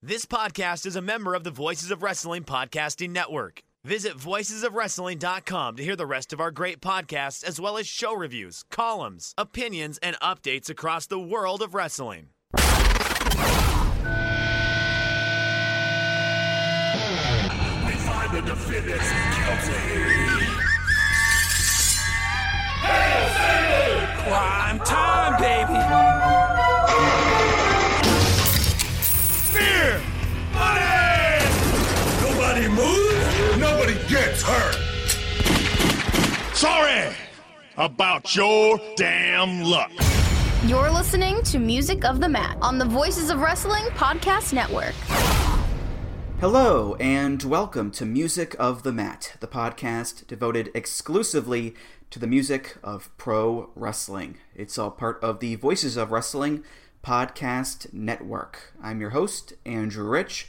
[0.00, 3.64] This podcast is a member of the Voices of Wrestling Podcasting Network.
[3.82, 8.62] Visit voicesofwrestling.com to hear the rest of our great podcasts, as well as show reviews,
[8.70, 12.28] columns, opinions, and updates across the world of wrestling.
[12.54, 12.60] We
[17.96, 20.44] find the defendants guilty.
[24.28, 26.47] Prime time, baby.
[34.08, 34.74] Gets hurt.
[36.54, 37.14] Sorry
[37.76, 39.92] about your damn luck.
[40.64, 44.94] You're listening to Music of the Mat on the Voices of Wrestling Podcast Network.
[46.40, 51.74] Hello, and welcome to Music of the Mat, the podcast devoted exclusively
[52.08, 54.38] to the music of pro wrestling.
[54.54, 56.64] It's all part of the Voices of Wrestling
[57.04, 58.72] Podcast Network.
[58.82, 60.48] I'm your host, Andrew Rich.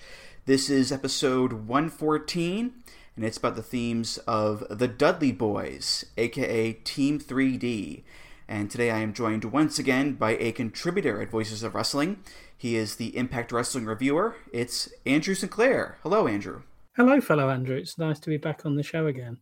[0.49, 2.73] This is episode 114,
[3.19, 8.03] and it's about the themes of the Dudley Boyz, aka Team 3D.
[8.47, 12.23] And today I am joined once again by a contributor at Voices of Wrestling.
[12.57, 14.37] He is the Impact Wrestling reviewer.
[14.53, 15.97] It's Andrew Sinclair.
[16.01, 16.61] Hello, Andrew.
[16.95, 17.75] Hello, fellow Andrew.
[17.75, 19.39] It's nice to be back on the show again.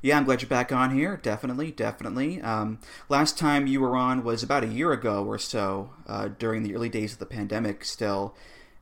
[0.00, 1.20] Yeah, I'm glad you're back on here.
[1.22, 2.40] Definitely, definitely.
[2.40, 2.78] Um,
[3.10, 6.74] last time you were on was about a year ago or so, uh, during the
[6.74, 8.34] early days of the pandemic, still,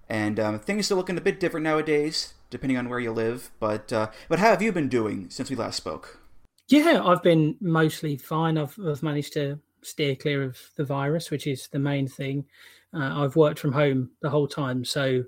[0.08, 3.50] and um, things are looking a bit different nowadays, depending on where you live.
[3.58, 6.20] But uh, but how have you been doing since we last spoke?
[6.68, 8.56] Yeah, I've been mostly fine.
[8.56, 12.44] I've, I've managed to steer clear of the virus, which is the main thing.
[12.94, 15.24] Uh, I've worked from home the whole time, so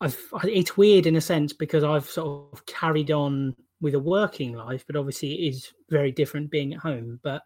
[0.00, 4.52] I've it's weird in a sense because I've sort of carried on with a working
[4.52, 7.20] life, but obviously it is very different being at home.
[7.22, 7.42] But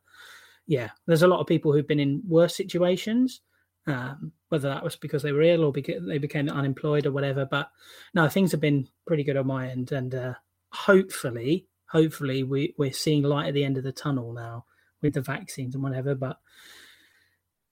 [0.66, 3.40] yeah, there's a lot of people who've been in worse situations,
[3.86, 7.44] um, whether that was because they were ill or because they became unemployed or whatever.
[7.44, 7.70] But
[8.14, 10.34] no, things have been pretty good on my end, and uh,
[10.72, 14.64] hopefully, hopefully we we're seeing light at the end of the tunnel now
[15.02, 16.14] with the vaccines and whatever.
[16.14, 16.38] But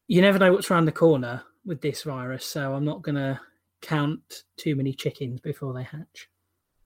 [0.07, 3.41] you never know what's around the corner with this virus, so I'm not going to
[3.81, 6.29] count too many chickens before they hatch.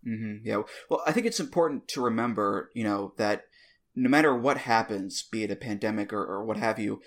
[0.07, 0.63] Mm-hmm, yeah.
[0.89, 3.45] Well, I think it's important to remember, you know, that
[3.95, 7.01] no matter what happens, be it a pandemic or, or what have you,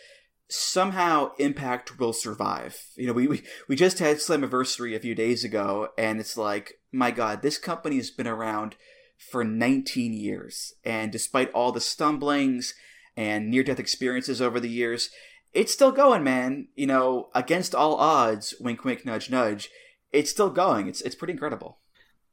[0.50, 2.84] somehow Impact will survive.
[2.96, 6.80] You know, we, we, we just had Slammiversary a few days ago, and it's like,
[6.92, 8.76] my God, this company has been around
[9.18, 10.74] for 19 years.
[10.84, 12.74] And despite all the stumblings
[13.16, 15.10] and near death experiences over the years,
[15.54, 16.68] it's still going, man.
[16.76, 19.70] You know, against all odds, wink, wink, nudge, nudge.
[20.12, 20.88] It's still going.
[20.88, 21.80] It's it's pretty incredible.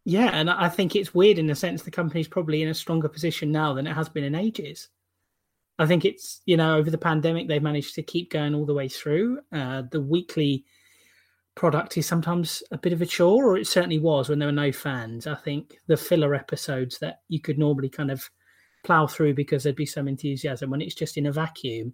[0.05, 3.09] Yeah, and I think it's weird in the sense the company's probably in a stronger
[3.09, 4.89] position now than it has been in ages.
[5.79, 8.75] I think it's you know over the pandemic they've managed to keep going all the
[8.75, 9.41] way through.
[9.53, 10.65] Uh, the weekly
[11.55, 14.53] product is sometimes a bit of a chore, or it certainly was when there were
[14.53, 15.27] no fans.
[15.27, 18.29] I think the filler episodes that you could normally kind of
[18.85, 21.93] plow through because there'd be some enthusiasm when it's just in a vacuum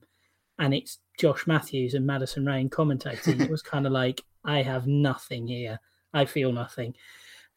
[0.58, 3.40] and it's Josh Matthews and Madison Rayne commentating.
[3.40, 5.78] it was kind of like I have nothing here.
[6.12, 6.94] I feel nothing.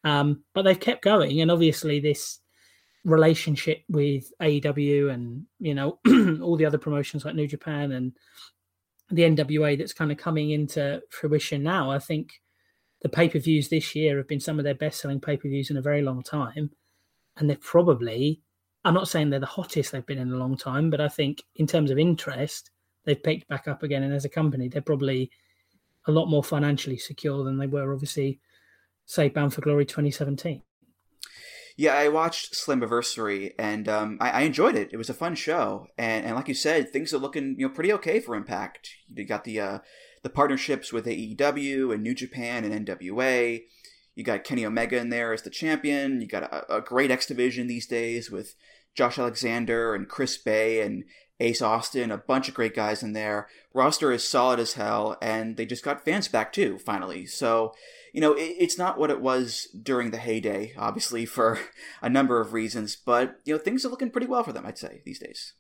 [0.04, 2.40] Um, but they've kept going, and obviously this
[3.06, 6.00] relationship with AEW and you know
[6.42, 8.14] all the other promotions like New Japan and
[9.12, 11.92] the NWA that's kind of coming into fruition now.
[11.92, 12.42] I think
[13.02, 15.48] the pay per views this year have been some of their best selling pay per
[15.48, 16.72] views in a very long time,
[17.38, 18.42] and they're probably.
[18.84, 21.42] I'm not saying they're the hottest they've been in a long time, but I think
[21.56, 22.70] in terms of interest,
[23.04, 24.04] they've picked back up again.
[24.04, 25.32] And as a company, they're probably
[26.06, 28.40] a lot more financially secure than they were, obviously,
[29.08, 30.62] say, Bound for Glory 2017.
[31.78, 34.90] Yeah, I watched Slammiversary and um, I, I, enjoyed it.
[34.94, 37.74] It was a fun show, and, and like you said, things are looking you know
[37.74, 38.90] pretty okay for Impact.
[39.14, 39.80] You got the uh,
[40.24, 43.64] the partnerships with AEW and New Japan and NWA.
[44.16, 46.22] You got Kenny Omega in there as the champion.
[46.22, 48.56] You got a, a great X division these days with
[48.96, 51.04] Josh Alexander and Chris Bey and
[51.40, 53.50] Ace Austin, a bunch of great guys in there.
[53.74, 57.26] Roster is solid as hell, and they just got fans back too, finally.
[57.26, 57.74] So,
[58.16, 61.60] you know, it, it's not what it was during the heyday, obviously, for
[62.02, 64.78] a number of reasons, but, you know, things are looking pretty well for them, I'd
[64.78, 65.52] say, these days.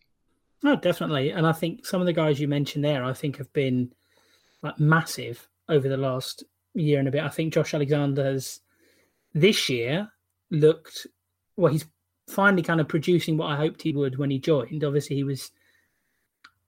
[0.64, 1.32] No, definitely.
[1.32, 3.92] And I think some of the guys you mentioned there, I think, have been
[4.62, 7.24] like massive over the last year and a bit.
[7.24, 8.62] I think Josh Alexander's
[9.34, 10.10] this year
[10.50, 11.08] looked,
[11.58, 11.86] well, he's
[12.30, 14.86] finally kind of producing what I hoped he would when he joined.
[14.86, 15.52] Obviously, he was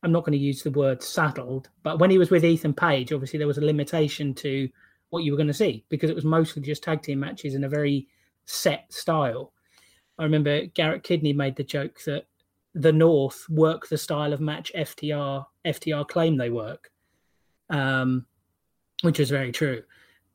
[0.03, 3.13] I'm not going to use the word saddled, but when he was with Ethan Page,
[3.13, 4.69] obviously there was a limitation to
[5.09, 7.63] what you were going to see because it was mostly just tag team matches in
[7.63, 8.07] a very
[8.45, 9.53] set style.
[10.19, 12.25] I remember Garrett Kidney made the joke that
[12.73, 16.91] the North work the style of match FTR FTR claim they work,
[17.69, 18.25] um,
[19.01, 19.83] which is very true.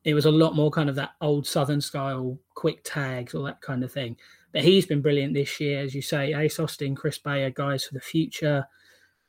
[0.03, 3.61] It was a lot more kind of that old Southern style, quick tags, all that
[3.61, 4.17] kind of thing.
[4.51, 6.33] But he's been brilliant this year, as you say.
[6.33, 8.67] Ace Austin, Chris Bey, guys for the future.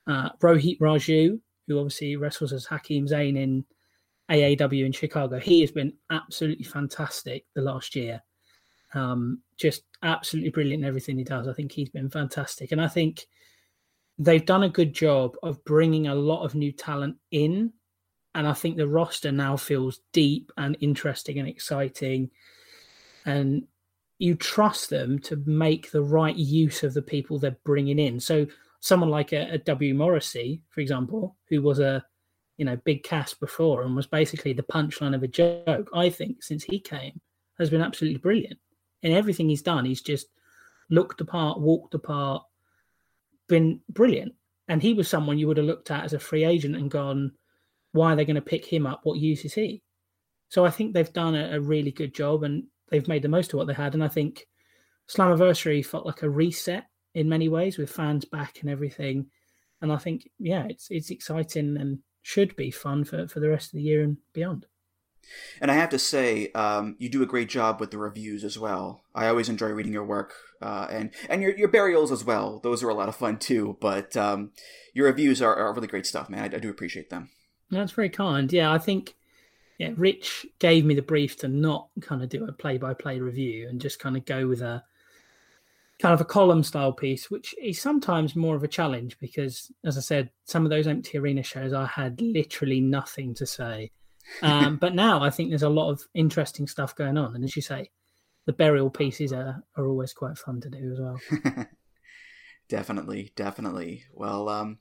[0.06, 3.64] Uh, Rohit Raju, who obviously wrestles as Hakeem Zayn in
[4.30, 8.22] AAW in Chicago, he has been absolutely fantastic the last year.
[8.94, 11.48] Um, just absolutely brilliant in everything he does.
[11.48, 12.72] I think he's been fantastic.
[12.72, 13.26] And I think
[14.18, 17.72] they've done a good job of bringing a lot of new talent in.
[18.34, 22.30] And I think the roster now feels deep and interesting and exciting.
[23.26, 23.64] And
[24.18, 28.20] you trust them to make the right use of the people they're bringing in.
[28.20, 28.46] So
[28.80, 32.04] someone like a, a W Morrissey, for example, who was a
[32.56, 36.42] you know big Cass before and was basically the punchline of a joke, I think
[36.42, 37.20] since he came
[37.58, 38.58] has been absolutely brilliant.
[39.02, 40.26] In everything he's done, he's just
[40.90, 42.42] looked apart, walked apart,
[43.48, 44.34] been brilliant.
[44.68, 47.32] And he was someone you would have looked at as a free agent and gone,
[47.92, 49.00] why are they going to pick him up?
[49.02, 49.82] What use is he?
[50.48, 53.52] So I think they've done a, a really good job and they've made the most
[53.52, 53.94] of what they had.
[53.94, 54.46] And I think
[55.08, 59.26] Slammiversary felt like a reset in many ways with fans back and everything.
[59.82, 63.66] And I think, yeah, it's it's exciting and should be fun for, for the rest
[63.66, 64.64] of the year and beyond.
[65.60, 68.58] And I have to say, um, you do a great job with the reviews as
[68.58, 69.04] well.
[69.14, 72.60] I always enjoy reading your work, uh, and and your your burials as well.
[72.62, 73.78] Those are a lot of fun too.
[73.80, 74.52] But um,
[74.92, 76.40] your reviews are, are really great stuff, man.
[76.40, 77.30] I, I do appreciate them.
[77.70, 78.52] That's very kind.
[78.52, 79.14] Yeah, I think
[79.78, 83.20] yeah, Rich gave me the brief to not kind of do a play by play
[83.20, 84.84] review and just kind of go with a
[86.00, 89.96] kind of a column style piece, which is sometimes more of a challenge because, as
[89.96, 93.90] I said, some of those empty arena shows I had literally nothing to say.
[94.42, 97.56] Um, but now I think there's a lot of interesting stuff going on, and as
[97.56, 97.90] you say,
[98.46, 101.66] the burial pieces are are always quite fun to do as well.
[102.68, 104.04] definitely, definitely.
[104.12, 104.78] Well, um,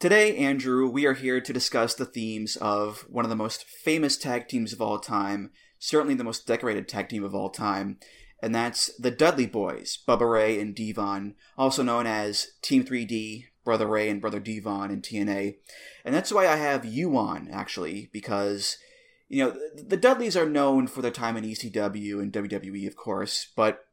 [0.00, 4.16] Today, Andrew, we are here to discuss the themes of one of the most famous
[4.16, 5.50] tag teams of all time,
[5.80, 7.98] certainly the most decorated tag team of all time,
[8.42, 13.86] and that's the Dudley Boyz, Bubba Ray and Devon, also known as Team 3D, Brother
[13.86, 15.56] Ray and Brother Devon in TNA.
[16.04, 18.78] And that's why I have you on, actually, because,
[19.28, 23.48] you know, the Dudleys are known for their time in ECW and WWE, of course,
[23.56, 23.86] but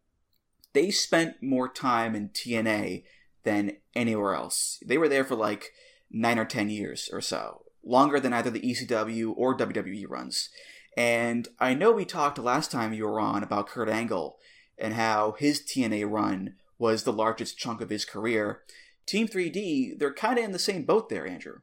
[0.74, 3.04] they spent more time in TNA
[3.44, 4.80] than anywhere else.
[4.86, 5.72] They were there for like
[6.12, 10.50] nine or ten years or so, longer than either the ECW or WWE runs.
[10.98, 14.38] And I know we talked last time you were on about Kurt Angle
[14.78, 18.62] and how his TNA run was the largest chunk of his career.
[19.06, 21.60] Team 3D, they're kind of in the same boat there, Andrew.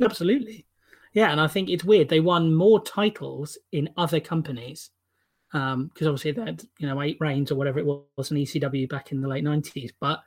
[0.00, 0.66] Absolutely.
[1.12, 2.08] Yeah, and I think it's weird.
[2.08, 4.90] They won more titles in other companies
[5.52, 8.88] because um, obviously they had, you know, eight reigns or whatever it was in ECW
[8.88, 9.90] back in the late 90s.
[10.00, 10.20] But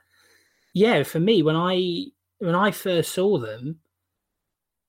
[0.74, 2.06] yeah, for me, when I
[2.38, 3.78] when I first saw them,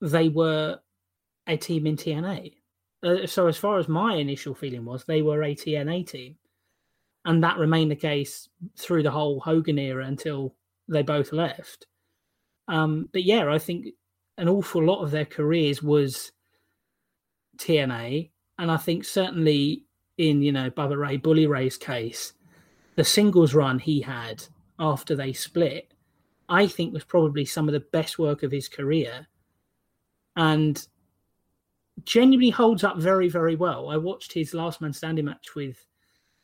[0.02, 0.80] they were
[1.48, 2.56] a team in TNA.
[3.04, 6.36] Uh, so as far as my initial feeling was, they were a team,
[7.26, 10.56] and that remained the case through the whole Hogan era until
[10.88, 11.88] they both left.
[12.68, 13.88] Um, but yeah, I think
[14.38, 16.32] an awful lot of their careers was
[17.58, 19.84] TNA, and I think certainly
[20.18, 22.34] in you know Bubba Ray Bully Ray's case,
[22.96, 24.44] the singles run he had
[24.80, 25.94] after they split
[26.48, 29.28] I think was probably some of the best work of his career.
[30.36, 30.86] And
[32.04, 33.90] genuinely holds up very, very well.
[33.90, 35.86] I watched his last man standing match with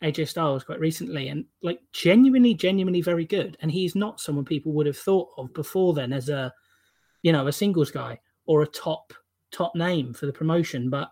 [0.03, 3.58] AJ Styles quite recently and like genuinely, genuinely very good.
[3.62, 6.53] And he's not someone people would have thought of before then as a,
[7.22, 9.13] you know, a singles guy or a top,
[9.51, 10.89] top name for the promotion.
[10.89, 11.12] But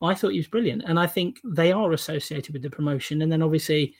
[0.00, 0.84] I thought he was brilliant.
[0.86, 3.20] And I think they are associated with the promotion.
[3.22, 3.94] And then obviously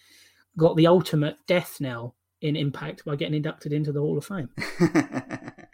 [0.56, 4.48] got the ultimate death knell in Impact by getting inducted into the Hall of Fame.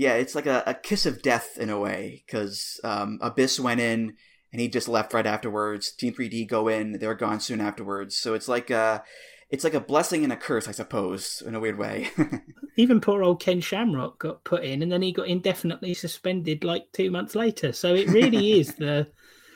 [0.00, 3.82] yeah, it's like a, a, kiss of death in a way because um, Abyss went
[3.82, 4.14] in
[4.50, 5.92] and he just left right afterwards.
[5.92, 8.16] Team 3D go in, they're gone soon afterwards.
[8.16, 9.04] So it's like a,
[9.50, 12.08] it's like a blessing and a curse, I suppose, in a weird way.
[12.76, 16.86] Even poor old Ken Shamrock got put in, and then he got indefinitely suspended like
[16.94, 17.72] two months later.
[17.72, 19.06] So it really is the,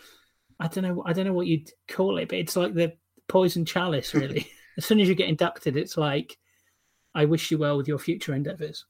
[0.60, 2.92] I don't know, I don't know what you'd call it, but it's like the
[3.28, 4.46] poison chalice, really
[4.76, 6.36] as soon as you get inducted, it's like,
[7.14, 8.84] I wish you well with your future endeavors.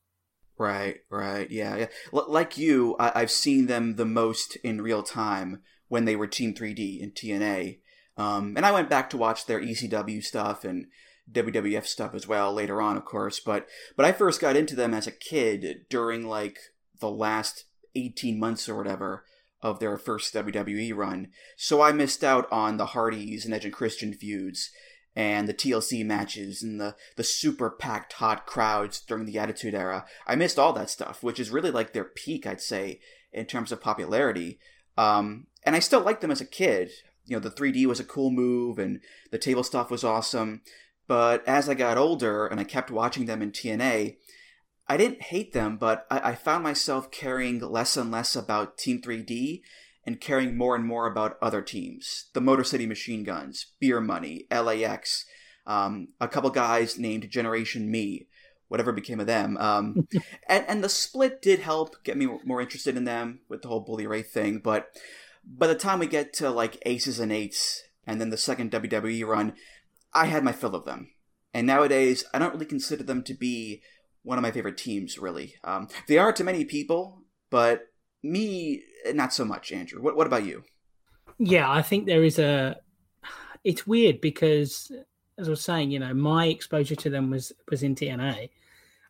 [0.56, 1.87] Right, right, yeah, yeah.
[2.12, 6.28] L- like you, I- have seen them the most in real time when they were
[6.28, 7.78] Team 3D in TNA,
[8.16, 10.87] um, and I went back to watch their ECW stuff and
[11.30, 13.40] WWF stuff as well later on, of course.
[13.40, 16.58] But but I first got into them as a kid during like
[17.00, 17.64] the last
[17.96, 19.25] 18 months or whatever
[19.61, 23.75] of their first WWE run, so I missed out on the Hardys and Edge and
[23.75, 24.70] Christian feuds
[25.16, 30.04] and the TLC matches and the, the super packed hot crowds during the Attitude Era.
[30.26, 33.00] I missed all that stuff, which is really like their peak, I'd say,
[33.33, 34.59] in terms of popularity.
[34.97, 36.90] Um, and I still liked them as a kid.
[37.26, 40.62] You know, the 3D was a cool move and the table stuff was awesome.
[41.06, 44.16] But as I got older and I kept watching them in TNA,
[44.87, 49.00] I didn't hate them, but I, I found myself caring less and less about Team
[49.00, 49.62] 3D
[50.06, 52.26] and caring more and more about other teams.
[52.34, 55.25] The Motor City Machine Guns, Beer Money, LAX,
[55.66, 58.28] um, a couple guys named Generation Me,
[58.68, 59.56] whatever became of them.
[59.56, 60.08] Um,
[60.49, 63.80] and, and the split did help get me more interested in them with the whole
[63.80, 64.88] Bully Ray thing, but
[65.46, 69.26] by the time we get to like Aces and Eights and then the second WWE
[69.26, 69.54] run,
[70.12, 71.11] I had my fill of them.
[71.52, 73.82] And nowadays, I don't really consider them to be
[74.23, 75.54] one of my favorite teams, really.
[75.62, 77.82] Um, they are to many people, but
[78.25, 80.02] me, not so much, Andrew.
[80.02, 80.64] What, what about you?
[81.38, 82.76] Yeah, I think there is a.
[83.62, 84.90] It's weird because,
[85.38, 88.50] as I was saying, you know, my exposure to them was was in TNA,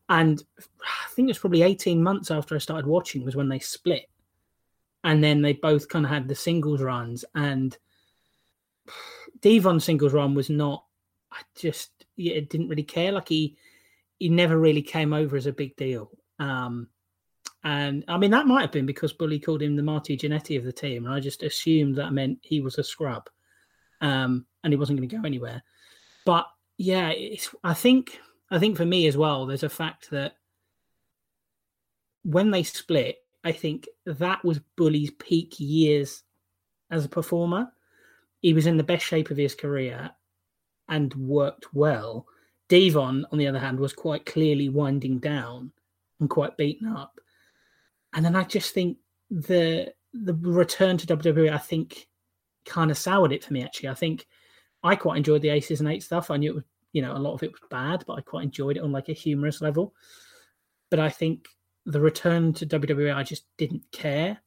[0.09, 3.59] and I think it was probably eighteen months after I started watching was when they
[3.59, 4.09] split,
[5.03, 7.77] and then they both kind of had the singles runs, and
[9.41, 10.85] Devon's singles run was not.
[11.31, 13.13] I just yeah, didn't really care.
[13.13, 13.57] Like he
[14.19, 16.11] he never really came over as a big deal.
[16.39, 16.89] Um,
[17.65, 20.65] and I mean, that might have been because Bully called him the Marty Jannetty of
[20.65, 21.07] the team.
[21.07, 23.31] And I just assumed that meant he was a scrub
[24.03, 25.63] um, and he wasn't going to go anywhere.
[26.27, 27.13] But yeah,
[27.63, 30.37] I think I think for me as well, there's a fact that
[32.23, 36.23] when they split, I think that was Bully's peak years
[36.91, 37.73] as a performer.
[38.41, 40.11] He was in the best shape of his career
[40.89, 42.27] and worked well.
[42.69, 45.73] Devon, on the other hand, was quite clearly winding down
[46.21, 47.21] and quite beaten up.
[48.15, 48.99] And then I just think
[49.31, 52.07] the the return to WWE, I think,
[52.65, 53.63] kind of soured it for me.
[53.63, 54.27] Actually, I think
[54.83, 56.31] I quite enjoyed the Aces and Eight stuff.
[56.31, 58.45] I knew it was, you know, a lot of it was bad, but I quite
[58.45, 59.95] enjoyed it on like a humorous level.
[60.91, 61.49] But I think
[61.87, 64.39] the return to WWE, I just didn't care.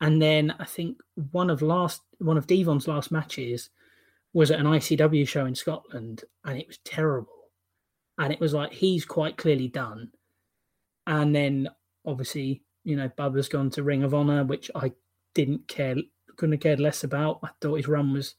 [0.00, 0.98] And then I think
[1.32, 3.70] one of last one of Devon's last matches
[4.32, 7.40] was at an ICW show in Scotland, and it was terrible
[8.20, 10.10] and it was like he's quite clearly done.
[11.06, 11.68] And then
[12.04, 14.92] obviously, you know, Bubba's gone to Ring of Honor, which I
[15.34, 15.96] didn't care,
[16.36, 17.40] couldn't have cared less about.
[17.42, 18.34] I thought his run was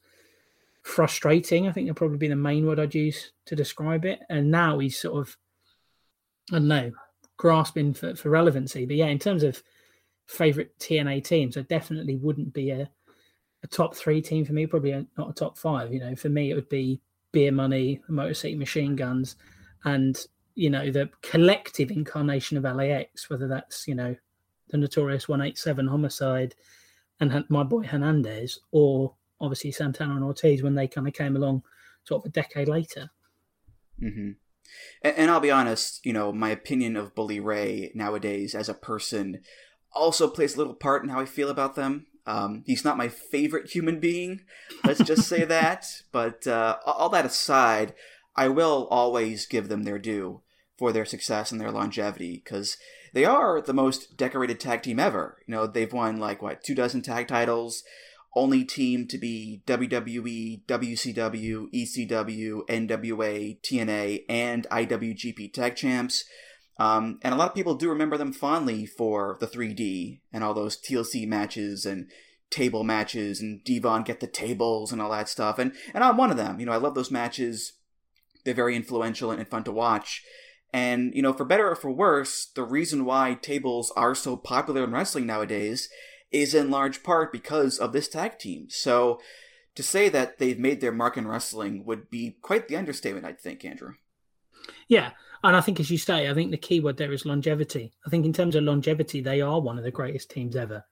[0.83, 1.67] frustrating.
[1.67, 4.19] I think that'd probably be the main word I'd use to describe it.
[4.29, 5.37] And now he's sort of,
[6.51, 6.91] I don't know,
[7.37, 8.85] grasping for, for relevancy.
[8.85, 9.61] But yeah, in terms of
[10.27, 12.89] favorite TNA teams, I definitely wouldn't be a,
[13.63, 15.93] a top three team for me, probably not a top five.
[15.93, 19.35] You know, for me, it would be Beer Money, Motor City Machine Guns,
[19.83, 20.17] and
[20.55, 24.15] you know the collective incarnation of LAX, whether that's you know
[24.71, 26.55] the notorious 187 homicide
[27.19, 31.63] and my boy Hernandez, or obviously Santana and Ortiz when they kind of came along
[32.03, 33.11] sort of a decade later.
[34.01, 34.31] Mm-hmm.
[35.03, 38.73] And, and, I'll be honest, you know, my opinion of Bully Ray nowadays as a
[38.73, 39.41] person
[39.93, 42.07] also plays a little part in how I feel about them.
[42.25, 44.41] Um, he's not my favorite human being,
[44.83, 45.85] let's just say that.
[46.11, 47.93] But uh, all that aside,
[48.35, 50.41] I will always give them their due
[50.77, 52.77] for their success and their longevity because
[53.13, 55.37] they are the most decorated tag team ever.
[55.47, 57.83] You know, they've won like what two dozen tag titles,
[58.35, 66.25] only team to be WWE, WCW, ECW, NWA, TNA, and IWGP tag champs.
[66.79, 70.53] Um, and a lot of people do remember them fondly for the 3D and all
[70.53, 72.09] those TLC matches and
[72.49, 75.59] table matches and Devon get the tables and all that stuff.
[75.59, 76.59] And and I'm one of them.
[76.59, 77.73] You know, I love those matches
[78.43, 80.23] they're very influential and fun to watch.
[80.73, 84.83] And, you know, for better or for worse, the reason why tables are so popular
[84.83, 85.89] in wrestling nowadays
[86.31, 88.67] is in large part because of this tag team.
[88.69, 89.19] So
[89.75, 93.33] to say that they've made their mark in wrestling would be quite the understatement, I
[93.33, 93.95] think, Andrew.
[94.87, 95.11] Yeah.
[95.43, 97.91] And I think, as you say, I think the key word there is longevity.
[98.05, 100.85] I think, in terms of longevity, they are one of the greatest teams ever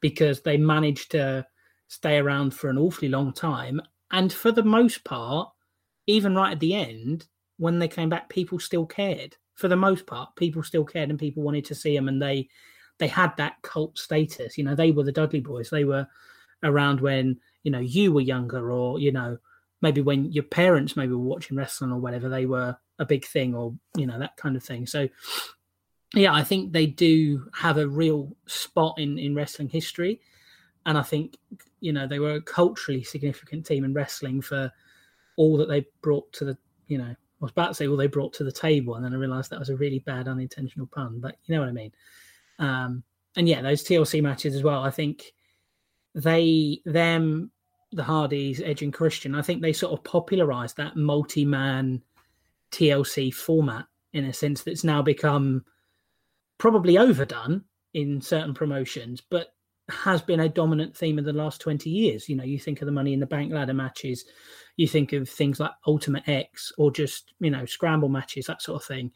[0.00, 1.46] because they managed to
[1.88, 3.80] stay around for an awfully long time.
[4.10, 5.48] And for the most part,
[6.06, 7.26] even right at the end,
[7.58, 9.36] when they came back, people still cared.
[9.54, 12.48] For the most part, people still cared and people wanted to see them, and they
[12.98, 14.56] they had that cult status.
[14.56, 15.70] You know, they were the Dudley Boyz.
[15.70, 16.06] They were
[16.62, 19.38] around when you know you were younger, or you know
[19.82, 22.28] maybe when your parents maybe were watching wrestling or whatever.
[22.28, 24.86] They were a big thing, or you know that kind of thing.
[24.86, 25.08] So
[26.14, 30.20] yeah, I think they do have a real spot in in wrestling history,
[30.86, 31.36] and I think
[31.80, 34.72] you know they were a culturally significant team in wrestling for
[35.36, 38.08] all that they brought to the, you know, I was about to say all they
[38.08, 41.20] brought to the table, and then I realised that was a really bad unintentional pun,
[41.20, 41.92] but you know what I mean.
[42.58, 43.02] Um,
[43.36, 44.82] and yeah, those TLC matches as well.
[44.82, 45.32] I think
[46.14, 47.52] they, them,
[47.92, 49.34] the Hardys, Edge and Christian.
[49.34, 52.02] I think they sort of popularised that multi-man
[52.72, 55.64] TLC format in a sense that's now become
[56.58, 57.64] probably overdone
[57.94, 59.54] in certain promotions, but
[59.90, 62.28] has been a dominant theme of the last 20 years.
[62.28, 64.24] You know, you think of the Money in the Bank ladder matches,
[64.76, 68.82] you think of things like Ultimate X or just, you know, scramble matches, that sort
[68.82, 69.10] of thing.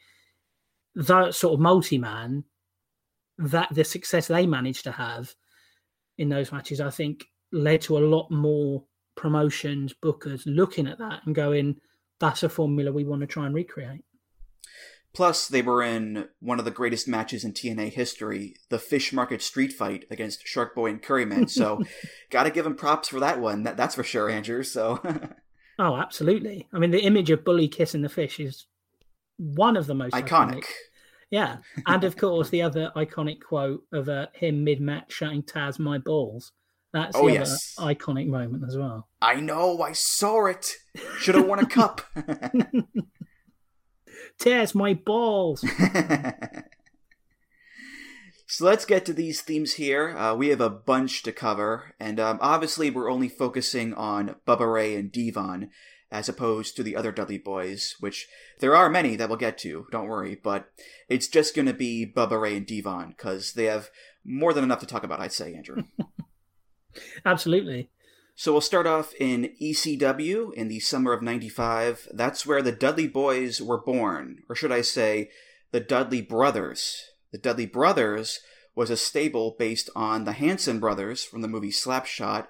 [0.95, 2.45] That sort of multi man,
[3.39, 5.35] that the success they managed to have
[6.19, 11.21] in those matches, I think led to a lot more promotions, bookers looking at that
[11.27, 11.77] and going,
[12.19, 14.05] that's a formula we want to try and recreate.
[15.15, 19.43] Plus, they were in one of the greatest matches in TNA history, the Fish Market
[19.43, 21.51] Street Fight against Shark Boy and Curryman.
[21.51, 21.83] So,
[22.31, 23.65] got to give them props for that one.
[23.65, 24.63] That, that's for sure, Andrew.
[24.63, 25.01] So,
[25.79, 26.67] oh, absolutely.
[26.73, 28.67] I mean, the image of Bully kissing the fish is
[29.37, 30.27] one of the most iconic.
[30.27, 30.65] iconic.
[31.31, 35.97] Yeah, and of course, the other iconic quote of uh, him mid-match shouting "Taz, my
[35.97, 36.53] balls."
[36.93, 37.75] That's oh, the yes.
[37.79, 39.09] iconic moment as well.
[39.23, 40.75] I know, I saw it.
[41.19, 42.03] Should have won a cup.
[44.43, 45.61] Test my balls.
[48.47, 50.17] so let's get to these themes here.
[50.17, 54.73] Uh, we have a bunch to cover, and um, obviously we're only focusing on Bubba
[54.73, 55.71] Ray and Devon,
[56.11, 58.27] as opposed to the other Dudley boys, which
[58.59, 60.73] there are many that we'll get to, don't worry, but
[61.09, 63.91] it's just going to be Bubba Ray and Devon, because they have
[64.25, 65.85] more than enough to talk about, I'd say, Andrew.
[67.25, 67.91] Absolutely.
[68.43, 72.09] So we'll start off in ECW in the summer of 95.
[72.13, 75.31] That's where the Dudley Boyz were born, or should I say,
[75.71, 77.05] the Dudley Brothers.
[77.31, 78.41] The Dudley Brothers
[78.75, 82.49] was a stable based on the Hanson brothers from the movie Slapshot,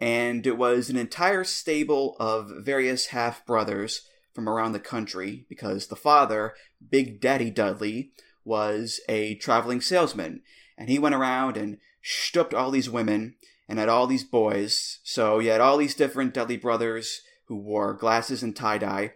[0.00, 5.88] and it was an entire stable of various half brothers from around the country because
[5.88, 6.54] the father,
[6.90, 8.10] Big Daddy Dudley,
[8.42, 10.40] was a traveling salesman,
[10.78, 13.34] and he went around and stooped all these women
[13.68, 15.00] and had all these boys.
[15.02, 19.12] So you had all these different Dudley brothers who wore glasses and tie dye.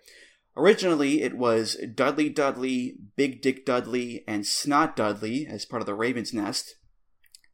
[0.56, 5.94] Originally, it was Dudley Dudley, Big Dick Dudley, and Snot Dudley as part of the
[5.94, 6.76] Raven's Nest.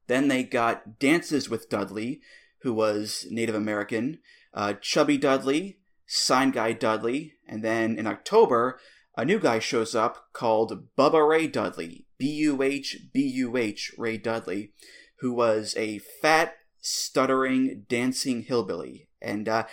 [0.07, 2.21] Then they got Dances with Dudley,
[2.63, 4.19] who was Native American,
[4.55, 8.79] uh, Chubby Dudley, Sign Guy Dudley, and then in October,
[9.17, 13.93] a new guy shows up called Bubba Ray Dudley, B U H B U H
[13.99, 14.73] Ray Dudley,
[15.21, 16.55] who was a fat,
[16.87, 19.09] stuttering, dancing hillbilly.
[19.21, 19.65] And uh,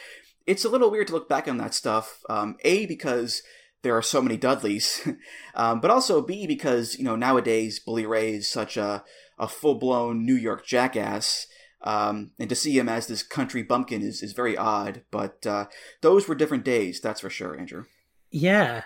[0.46, 2.22] it's a little weird to look back on that stuff.
[2.30, 3.44] Um, a, because
[3.84, 5.08] there are so many Dudleys,
[5.56, 9.04] um, but also B, because, you know, nowadays Bully Ray is such a,
[9.38, 11.48] a full blown New York jackass.
[11.82, 15.04] Um, and to see him as this country bumpkin is, is very odd.
[15.12, 15.66] But uh,
[16.02, 17.86] those were different days, that's for sure, Andrew.
[18.32, 18.84] Yeah.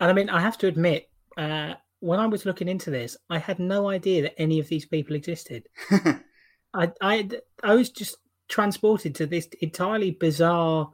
[0.00, 3.38] And I mean, I have to admit, uh, when I was looking into this, I
[3.38, 5.68] had no idea that any of these people existed.
[6.74, 7.28] I, I,
[7.62, 8.16] I was just
[8.48, 10.90] transported to this entirely bizarre,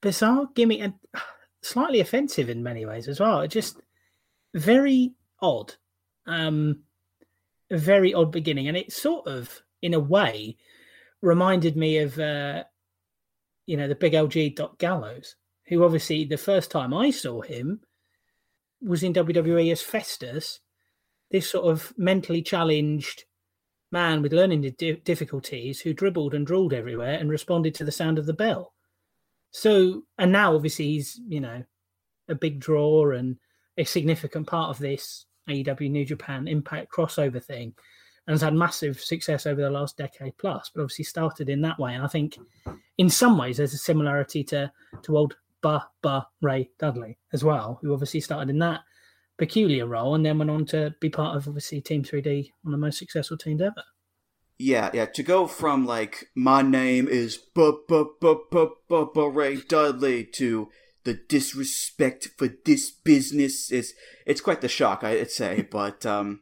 [0.00, 0.94] bizarre gimmick and
[1.62, 3.46] slightly offensive in many ways as well.
[3.46, 3.80] Just
[4.54, 5.74] very odd,
[6.26, 6.80] um,
[7.70, 10.56] a very odd beginning, and it sort of, in a way,
[11.20, 12.64] reminded me of, uh,
[13.66, 15.36] you know, the big LG Doc Gallows,
[15.66, 17.80] who obviously the first time I saw him
[18.80, 20.60] was in WWE as Festus,
[21.30, 23.24] this sort of mentally challenged
[23.90, 24.74] man with learning
[25.04, 28.74] difficulties who dribbled and drooled everywhere and responded to the sound of the bell.
[29.50, 31.64] So, and now obviously he's, you know,
[32.28, 33.36] a big draw and
[33.78, 37.74] a significant part of this AEW New Japan Impact crossover thing
[38.26, 41.78] and has had massive success over the last decade plus, but obviously started in that
[41.78, 41.94] way.
[41.94, 42.36] And I think
[42.98, 44.70] in some ways there's a similarity to,
[45.02, 48.82] to old Ba Ba Ray Dudley as well, who obviously started in that
[49.38, 52.80] peculiar role and then went on to be part of obviously Team 3D, one of
[52.80, 53.84] the most successful teams ever.
[54.58, 55.06] Yeah, yeah.
[55.06, 60.68] To go from like my name is Bubba Bubba Bubba Ray Dudley to
[61.04, 63.94] the disrespect for this business is
[64.26, 65.62] it's quite the shock, I'd say.
[65.70, 66.40] But um,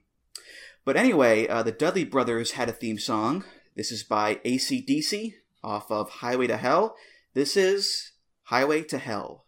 [0.85, 3.45] but anyway, uh, the Dudley brothers had a theme song.
[3.75, 6.97] This is by ACDC off of Highway to Hell.
[7.35, 8.13] This is
[8.45, 9.46] Highway to Hell.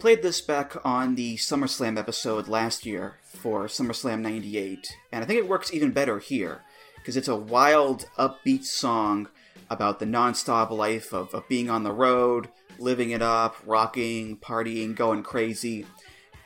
[0.00, 5.38] Played this back on the SummerSlam episode last year for SummerSlam 98, and I think
[5.38, 6.62] it works even better here
[6.96, 9.28] because it's a wild, upbeat song
[9.68, 14.96] about the nonstop life of, of being on the road, living it up, rocking, partying,
[14.96, 15.84] going crazy.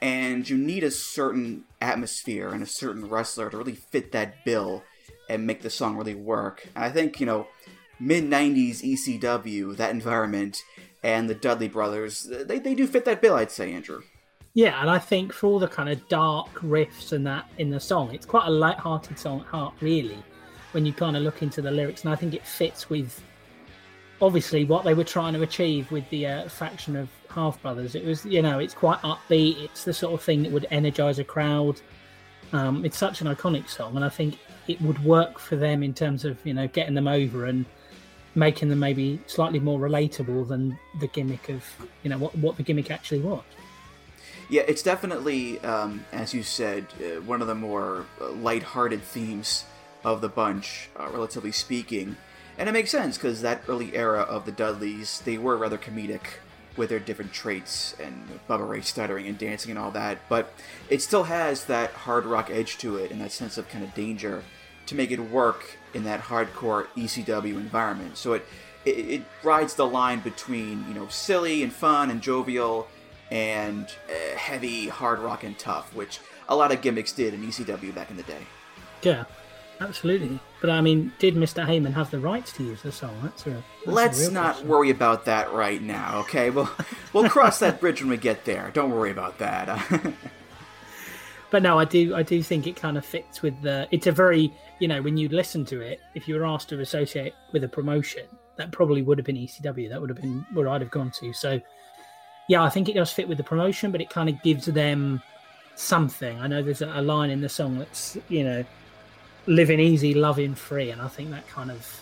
[0.03, 4.83] And you need a certain atmosphere and a certain wrestler to really fit that bill
[5.31, 6.67] and make the song really work.
[6.75, 7.47] And I think, you know,
[7.98, 10.62] mid 90s ECW, that environment,
[11.02, 14.02] and the Dudley brothers, they, they do fit that bill, I'd say, Andrew.
[14.54, 17.80] Yeah, and I think for all the kind of dark riffs and that in the
[17.80, 20.22] song, it's quite a light-hearted song at heart, really,
[20.72, 22.04] when you kind of look into the lyrics.
[22.04, 23.20] And I think it fits with
[24.22, 27.96] obviously what they were trying to achieve with the uh, faction of half brothers.
[27.96, 29.61] It was, you know, it's quite upbeat.
[29.61, 31.80] It's the sort of thing that would energize a crowd.
[32.52, 35.92] Um, it's such an iconic song, and I think it would work for them in
[35.92, 37.64] terms of you know getting them over and
[38.35, 41.64] making them maybe slightly more relatable than the gimmick of
[42.03, 43.42] you know what what the gimmick actually was.
[44.51, 49.64] Yeah, it's definitely, um, as you said, uh, one of the more uh, light-hearted themes
[50.05, 52.16] of the bunch, uh, relatively speaking.
[52.59, 56.40] And it makes sense because that early era of the Dudleys, they were rather comedic
[56.77, 60.53] with their different traits and Bubba Ray stuttering and dancing and all that, but
[60.90, 63.94] it still has that hard rock edge to it and that sense of kind of
[63.94, 64.42] danger
[64.87, 68.16] to make it work in that hardcore ECW environment.
[68.16, 68.46] So it,
[68.85, 72.88] it, it rides the line between you know silly and fun and jovial
[73.30, 77.94] and uh, heavy hard rock and tough, which a lot of gimmicks did in ECW
[77.94, 78.46] back in the day.
[79.02, 79.24] Yeah,
[79.80, 80.38] absolutely.
[80.61, 81.66] But I mean, did Mr.
[81.66, 83.18] Heyman have the rights to use the song?
[83.22, 84.68] That's a that's let's not question.
[84.68, 86.18] worry about that right now.
[86.20, 86.70] Okay, we'll
[87.12, 88.70] we'll cross that bridge when we get there.
[88.72, 89.78] Don't worry about that.
[91.54, 92.16] But no, I do.
[92.16, 93.87] I do think it kind of fits with the.
[93.92, 96.80] It's a very, you know, when you listen to it, if you were asked to
[96.80, 99.88] associate with a promotion, that probably would have been ECW.
[99.88, 101.32] That would have been where I'd have gone to.
[101.32, 101.60] So,
[102.48, 105.22] yeah, I think it does fit with the promotion, but it kind of gives them
[105.74, 106.38] something.
[106.40, 108.64] I know there's a, line in the song that's, you know,
[109.46, 112.00] living easy, loving free, and I think that kind of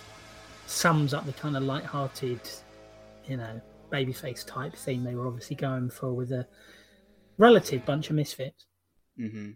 [0.66, 2.40] sums up the kind of light-hearted,
[3.26, 6.46] you know, babyface type theme they were obviously going for with a
[7.36, 8.66] relative bunch of misfits.
[9.16, 9.50] hmm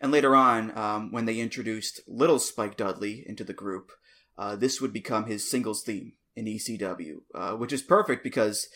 [0.00, 3.92] And later on, um, when they introduced Little Spike Dudley into the group,
[4.38, 8.68] uh, this would become his singles theme in ECW, uh, which is perfect because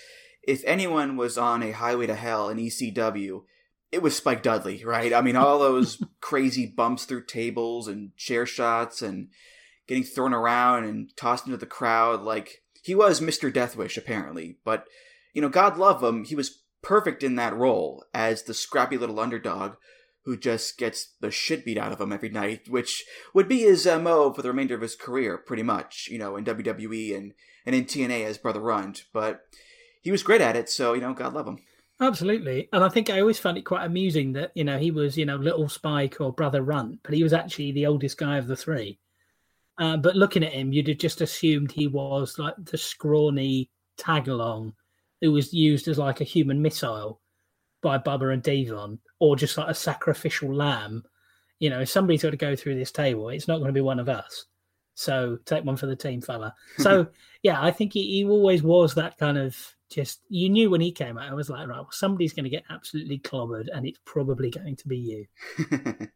[0.43, 3.43] if anyone was on a highway to hell in ECW,
[3.93, 5.13] it was Spike Dudley, right?
[5.13, 9.29] I mean, all those crazy bumps through tables and chair shots and
[9.87, 12.23] getting thrown around and tossed into the crowd.
[12.23, 13.53] Like, he was Mr.
[13.53, 14.59] Deathwish, apparently.
[14.65, 14.87] But,
[15.33, 19.19] you know, God love him, he was perfect in that role as the scrappy little
[19.19, 19.73] underdog
[20.27, 23.87] who just gets the shit beat out of him every night, which would be his
[23.87, 27.33] MO for the remainder of his career, pretty much, you know, in WWE and,
[27.65, 29.05] and in TNA as Brother Runt.
[29.12, 29.43] But
[30.03, 31.61] he was great at it, so, you know, God love him.
[32.01, 32.69] Absolutely.
[32.73, 35.25] And I think I always found it quite amusing that, you know, he was, you
[35.25, 38.57] know, little Spike or brother Runt, but he was actually the oldest guy of the
[38.57, 38.99] three.
[39.79, 44.27] Uh, but looking at him, you'd have just assumed he was like the scrawny tag
[44.27, 44.75] along
[45.21, 47.21] who was used as like a human missile
[47.83, 51.05] by Bubba and Devon, or just like a sacrificial lamb.
[51.59, 53.81] You know, if somebody's got to go through this table, it's not going to be
[53.81, 54.47] one of us.
[54.95, 56.55] So take one for the team, fella.
[56.79, 57.09] So
[57.43, 59.57] yeah, I think he, he always was that kind of
[59.91, 62.51] just you knew when he came out, I was like, right, well, somebody's going to
[62.51, 65.27] get absolutely clobbered, and it's probably going to be you.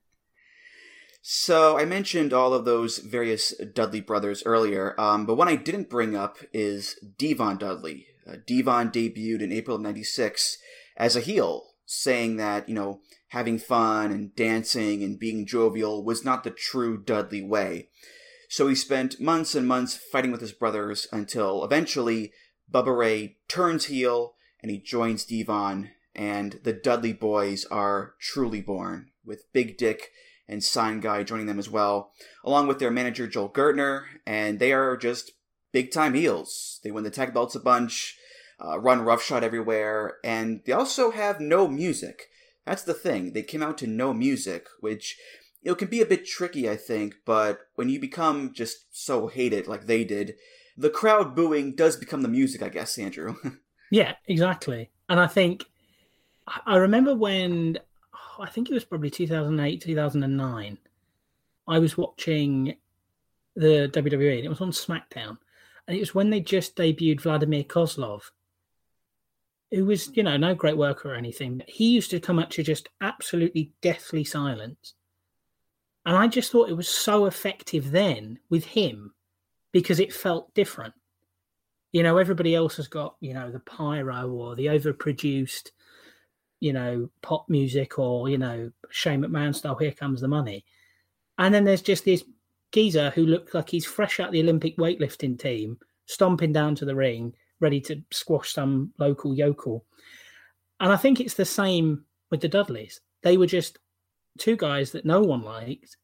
[1.22, 5.90] so I mentioned all of those various Dudley brothers earlier, um, but one I didn't
[5.90, 8.06] bring up is Devon Dudley.
[8.28, 10.58] Uh, Devon debuted in April of '96
[11.00, 16.24] as a heel, saying that you know having fun and dancing and being jovial was
[16.24, 17.88] not the true Dudley way.
[18.48, 22.32] So he spent months and months fighting with his brothers until eventually
[22.70, 29.10] Bubba Ray turns heel and he joins Devon, and the Dudley boys are truly born,
[29.24, 30.10] with Big Dick
[30.46, 32.12] and Sign Guy joining them as well,
[32.44, 35.32] along with their manager Joel Gertner, and they are just
[35.72, 36.80] big time heels.
[36.84, 38.18] They win the tag belts a bunch,
[38.64, 42.28] uh, run roughshod everywhere, and they also have no music.
[42.66, 43.32] That's the thing.
[43.32, 45.18] They came out to no music, which
[45.62, 47.16] know can be a bit tricky, I think.
[47.24, 50.34] But when you become just so hated like they did,
[50.76, 53.36] the crowd booing does become the music, I guess, Andrew.
[53.90, 54.90] yeah, exactly.
[55.08, 55.64] And I think
[56.66, 57.78] I remember when
[58.38, 60.78] I think it was probably 2008, 2009.
[61.68, 62.76] I was watching
[63.54, 65.38] the WWE and it was on SmackDown.
[65.86, 68.30] And it was when they just debuted Vladimir Kozlov,
[69.70, 71.62] who was, you know, no great worker or anything.
[71.66, 74.94] He used to come at you just absolutely deathly silent.
[76.06, 79.12] And I just thought it was so effective then with him
[79.72, 80.94] because it felt different.
[81.92, 85.70] You know, everybody else has got, you know, the pyro or the overproduced
[86.60, 90.64] you know, pop music or, you know, shame Shane McMahon style, here comes the money.
[91.38, 92.22] And then there's just this
[92.70, 96.94] geezer who looks like he's fresh out the Olympic weightlifting team, stomping down to the
[96.94, 99.84] ring, ready to squash some local yokel.
[100.80, 103.00] And I think it's the same with the Dudleys.
[103.22, 103.78] They were just
[104.38, 105.96] two guys that no one liked.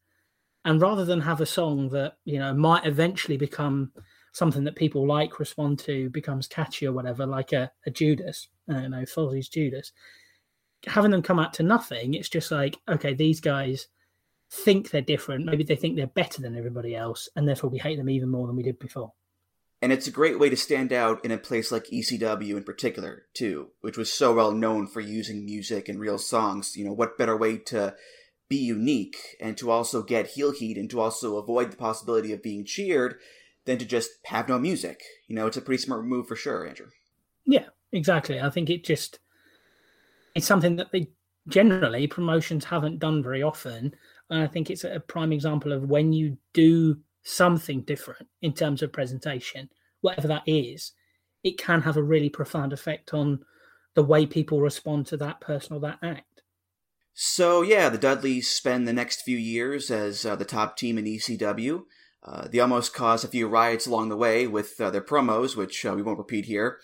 [0.65, 3.91] And rather than have a song that, you know, might eventually become
[4.33, 8.73] something that people like, respond to, becomes catchy or whatever, like a, a Judas, I
[8.73, 9.93] don't know, Fozzy's Judas,
[10.85, 13.87] having them come out to nothing, it's just like, okay, these guys
[14.51, 15.45] think they're different.
[15.45, 18.45] Maybe they think they're better than everybody else, and therefore we hate them even more
[18.47, 19.11] than we did before.
[19.81, 23.25] And it's a great way to stand out in a place like ECW in particular,
[23.33, 26.75] too, which was so well known for using music and real songs.
[26.75, 27.95] You know, what better way to
[28.49, 32.41] be unique and to also get heel heat and to also avoid the possibility of
[32.41, 33.19] being cheered
[33.65, 35.01] than to just have no music?
[35.27, 36.87] You know, it's a pretty smart move for sure, Andrew.
[37.45, 38.41] Yeah, exactly.
[38.41, 39.19] I think it just
[40.33, 41.07] it's something that they
[41.47, 43.93] generally promotions haven't done very often.
[44.29, 48.81] And I think it's a prime example of when you do something different in terms
[48.81, 49.69] of presentation,
[50.01, 50.93] whatever that is,
[51.43, 53.39] it can have a really profound effect on
[53.95, 56.41] the way people respond to that person or that act.
[57.13, 61.05] So, yeah, the Dudleys spend the next few years as uh, the top team in
[61.05, 61.83] ECW.
[62.23, 65.85] Uh, they almost cause a few riots along the way with uh, their promos, which
[65.85, 66.77] uh, we won't repeat here.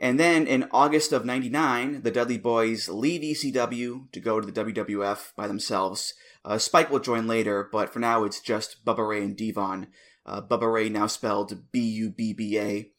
[0.00, 4.64] And then in August of 99, the Dudley Boyz leave ECW to go to the
[4.64, 6.14] WWF by themselves.
[6.42, 9.88] Uh, Spike will join later, but for now it's just Bubba Ray and Devon.
[10.24, 12.90] Uh, Bubba Ray now spelled B U B B A.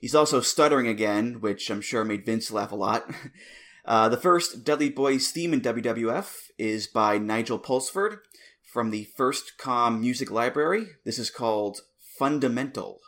[0.00, 3.10] He's also stuttering again, which I'm sure made Vince laugh a lot.
[3.84, 8.18] Uh, the first Dudley Boyz theme in WWF is by Nigel Pulsford
[8.62, 10.88] from the FirstCom Music Library.
[11.06, 11.80] This is called
[12.18, 13.00] Fundamental.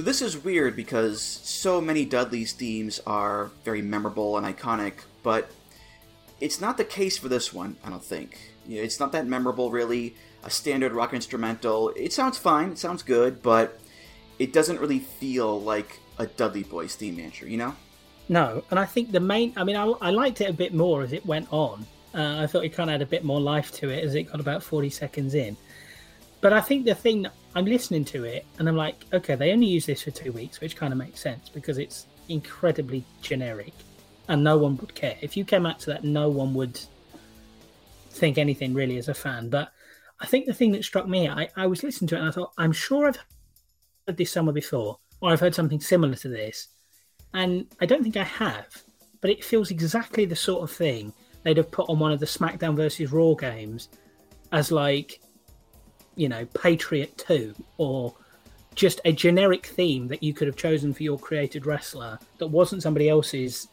[0.00, 5.50] So this is weird because so many Dudley's themes are very memorable and iconic, but
[6.40, 8.38] it's not the case for this one, I don't think.
[8.66, 10.16] It's not that memorable, really.
[10.42, 11.90] A standard rock instrumental.
[11.96, 13.78] It sounds fine, it sounds good, but
[14.38, 17.76] it doesn't really feel like a Dudley Boyz theme, Andrew, you know?
[18.30, 21.02] No, and I think the main, I mean, I, I liked it a bit more
[21.02, 21.86] as it went on.
[22.14, 24.22] Uh, I thought it kind of had a bit more life to it as it
[24.22, 25.58] got about 40 seconds in.
[26.40, 29.66] But I think the thing I'm listening to it and I'm like, okay, they only
[29.66, 33.72] use this for two weeks, which kind of makes sense because it's incredibly generic
[34.28, 35.16] and no one would care.
[35.20, 36.80] If you came out to that, no one would
[38.10, 39.50] think anything really as a fan.
[39.50, 39.72] But
[40.20, 42.32] I think the thing that struck me, I, I was listening to it and I
[42.32, 43.18] thought, I'm sure I've
[44.06, 46.68] heard this somewhere before or I've heard something similar to this.
[47.34, 48.82] And I don't think I have,
[49.20, 52.26] but it feels exactly the sort of thing they'd have put on one of the
[52.26, 53.88] SmackDown versus Raw games
[54.52, 55.20] as like
[56.20, 58.14] you know, Patriot 2 or
[58.74, 62.82] just a generic theme that you could have chosen for your created wrestler that wasn't
[62.82, 63.68] somebody else's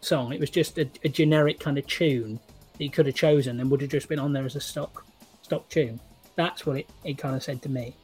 [0.00, 0.32] song.
[0.32, 2.40] It was just a, a generic kind of tune
[2.72, 5.06] that you could have chosen and would have just been on there as a stock
[5.42, 6.00] stock tune.
[6.34, 7.94] That's what it, it kind of said to me.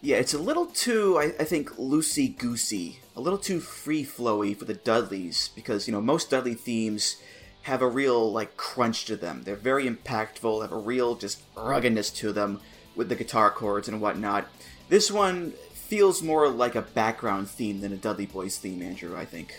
[0.00, 4.56] Yeah, it's a little too, I, I think, loosey goosey, a little too free flowy
[4.56, 7.16] for the Dudleys because, you know, most Dudley themes
[7.62, 9.42] have a real, like, crunch to them.
[9.42, 12.60] They're very impactful, have a real, just ruggedness to them
[12.98, 14.46] with the guitar chords and whatnot.
[14.90, 19.24] This one feels more like a background theme than a Dudley Boyz theme, Andrew, I
[19.24, 19.54] think.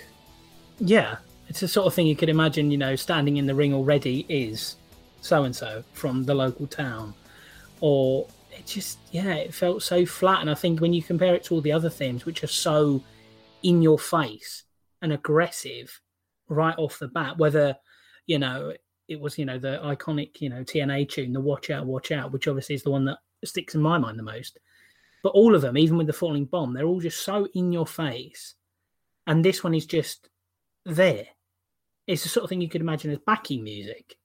[0.78, 3.74] Yeah, it's the sort of thing you could imagine, you know, standing in the ring
[3.74, 4.76] already is
[5.22, 7.16] so and so from the local town.
[7.82, 10.42] Or it just, yeah, it felt so flat.
[10.42, 13.02] And I think when you compare it to all the other themes, which are so
[13.64, 14.64] in your face
[15.02, 16.02] and aggressive
[16.50, 17.78] right off the bat, whether,
[18.26, 18.74] you know,
[19.08, 22.32] it was, you know, the iconic, you know, TNA tune, the Watch Out, Watch Out,
[22.32, 24.60] which obviously is the one that sticks in my mind the most.
[25.24, 27.88] But all of them, even with the falling bomb, they're all just so in your
[27.88, 28.56] face.
[29.28, 30.30] And this one is just
[30.86, 31.28] there.
[32.08, 34.16] It's the sort of thing you could imagine as backing music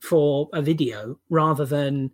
[0.00, 2.10] for a video rather than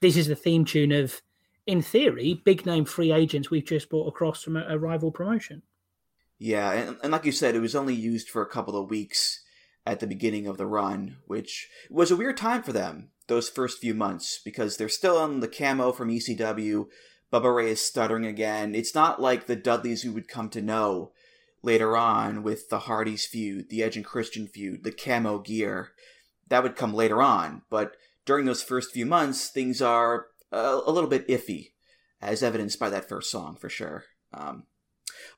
[0.00, 1.20] this is the theme tune of
[1.66, 5.62] in theory, big name free agents we've just brought across from a, a rival promotion.
[6.38, 9.42] Yeah, and, and like you said, it was only used for a couple of weeks
[9.86, 13.80] at the beginning of the run, which was a weird time for them those first
[13.80, 16.86] few months because they're still on the camo from ECW.
[17.32, 18.74] Bubba Ray is stuttering again.
[18.74, 21.12] It's not like the Dudleys we would come to know
[21.62, 25.90] later on with the Hardys feud, the Edge and Christian feud, the camo gear.
[26.48, 30.92] That would come later on, but during those first few months, things are a, a
[30.92, 31.72] little bit iffy,
[32.22, 34.04] as evidenced by that first song for sure.
[34.32, 34.64] Um,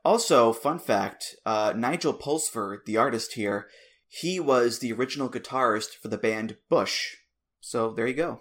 [0.04, 3.68] also, fun fact uh, Nigel Pulsford, the artist here,
[4.08, 7.16] he was the original guitarist for the band Bush.
[7.60, 8.40] So there you go.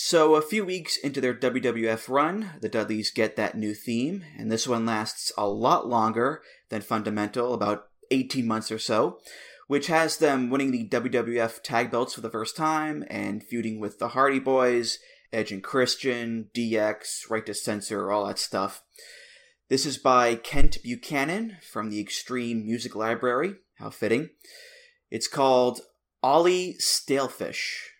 [0.00, 4.50] So, a few weeks into their WWF run, the Dudleys get that new theme, and
[4.50, 9.18] this one lasts a lot longer than Fundamental, about 18 months or so,
[9.66, 13.98] which has them winning the WWF tag belts for the first time and feuding with
[13.98, 14.98] the Hardy Boys,
[15.32, 18.84] Edge and Christian, DX, Right to Censor, all that stuff.
[19.68, 23.56] This is by Kent Buchanan from the Extreme Music Library.
[23.78, 24.30] How fitting.
[25.10, 25.80] It's called
[26.22, 27.90] Ollie Stalefish.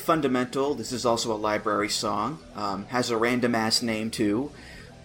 [0.00, 2.40] Fundamental, this is also a library song.
[2.56, 4.50] Um, has a random ass name too.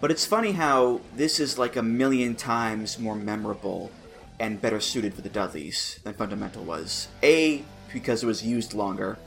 [0.00, 3.90] But it's funny how this is like a million times more memorable
[4.38, 7.08] and better suited for the Dudleys than Fundamental was.
[7.22, 9.18] A, because it was used longer,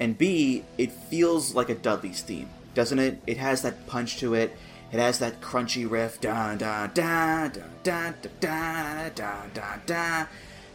[0.00, 3.20] and B, it feels like a Dudleys theme, doesn't it?
[3.26, 4.56] It has that punch to it.
[4.92, 6.20] It has that crunchy riff.
[6.20, 10.26] Da da da da da da da da da.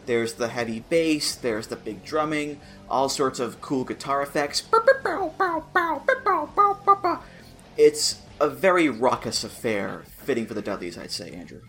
[0.05, 2.59] There's the heavy bass, there's the big drumming,
[2.89, 4.63] all sorts of cool guitar effects.
[7.77, 11.61] It's a very raucous affair, fitting for the Dudleys, I'd say, Andrew.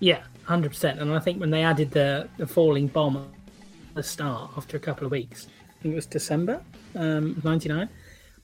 [0.00, 1.00] Yeah, hundred percent.
[1.00, 4.80] And I think when they added the, the falling bomb at the start after a
[4.80, 5.46] couple of weeks,
[5.78, 6.62] I think it was December
[6.94, 7.88] um, '99.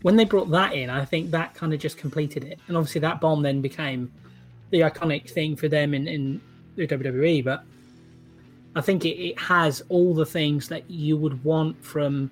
[0.02, 2.58] When they brought that in, I think that kind of just completed it.
[2.68, 4.12] And obviously, that bomb then became
[4.70, 6.40] the iconic thing for them in, in
[6.76, 7.44] the WWE.
[7.44, 7.64] But
[8.76, 12.30] I think it, it has all the things that you would want from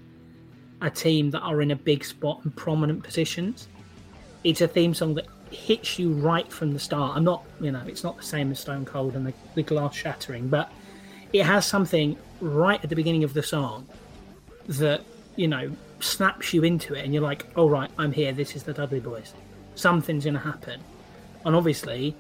[0.80, 3.68] a team that are in a big spot and prominent positions.
[4.42, 7.16] It's a theme song that hits you right from the start.
[7.16, 9.94] I'm not, you know, it's not the same as Stone Cold and the, the glass
[9.94, 10.72] shattering, but
[11.32, 13.86] it has something right at the beginning of the song
[14.66, 15.02] that,
[15.36, 18.32] you know, snaps you into it and you're like, all oh, right, I'm here.
[18.32, 19.32] This is the Dudley Boyz.
[19.76, 20.80] Something's going to happen.
[21.44, 22.16] And obviously,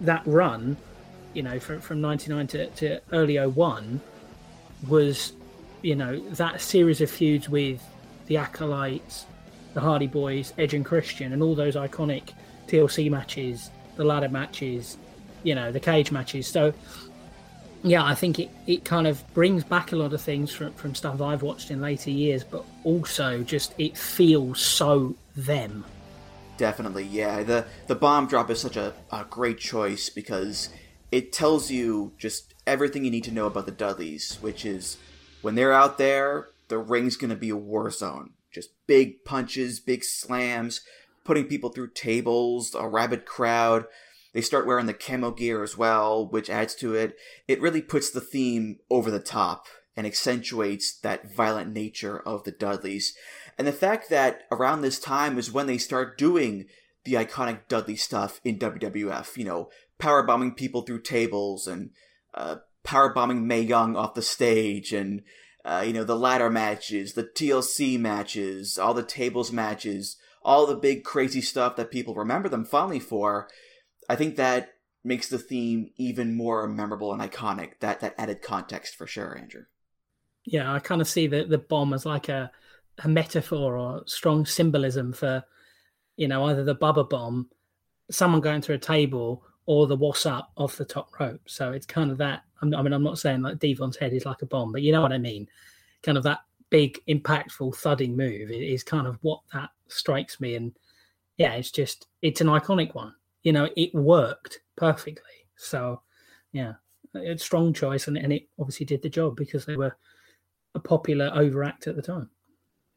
[0.00, 0.76] that run
[1.34, 4.00] you know, from, from 99 to, to early 01
[4.88, 5.32] was,
[5.82, 7.82] you know, that series of feuds with
[8.26, 9.26] the Acolytes,
[9.74, 12.32] the Hardy Boys, Edge and Christian, and all those iconic
[12.68, 14.96] TLC matches, the ladder matches,
[15.42, 16.46] you know, the cage matches.
[16.46, 16.72] So,
[17.82, 20.94] yeah, I think it, it kind of brings back a lot of things from, from
[20.94, 25.84] stuff I've watched in later years, but also just it feels so them.
[26.56, 27.42] Definitely, yeah.
[27.42, 30.68] The the bomb drop is such a, a great choice because
[31.10, 34.96] it tells you just everything you need to know about the Dudleys, which is
[35.42, 38.30] when they're out there, the ring's going to be a war zone.
[38.52, 40.80] Just big punches, big slams,
[41.24, 43.86] putting people through tables, a rabid crowd.
[44.32, 47.16] They start wearing the camo gear as well, which adds to it.
[47.48, 52.52] It really puts the theme over the top and accentuates that violent nature of the
[52.52, 53.14] Dudleys.
[53.58, 56.66] And the fact that around this time is when they start doing
[57.04, 59.68] the iconic Dudley stuff in WWF, you know,
[60.00, 61.90] power bombing people through tables and
[62.34, 65.22] uh, power bombing Mae Young off the stage and
[65.64, 70.74] uh, you know the ladder matches, the TLC matches, all the tables matches, all the
[70.74, 73.48] big crazy stuff that people remember them fondly for.
[74.08, 74.70] I think that
[75.04, 77.72] makes the theme even more memorable and iconic.
[77.80, 79.64] That that added context for sure, Andrew.
[80.44, 82.50] Yeah, I kind of see the the bomb as like a
[83.04, 85.44] a metaphor or strong symbolism for,
[86.16, 87.48] you know, either the Bubba bomb,
[88.10, 91.42] someone going through a table, or the what's up off the top rope.
[91.46, 92.42] So it's kind of that.
[92.60, 95.00] I mean, I'm not saying like Devon's head is like a bomb, but you know
[95.00, 95.46] what I mean.
[96.02, 96.40] Kind of that
[96.70, 100.56] big, impactful, thudding move is kind of what that strikes me.
[100.56, 100.72] And
[101.36, 103.14] yeah, it's just it's an iconic one.
[103.44, 105.46] You know, it worked perfectly.
[105.54, 106.02] So
[106.50, 106.72] yeah,
[107.14, 109.96] it's strong choice, and, and it obviously did the job because they were
[110.74, 112.30] a popular overact at the time.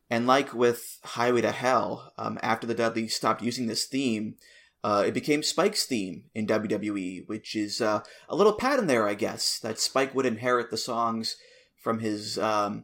[0.10, 4.38] And like with Highway to Hell, um, after the Dudleys stopped using this theme,
[4.84, 9.14] uh, it became Spike's theme in WWE, which is uh, a little pattern there, I
[9.14, 11.38] guess, that Spike would inherit the songs
[11.82, 12.84] from his, um,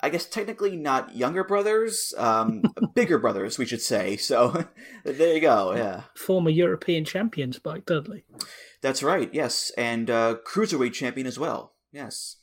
[0.00, 2.62] I guess technically not younger brothers, um,
[2.94, 4.16] bigger brothers, we should say.
[4.16, 4.64] So
[5.04, 6.04] there you go, yeah.
[6.16, 8.24] Former European champion Spike Dudley.
[8.80, 11.74] That's right, yes, and uh, cruiserweight champion as well.
[11.90, 12.36] Yes.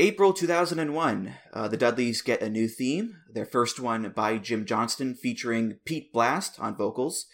[0.00, 3.16] April 2001, uh, the Dudleys get a new theme.
[3.30, 7.26] Their first one by Jim Johnston, featuring Pete Blast on vocals.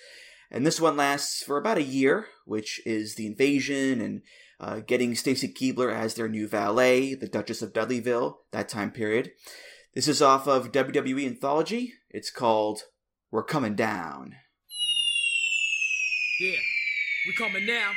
[0.51, 4.23] And this one lasts for about a year, which is the invasion and
[4.59, 9.31] uh, getting Stacy Keibler as their new valet, the Duchess of Dudleyville, that time period.
[9.95, 11.93] This is off of WWE Anthology.
[12.11, 12.81] It's called
[13.31, 14.35] We're Coming Down.
[16.41, 16.59] Yeah.
[17.29, 17.93] We coming now.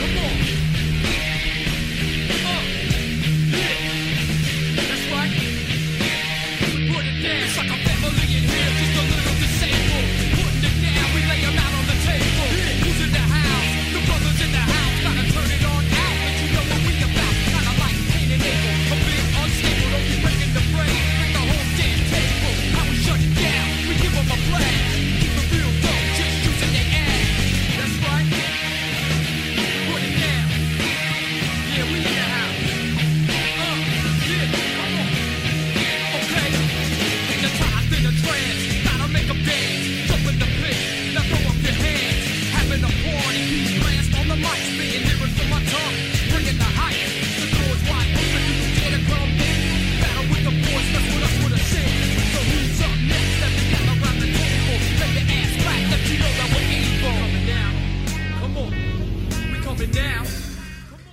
[0.00, 0.71] Come on.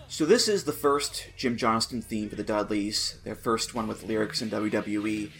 [0.07, 4.03] So this is the first Jim Johnston theme for the Dudleys, their first one with
[4.03, 5.31] lyrics in WWE,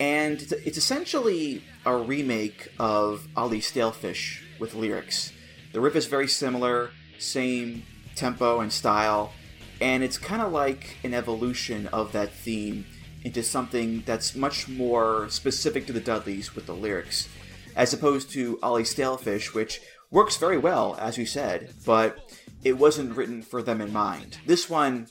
[0.00, 5.30] and it's- it's essentially a remake of Ollie Stalefish with lyrics.
[5.72, 7.84] The riff is very similar, same
[8.16, 9.32] tempo and style,
[9.80, 12.84] and it's kind of like an evolution of that theme
[13.22, 17.28] into something that's much more specific to the Dudleys with the lyrics,
[17.76, 19.80] as opposed to Ollie Stalefish, which
[20.10, 22.18] works very well, as you said, but
[22.66, 24.38] it wasn't written for them in mind.
[24.44, 25.06] This one,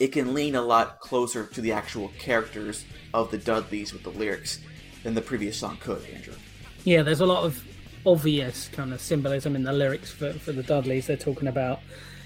[0.00, 4.10] it can lean a lot closer to the actual characters of the Dudleys with the
[4.10, 4.58] lyrics
[5.04, 6.34] than the previous song could, Andrew.
[6.82, 7.64] Yeah, there's a lot of
[8.04, 11.06] obvious kind of symbolism in the lyrics for, for the Dudleys.
[11.06, 11.78] They're talking about,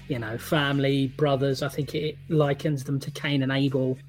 [0.07, 1.61] you know, family, brothers.
[1.61, 3.99] I think it likens them to Cain and Abel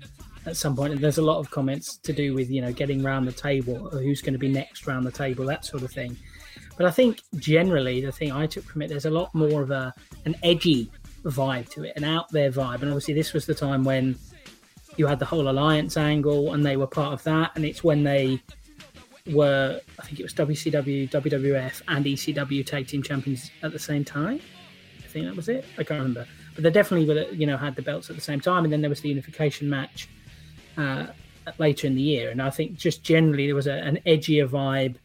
[0.47, 0.95] at some point.
[0.95, 3.91] And there's a lot of comments to do with, you know, getting round the table,
[3.93, 6.17] or who's going to be next round the table, that sort of thing.
[6.81, 9.71] But I think generally the thing I took from it, there's a lot more of
[9.71, 9.93] a
[10.25, 10.91] an edgy
[11.25, 12.81] vibe to it, an out there vibe.
[12.81, 14.17] And obviously this was the time when
[14.97, 17.53] you had the whole alliance angle and they were part of that.
[17.55, 18.41] And it's when they
[19.27, 24.03] were, I think it was WCW, WWF, and ECW tag team champions at the same
[24.03, 24.41] time.
[25.01, 25.67] I think that was it.
[25.77, 28.41] I can't remember, but they definitely were, you know, had the belts at the same
[28.41, 28.65] time.
[28.65, 30.09] And then there was the unification match
[30.79, 31.09] uh,
[31.59, 32.31] later in the year.
[32.31, 34.97] And I think just generally there was a, an edgier vibe.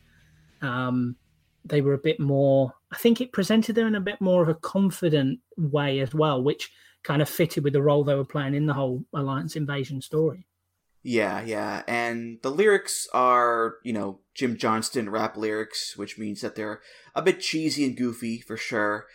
[0.66, 1.18] Um,
[1.66, 2.74] they were a bit more.
[2.92, 6.42] I think it presented them in a bit more of a confident way as well,
[6.42, 6.72] which
[7.04, 10.48] kind of fitted with the role they were playing in the whole alliance invasion story.
[11.04, 11.84] Yeah, yeah.
[11.88, 16.82] And the lyrics are, you know, Jim Johnston rap lyrics, which means that they're
[17.14, 19.06] a bit cheesy and goofy for sure.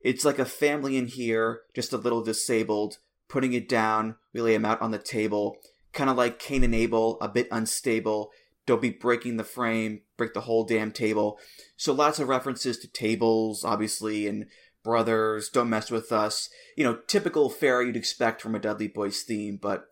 [0.00, 2.98] It's like a family in here, just a little disabled,
[3.28, 5.56] putting it down, we lay him out on the table,
[5.92, 8.30] kind of like Cain and Abel, a bit unstable.
[8.70, 11.40] Don't be breaking the frame, break the whole damn table.
[11.76, 14.46] So lots of references to tables, obviously, and
[14.84, 16.48] brothers, don't mess with us.
[16.76, 19.86] You know, typical fare you'd expect from a Dudley Boyz theme, but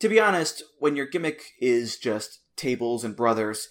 [0.00, 3.70] to be honest, when your gimmick is just tables and brothers,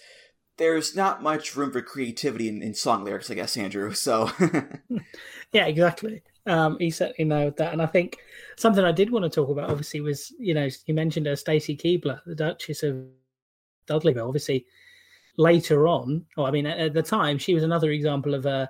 [0.57, 3.93] there's not much room for creativity in, in song lyrics, I guess, Andrew.
[3.93, 4.31] So,
[5.51, 6.23] yeah, exactly.
[6.47, 7.73] Um, he certainly nailed that.
[7.73, 8.17] And I think
[8.55, 11.77] something I did want to talk about, obviously, was you know you mentioned her Stacy
[11.77, 13.05] Keibler, the Duchess of
[13.87, 14.27] Dudleyville.
[14.27, 14.65] Obviously,
[15.37, 18.69] later on, or I mean, at, at the time, she was another example of a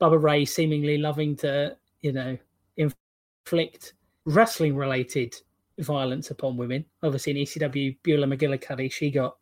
[0.00, 2.36] Bubba Ray seemingly loving to, you know,
[2.76, 3.94] inflict
[4.24, 5.34] wrestling related
[5.78, 6.84] violence upon women.
[7.02, 9.36] Obviously, in ECW, Beulah McGillicuddy, she got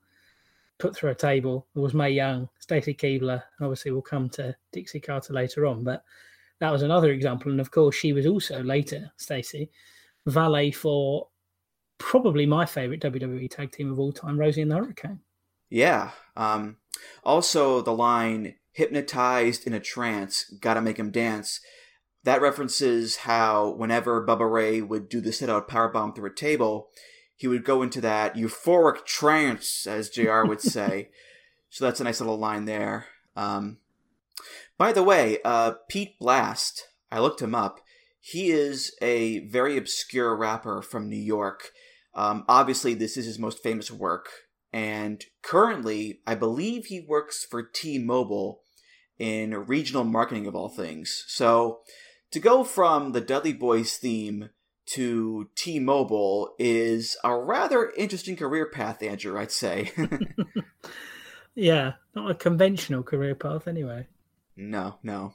[0.79, 1.67] put through a table.
[1.75, 5.85] It was Mae Young, Stacy Keibler, and obviously we'll come to Dixie Carter later on.
[5.85, 6.03] But
[6.59, 7.51] that was another example.
[7.51, 9.71] And of course, she was also later, Stacy,
[10.27, 11.29] valet for
[12.01, 15.21] probably my favorite WWE tag team of all time, Rosie and the Hurricane.
[15.69, 16.11] Yeah.
[16.37, 16.79] Um,
[17.23, 21.61] also, the line "hypnotized in a trance, gotta make him dance."
[22.25, 26.89] That references how whenever Bubba Ray would do the sit-out powerbomb through a table,
[27.37, 30.45] he would go into that euphoric trance, as Jr.
[30.45, 31.11] would say.
[31.71, 33.07] so that's a nice little line there.
[33.37, 33.79] Um,
[34.77, 37.81] by the way, uh, Pete Blast, I looked him up.
[38.21, 41.71] He is a very obscure rapper from New York.
[42.15, 44.29] Um, obviously, this is his most famous work,
[44.73, 48.63] and currently, I believe he works for T-Mobile
[49.19, 51.25] in regional marketing of all things.
[51.29, 51.81] So,
[52.33, 54.51] to go from the Dudley Boyz theme
[54.95, 59.39] to T-Mobile is a rather interesting career path, Andrew.
[59.39, 59.93] I'd say.
[61.55, 64.07] Yeah, not a conventional career path anyway.
[64.57, 65.35] No, no.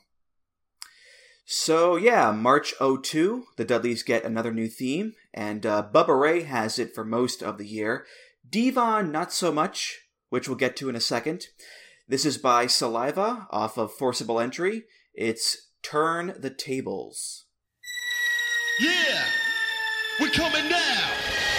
[1.46, 6.80] So yeah, March 02, the Dudleys get another new theme, and uh, Bubba Ray has
[6.80, 8.06] it for most of the year.
[8.50, 11.48] Devon, not so much, which we'll get to in a second.
[12.08, 14.86] This is by Saliva off of Forcible Entry.
[15.14, 17.46] It's Turn the Tables.
[18.80, 19.26] Yeah,
[20.20, 21.55] we're coming now.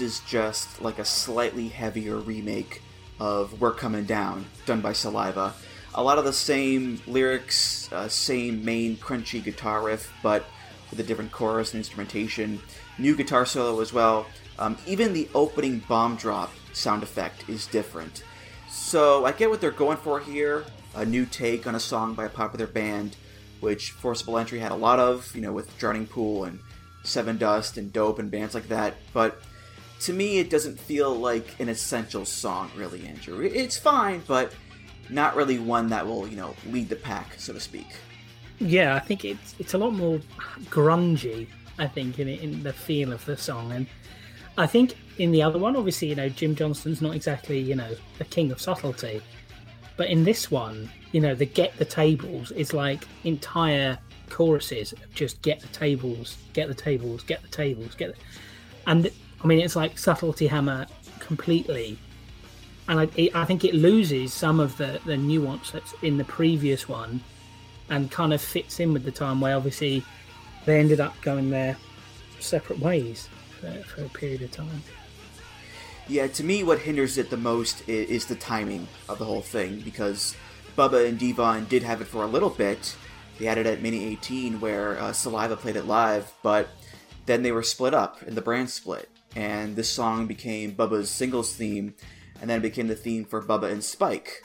[0.00, 2.80] Is just like a slightly heavier remake
[3.18, 5.52] of We're Coming Down, done by Saliva.
[5.94, 10.46] A lot of the same lyrics, uh, same main crunchy guitar riff, but
[10.88, 12.60] with a different chorus and instrumentation.
[12.96, 14.26] New guitar solo as well.
[14.58, 18.22] Um, even the opening bomb drop sound effect is different.
[18.70, 22.24] So I get what they're going for here a new take on a song by
[22.24, 23.16] a popular band,
[23.60, 26.58] which Forcible Entry had a lot of, you know, with Drowning Pool and
[27.04, 28.94] Sevendust and Dope and bands like that.
[29.12, 29.42] But
[30.00, 33.40] to me, it doesn't feel like an essential song, really, Andrew.
[33.40, 34.52] It's fine, but
[35.10, 37.86] not really one that will, you know, lead the pack, so to speak.
[38.58, 40.20] Yeah, I think it's it's a lot more
[40.66, 41.48] grungy.
[41.78, 43.86] I think in in the feel of the song, and
[44.58, 47.94] I think in the other one, obviously, you know, Jim Johnston's not exactly you know
[48.18, 49.22] the king of subtlety,
[49.96, 53.98] but in this one, you know, the get the tables is like entire
[54.28, 58.20] choruses of just get the tables, get the tables, get the tables, get, the...
[58.86, 59.10] and
[59.42, 60.86] I mean it's like subtlety hammer
[61.18, 61.98] completely,
[62.88, 66.24] and I, it, I think it loses some of the the nuance that's in the
[66.24, 67.20] previous one,
[67.88, 70.04] and kind of fits in with the time where obviously
[70.66, 71.76] they ended up going their
[72.38, 73.28] separate ways
[73.60, 74.82] for, for a period of time.
[76.08, 79.42] Yeah, to me, what hinders it the most is, is the timing of the whole
[79.42, 80.34] thing because
[80.76, 82.96] Bubba and Devon did have it for a little bit.
[83.38, 86.68] They had it at Mania 18 where uh, Saliva played it live, but
[87.26, 89.08] then they were split up and the brand split.
[89.36, 91.94] And this song became Bubba's singles theme,
[92.40, 94.42] and then it became the theme for Bubba and Spike.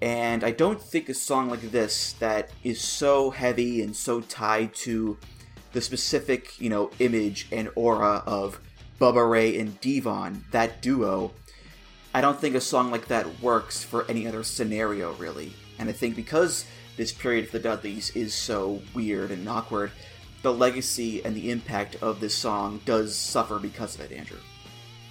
[0.00, 4.74] And I don't think a song like this that is so heavy and so tied
[4.74, 5.16] to
[5.72, 8.60] the specific, you know, image and aura of
[9.00, 11.32] Bubba Ray and Devon, that duo,
[12.14, 15.54] I don't think a song like that works for any other scenario, really.
[15.78, 16.66] And I think because
[16.96, 19.90] this period for the Dudleys is so weird and awkward,
[20.42, 24.38] the legacy and the impact of this song does suffer because of it, Andrew.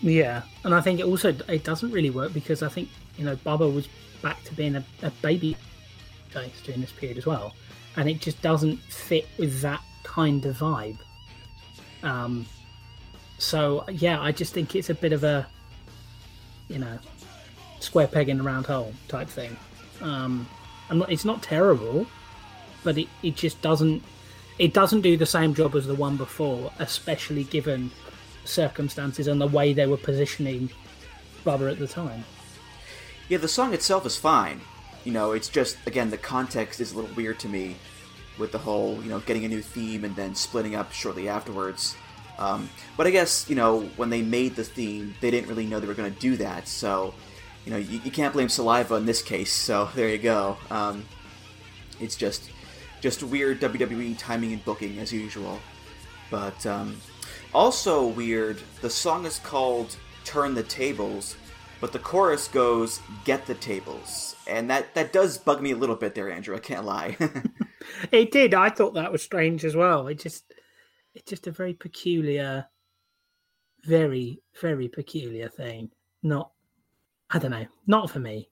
[0.01, 3.35] Yeah, and I think it also it doesn't really work because I think you know
[3.37, 3.87] Bubba was
[4.21, 5.55] back to being a, a baby
[6.29, 7.53] face during this period as well,
[7.95, 10.97] and it just doesn't fit with that kind of vibe.
[12.03, 12.45] Um,
[13.37, 15.47] so yeah, I just think it's a bit of a
[16.67, 16.97] you know
[17.79, 19.55] square peg in a round hole type thing.
[20.01, 20.47] Um,
[20.91, 22.07] not, it's not terrible,
[22.83, 24.03] but it, it just doesn't
[24.61, 27.89] it doesn't do the same job as the one before, especially given
[28.45, 30.69] circumstances and the way they were positioning
[31.43, 32.23] Bubba at the time.
[33.27, 34.61] Yeah, the song itself is fine.
[35.03, 37.75] You know, it's just again the context is a little weird to me
[38.37, 41.95] with the whole you know getting a new theme and then splitting up shortly afterwards.
[42.37, 45.79] Um, but I guess you know when they made the theme, they didn't really know
[45.79, 46.67] they were going to do that.
[46.67, 47.15] So
[47.65, 49.51] you know you, you can't blame Saliva in this case.
[49.51, 50.57] So there you go.
[50.69, 51.03] Um,
[51.99, 52.51] it's just
[53.01, 55.59] just weird WWE timing and booking as usual.
[56.29, 56.97] But um,
[57.53, 58.61] also weird.
[58.81, 61.35] The song is called "Turn the Tables."
[61.81, 65.95] But the chorus goes, "Get the tables," and that that does bug me a little
[65.95, 66.55] bit there, Andrew.
[66.55, 67.17] I can't lie.
[68.11, 68.53] It did.
[68.53, 70.07] I thought that was strange as well.
[70.07, 70.53] It just,
[71.13, 72.67] it's just a very peculiar,
[73.83, 75.89] very, very peculiar thing.
[76.23, 76.51] Not,
[77.29, 78.49] I don't know, not for me.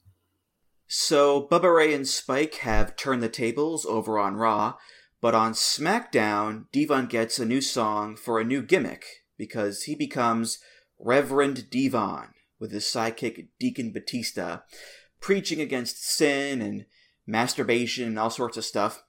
[0.91, 4.73] So Bubba Ray and Spike have turned the tables over on Raw,
[5.21, 9.05] but on SmackDown, Devon gets a new song for a new gimmick
[9.37, 10.57] because he becomes
[10.97, 12.29] Reverend Devon
[12.59, 14.61] with his sidekick Deacon Batista,
[15.21, 16.87] preaching against sin and
[17.27, 19.03] masturbation and all sorts of stuff.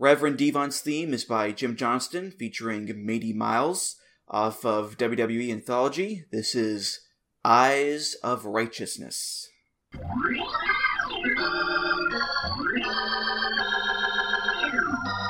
[0.00, 3.94] Reverend Devon's theme is by Jim Johnston, featuring Matey Miles
[4.26, 6.24] off of WWE Anthology.
[6.32, 6.98] This is
[7.44, 9.48] Eyes of Righteousness.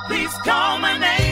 [0.09, 1.32] Please call my name.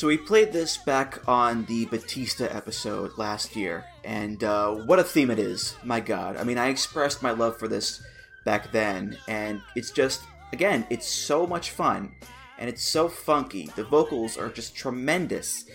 [0.00, 5.04] So we played this back on the Batista episode last year, and uh, what a
[5.04, 5.76] theme it is!
[5.84, 8.02] My God, I mean, I expressed my love for this
[8.46, 10.22] back then, and it's just,
[10.54, 12.14] again, it's so much fun,
[12.58, 13.70] and it's so funky.
[13.76, 15.66] The vocals are just tremendous,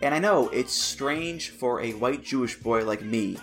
[0.00, 3.36] and I know it's strange for a white Jewish boy like me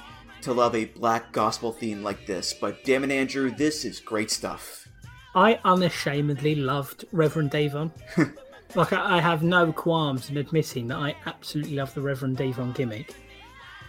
[0.44, 4.32] to love a black gospel theme like this, but damn it, Andrew, this is great
[4.32, 4.88] stuff.
[5.36, 7.92] I unashamedly loved Reverend Devon.
[8.76, 13.16] like, I, have no qualms in admitting that I absolutely love the Reverend Devon gimmick.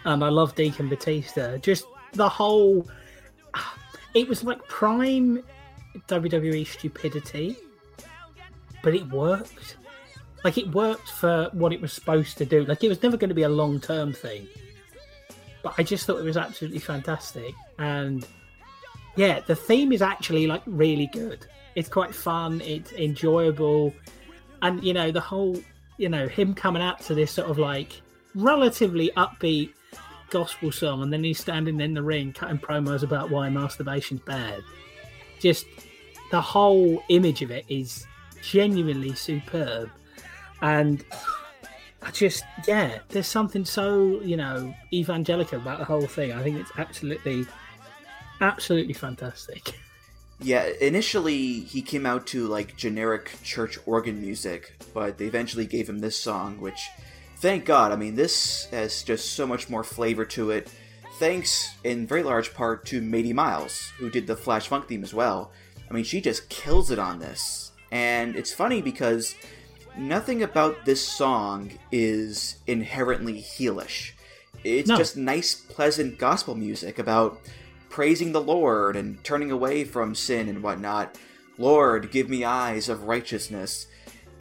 [0.04, 1.58] And I love Deacon Batista.
[1.58, 2.88] Just the whole.
[4.12, 5.40] It was like prime
[6.08, 7.56] WWE stupidity,
[8.82, 9.76] but it worked.
[10.42, 12.64] Like, it worked for what it was supposed to do.
[12.64, 14.48] Like, it was never going to be a long term thing.
[15.62, 17.54] But I just thought it was absolutely fantastic.
[17.78, 18.26] And
[19.16, 21.46] yeah, the theme is actually like really good.
[21.74, 22.60] It's quite fun.
[22.62, 23.94] It's enjoyable,
[24.62, 25.56] and you know the whole,
[25.96, 28.00] you know, him coming out to this sort of like
[28.34, 29.72] relatively upbeat
[30.30, 34.62] gospel song, and then he's standing in the ring cutting promos about why masturbation's bad.
[35.40, 35.66] Just
[36.30, 38.06] the whole image of it is
[38.42, 39.90] genuinely superb,
[40.62, 41.04] and
[42.02, 46.32] I just yeah, there's something so you know evangelical about the whole thing.
[46.32, 47.46] I think it's absolutely
[48.40, 49.78] absolutely fantastic.
[50.42, 55.88] Yeah, initially he came out to like generic church organ music, but they eventually gave
[55.88, 56.88] him this song, which,
[57.36, 60.70] thank God, I mean, this has just so much more flavor to it.
[61.18, 65.12] Thanks in very large part to Matey Miles, who did the Flash Funk theme as
[65.12, 65.52] well.
[65.90, 67.72] I mean, she just kills it on this.
[67.92, 69.34] And it's funny because
[69.98, 74.12] nothing about this song is inherently heelish.
[74.64, 74.96] It's No.
[74.96, 77.40] just nice, pleasant gospel music about
[77.90, 81.18] praising the Lord and turning away from sin and whatnot.
[81.58, 83.88] Lord, give me eyes of righteousness.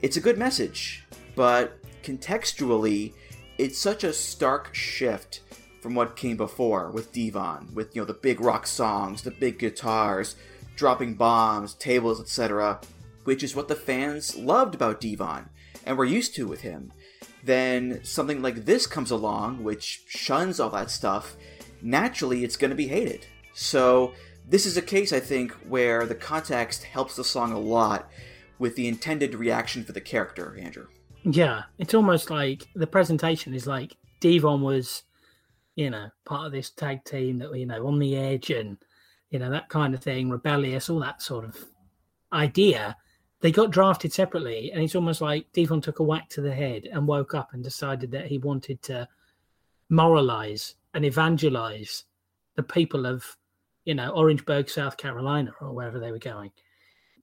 [0.02, 1.04] It's a good message,
[1.36, 3.14] but contextually,
[3.58, 5.42] it's such a stark shift
[5.82, 9.60] from what came before with Devon, with you know the big rock songs, the big
[9.60, 10.36] guitars,
[10.76, 12.80] dropping bombs, tables, etc.,
[13.26, 15.50] which is what the fans loved about Devon
[15.86, 16.94] and were used to with him.
[17.44, 21.36] Then something like this comes along, which shuns all that stuff.
[21.82, 23.26] Naturally, it's going to be hated.
[23.54, 24.14] So
[24.48, 28.10] this is a case, I think, where the context helps the song a lot
[28.58, 30.88] with the intended reaction for the character, Andrew.
[31.24, 35.04] Yeah, it's almost like the presentation is like Devon was,
[35.76, 38.78] you know, part of this tag team that you know, on the edge and,
[39.30, 41.58] you know, that kind of thing, rebellious, all that sort of
[42.34, 42.96] idea.
[43.42, 46.88] they got drafted separately, and it's almost like Devon took a whack to the head
[46.92, 49.08] and woke up and decided that he wanted to
[49.90, 52.04] moralize and evangelize
[52.56, 53.38] the people of,
[53.86, 56.52] you know, Orangeburg, South Carolina, or wherever they were going.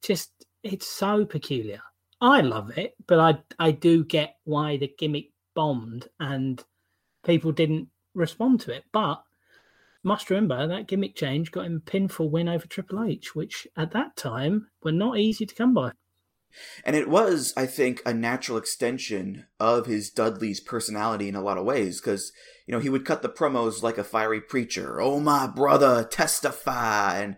[0.03, 0.31] Just,
[0.63, 1.81] it's so peculiar.
[2.21, 6.63] I love it, but I I do get why the gimmick bombed and
[7.25, 8.85] people didn't respond to it.
[8.91, 9.23] But
[10.03, 13.91] must remember that gimmick change got him a pinfall win over Triple H, which at
[13.91, 15.93] that time were not easy to come by.
[16.85, 21.59] And it was, I think, a natural extension of his Dudley's personality in a lot
[21.59, 22.33] of ways, because,
[22.67, 25.01] you know, he would cut the promos like a fiery preacher.
[25.01, 27.19] Oh, my brother, testify!
[27.19, 27.37] And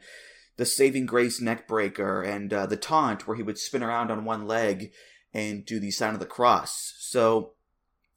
[0.56, 4.46] the saving grace neckbreaker, and uh, the taunt where he would spin around on one
[4.46, 4.92] leg
[5.32, 6.94] and do the sign of the cross.
[6.98, 7.52] So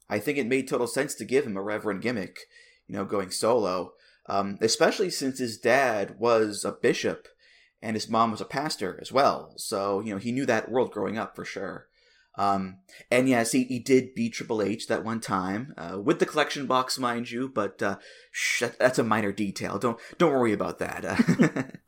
[0.08, 2.40] I think it made total sense to give him a reverend gimmick,
[2.88, 3.92] you know, going solo,
[4.26, 7.28] um, especially since his dad was a bishop
[7.82, 9.52] and his mom was a pastor as well.
[9.56, 11.88] So, you know, he knew that world growing up for sure.
[12.38, 12.78] Um,
[13.10, 16.66] and yes, he, he did beat Triple H that one time uh, with the collection
[16.66, 17.48] box, mind you.
[17.48, 17.96] But uh,
[18.30, 19.78] shh, that's a minor detail.
[19.78, 21.76] Don't don't worry about that.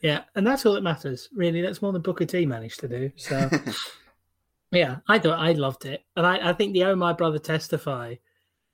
[0.00, 1.62] Yeah, and that's all that matters, really.
[1.62, 3.12] That's more than Booker T managed to do.
[3.14, 3.48] So,
[4.72, 8.16] yeah, I thought I loved it, and I, I think the Oh My Brother Testify,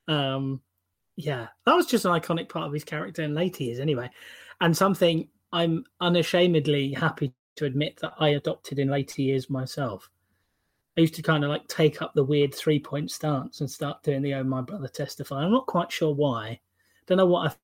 [0.07, 0.61] um,
[1.15, 4.09] yeah, that was just an iconic part of his character in later years, anyway,
[4.59, 10.09] and something I'm unashamedly happy to admit that I adopted in later years myself.
[10.97, 14.03] I used to kind of like take up the weird three point stance and start
[14.03, 15.43] doing the Oh My Brother Testify.
[15.43, 16.59] I'm not quite sure why.
[17.07, 17.55] Don't know what I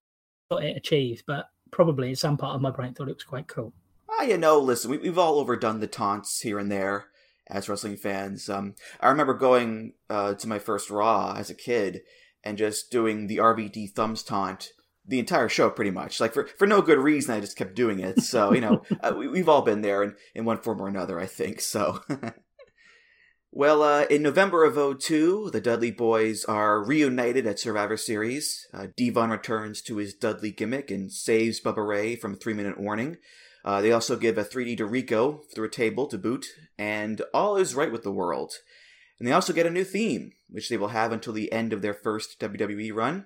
[0.50, 3.74] thought it achieved, but probably some part of my brain thought it was quite cool.
[4.10, 7.08] Ah, you know, listen, we, we've all overdone the taunts here and there
[7.48, 8.50] as wrestling fans.
[8.50, 12.02] Um, I remember going uh, to my first Raw as a kid
[12.44, 14.72] and just doing the RVD thumbs taunt
[15.08, 16.20] the entire show, pretty much.
[16.20, 18.22] Like for for no good reason, I just kept doing it.
[18.22, 21.20] So you know, uh, we, we've all been there in in one form or another,
[21.20, 21.62] I think.
[21.62, 22.02] So.
[23.58, 28.68] Well, uh, in November of 02, the Dudley Boyz are reunited at Survivor Series.
[28.74, 32.78] Uh, Devon returns to his Dudley gimmick and saves Bubba Ray from a three minute
[32.78, 33.16] warning.
[33.64, 36.48] Uh, they also give a 3D to Rico through a table to boot,
[36.78, 38.56] and all is right with the world.
[39.20, 41.82] And they also get a new theme, which they will have until the end of
[41.82, 43.26] their first WWE run.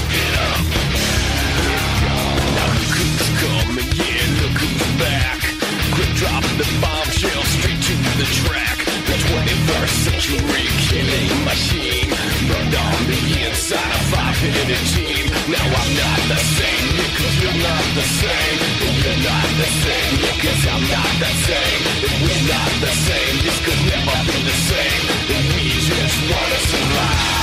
[6.21, 8.77] drop the bombshell straight to the track.
[9.09, 12.09] The 21st century killing machine.
[12.45, 15.25] Burned on the inside, a five-headed team.
[15.49, 18.57] Now I'm not the same, because you're not the same.
[18.85, 21.79] And you're not the same, because I'm not the same.
[22.05, 25.01] If we're not the same, this could never be the same.
[25.25, 27.41] And we just wanna survive.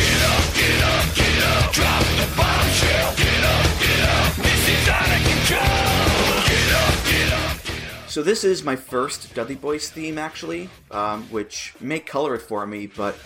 [0.00, 1.64] Get up, get up, get up.
[1.76, 3.08] Drop the bombshell.
[3.20, 4.30] Get up, get up.
[4.40, 5.83] This is out of control.
[8.14, 12.64] So this is my first Dudley Boyz theme, actually, um, which may color it for
[12.64, 13.16] me, but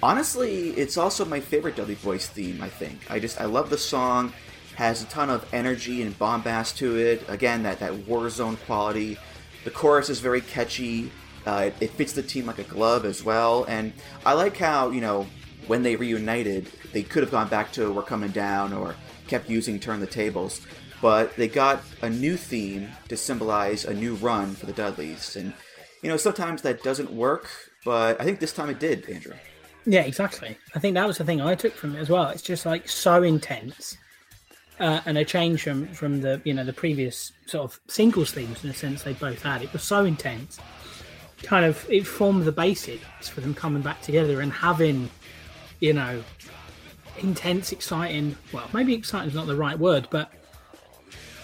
[0.00, 2.62] honestly, it's also my favorite Dudley Boyz theme.
[2.62, 4.32] I think I just I love the song,
[4.76, 7.24] has a ton of energy and bombast to it.
[7.26, 9.18] Again, that that war zone quality.
[9.64, 11.10] The chorus is very catchy.
[11.44, 13.92] Uh, it, it fits the team like a glove as well, and
[14.24, 15.26] I like how you know
[15.66, 18.94] when they reunited, they could have gone back to "We're Coming Down" or
[19.26, 20.60] kept using "Turn the Tables."
[21.00, 25.36] But they got a new theme to symbolize a new run for the Dudleys.
[25.36, 25.52] And,
[26.02, 27.48] you know, sometimes that doesn't work,
[27.84, 29.34] but I think this time it did, Andrew.
[29.86, 30.58] Yeah, exactly.
[30.74, 32.28] I think that was the thing I took from it as well.
[32.28, 33.96] It's just like so intense,
[34.80, 38.62] uh, and a change from from the you know the previous sort of singles themes
[38.62, 39.62] in a sense they both had.
[39.62, 40.58] It was so intense,
[41.42, 45.08] kind of it formed the basics for them coming back together and having,
[45.80, 46.22] you know,
[47.18, 48.36] intense, exciting.
[48.52, 50.30] Well, maybe exciting is not the right word, but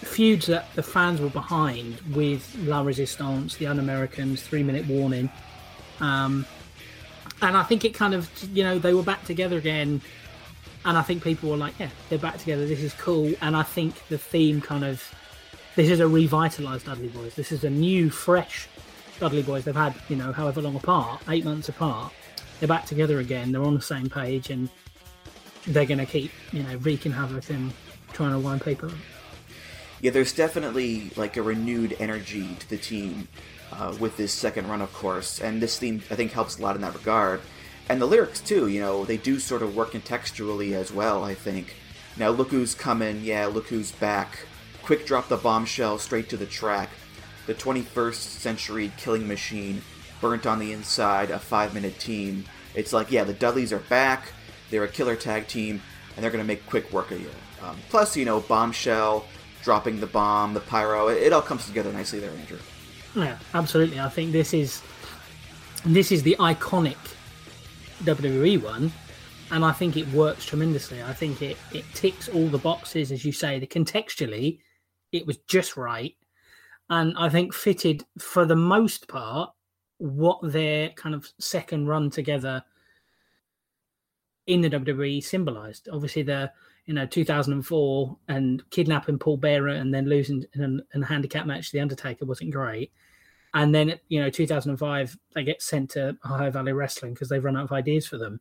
[0.05, 5.31] feuds that the fans were behind with La Resistance, the Un-Americans, Three Minute Warning.
[6.01, 6.47] Um,
[7.43, 10.01] and I think it kind of, you know, they were back together again.
[10.85, 12.67] And I think people were like, yeah, they're back together.
[12.67, 13.33] This is cool.
[13.41, 15.03] And I think the theme kind of,
[15.77, 17.35] this is a revitalized Dudley Boyz.
[17.35, 18.69] This is a new, fresh
[19.19, 19.65] Dudley Boyz.
[19.65, 22.13] They've had, you know, however long apart, eight months apart.
[22.61, 23.53] They're back together again.
[23.53, 24.69] They're on the same page and
[25.67, 27.73] they're going to keep, you know, wreaking havoc and
[28.13, 28.97] trying to wind people up.
[30.05, 33.27] Yeah, there's definitely like a renewed energy to the team
[33.73, 36.77] uh, with this second run, of course, and this theme I think helps a lot
[36.77, 37.41] in that regard.
[37.89, 38.69] and the lyrics too.
[38.69, 41.25] You know, they do sort of work contextually as well.
[41.25, 41.77] I think.
[42.19, 43.23] Now look who's coming.
[43.23, 44.41] Yeah, look who's back.
[44.83, 46.91] Quick drop the bombshell straight to the track.
[47.47, 49.81] The 21st century killing machine,
[50.21, 52.45] burnt on the inside, a five minute team.
[52.75, 54.35] It's like, yeah, the Dudleys are back.
[54.69, 55.81] They're a killer tag team,
[56.15, 57.31] and they're gonna make quick work of you.
[57.63, 59.25] Um, plus, you know, bombshell,
[59.65, 61.09] dropping the bomb, the pyro.
[61.09, 62.59] It, it all comes together nicely there, Andrew.
[63.17, 63.99] Yeah, absolutely.
[63.99, 64.83] I think this is
[65.85, 66.97] this is the iconic
[68.03, 68.93] WWE one,
[69.51, 71.03] and I think it works tremendously.
[71.03, 73.59] I think it it ticks all the boxes, as you say.
[73.59, 74.59] The contextually,
[75.12, 76.15] it was just right,
[76.91, 79.51] and I think fitted for the most part
[79.99, 82.62] what their kind of second run together
[84.47, 85.89] in the WWE symbolized.
[85.91, 86.53] Obviously, the
[86.87, 91.47] you know 2004 and kidnapping Paul Bearer and then losing in a, in a handicap
[91.47, 92.93] match the Undertaker wasn't great.
[93.55, 97.57] And then you know 2005 they get sent to Ohio Valley Wrestling because they've run
[97.57, 98.41] out of ideas for them,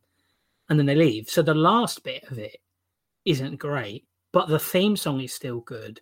[0.68, 1.28] and then they leave.
[1.28, 2.58] So the last bit of it
[3.24, 6.00] isn't great, but the theme song is still good.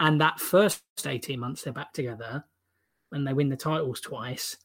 [0.00, 2.44] And that first 18 months they're back together
[3.12, 4.56] and they win the titles twice.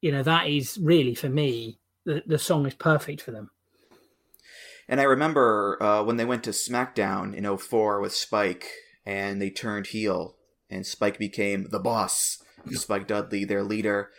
[0.00, 3.50] You know, that is really for me, the, the song is perfect for them.
[4.88, 8.70] And I remember uh, when they went to SmackDown in 04 with Spike
[9.04, 10.36] and they turned heel
[10.70, 14.10] and Spike became the boss, Spike Dudley, their leader.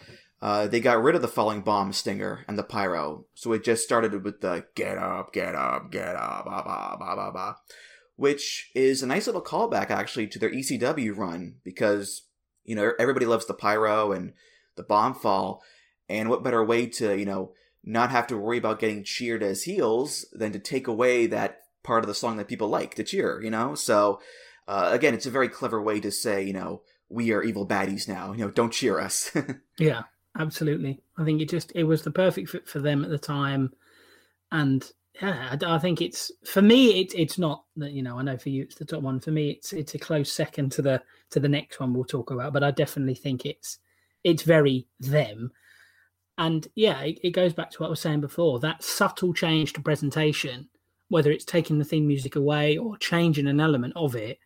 [0.41, 3.25] Uh, they got rid of the falling bomb stinger and the pyro.
[3.33, 6.63] So it just started with the get up, get up, get up, ba
[6.99, 7.55] ba ba ba
[8.17, 12.23] which is a nice little callback actually to their ECW run because,
[12.65, 14.33] you know, everybody loves the pyro and
[14.75, 15.61] the bomb fall.
[16.09, 17.53] And what better way to, you know,
[17.83, 22.03] not have to worry about getting cheered as heels than to take away that part
[22.03, 23.75] of the song that people like to cheer, you know?
[23.75, 24.19] So,
[24.67, 28.07] uh, again, it's a very clever way to say, you know, we are evil baddies
[28.07, 29.31] now, you know, don't cheer us.
[29.79, 30.03] Yeah,
[30.37, 30.99] absolutely.
[31.17, 33.71] I think it just it was the perfect fit for them at the time,
[34.51, 36.99] and yeah, I, I think it's for me.
[37.01, 38.17] It's it's not that you know.
[38.17, 39.19] I know for you it's the top one.
[39.19, 42.31] For me, it's it's a close second to the to the next one we'll talk
[42.31, 42.53] about.
[42.53, 43.77] But I definitely think it's
[44.23, 45.51] it's very them.
[46.37, 48.59] And yeah, it, it goes back to what I was saying before.
[48.59, 50.69] That subtle change to presentation,
[51.09, 54.37] whether it's taking the theme music away or changing an element of it,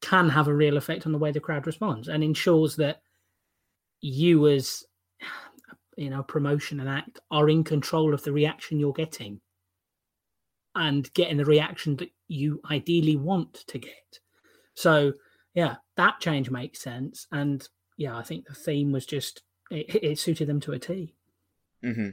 [0.00, 3.02] can have a real effect on the way the crowd responds and ensures that
[4.00, 4.84] you as
[5.96, 9.40] you know promotion and act are in control of the reaction you're getting
[10.74, 14.18] and getting the reaction that you ideally want to get
[14.74, 15.12] so
[15.54, 17.68] yeah that change makes sense and
[17.98, 21.14] yeah i think the theme was just it, it suited them to a t
[21.82, 22.10] hmm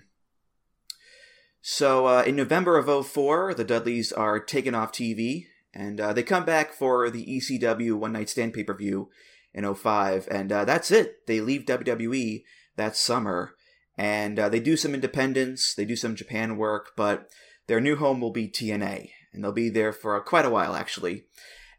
[1.61, 6.23] So uh, in November of 04, the Dudleys are taken off TV, and uh, they
[6.23, 9.09] come back for the ECW One Night Stand pay per view
[9.53, 11.25] in 05, and uh, that's it.
[11.27, 12.43] They leave WWE
[12.75, 13.55] that summer,
[13.97, 17.29] and uh, they do some independence, they do some Japan work, but
[17.67, 21.25] their new home will be TNA, and they'll be there for quite a while actually.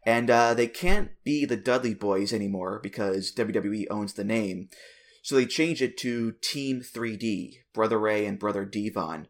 [0.05, 4.69] And uh, they can't be the Dudley Boyz anymore because WWE owns the name.
[5.21, 9.27] So they change it to Team 3D, Brother Ray and Brother Devon.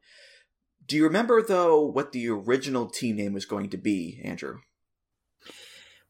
[0.86, 4.60] Do you remember, though, what the original team name was going to be, Andrew?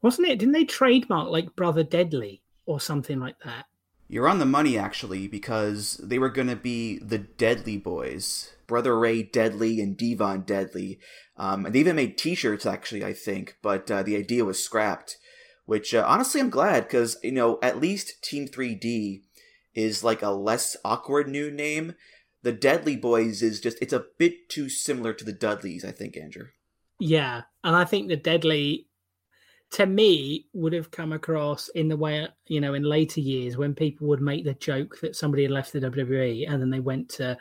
[0.02, 3.66] wasn't it didn't they trademark like brother deadly or something like that
[4.08, 8.56] You're on the money, actually, because they were going to be the Deadly Boys.
[8.66, 10.98] Brother Ray Deadly and Devon Deadly.
[11.38, 14.64] Um, and they even made t shirts, actually, I think, but uh, the idea was
[14.64, 15.18] scrapped.
[15.68, 19.26] Which, uh, honestly, I'm glad, because, you know, at least Team 3D
[19.74, 21.96] is like a less awkward new name.
[22.42, 26.16] The Deadly Boys is just, it's a bit too similar to the Dudleys, I think,
[26.16, 26.48] Andrew.
[27.00, 28.88] Yeah, and I think the deadly
[29.72, 33.76] to me would have come across in the way you know in later years when
[33.76, 37.08] people would make the joke that somebody had left the WWE and then they went
[37.10, 37.38] to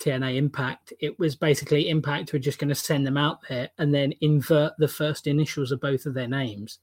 [0.00, 0.92] TNA Impact.
[1.00, 4.72] It was basically Impact were just going to send them out there and then invert
[4.78, 6.80] the first initials of both of their names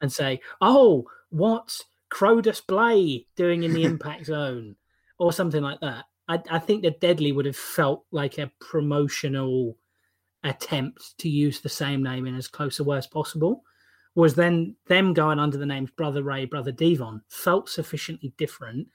[0.00, 4.76] and say, "Oh, what's Crodus Blay doing in the Impact Zone?"
[5.22, 6.04] or something like that.
[6.26, 9.78] I, I think the Deadly would have felt like a promotional
[10.42, 13.62] attempt to use the same name in as close a way as possible.
[14.16, 18.88] Was then them going under the names Brother Ray, Brother Devon felt sufficiently different.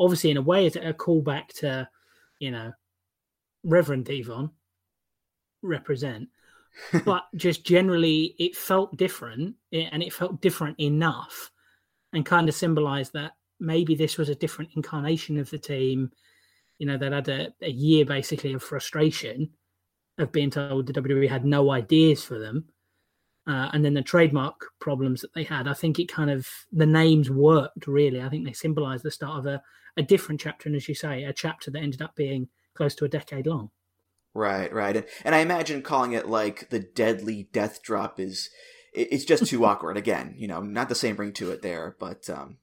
[0.00, 1.88] Obviously, in a way, it's a callback to,
[2.40, 2.72] you know,
[3.62, 4.50] Reverend Devon
[5.62, 6.28] represent,
[7.04, 11.51] but just generally, it felt different and it felt different enough
[12.12, 16.10] and kind of symbolized that maybe this was a different incarnation of the team.
[16.78, 19.50] You know, that had a, a year basically of frustration
[20.18, 22.64] of being told the WWE had no ideas for them.
[23.46, 26.86] Uh, and then the trademark problems that they had, I think it kind of the
[26.86, 28.20] names worked really.
[28.20, 29.60] I think they symbolized the start of a,
[29.96, 33.04] a different chapter, and as you say, a chapter that ended up being close to
[33.04, 33.70] a decade long.
[34.34, 34.96] Right, right.
[34.96, 38.48] And, and I imagine calling it like the deadly death drop is
[38.92, 42.28] it's just too awkward again, you know, not the same ring to it there, but
[42.30, 42.58] um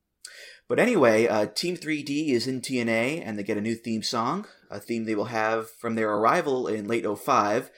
[0.70, 4.46] but anyway, uh, Team 3D is in TNA and they get a new theme song,
[4.70, 7.72] a theme they will have from their arrival in late 05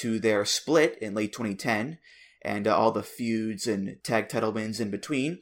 [0.00, 1.98] to their split in late 2010
[2.42, 5.40] and uh, all the feuds and tag title wins in between.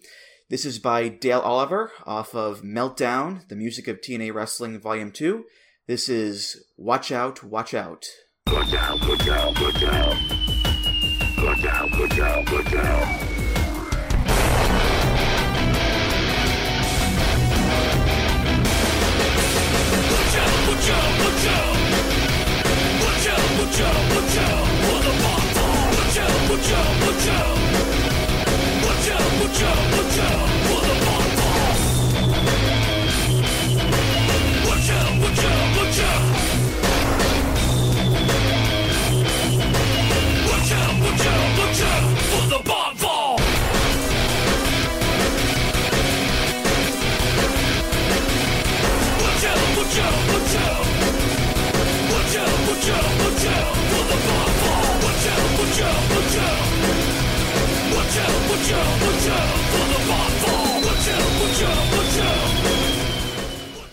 [0.48, 5.44] This is by Dale Oliver off of Meltdown, the music of TNA Wrestling Volume 2.
[5.86, 8.06] This is Watch Out, Watch Out.
[11.44, 13.20] Look out, look out, look out.
[20.08, 21.76] Watch out, watch out, watch out.
[23.02, 24.64] Watch out, watch out, watch out.
[24.80, 25.48] For the bomb
[25.98, 27.58] Watch out, watch out, watch out.
[28.86, 29.08] Watch
[29.62, 30.03] out, watch.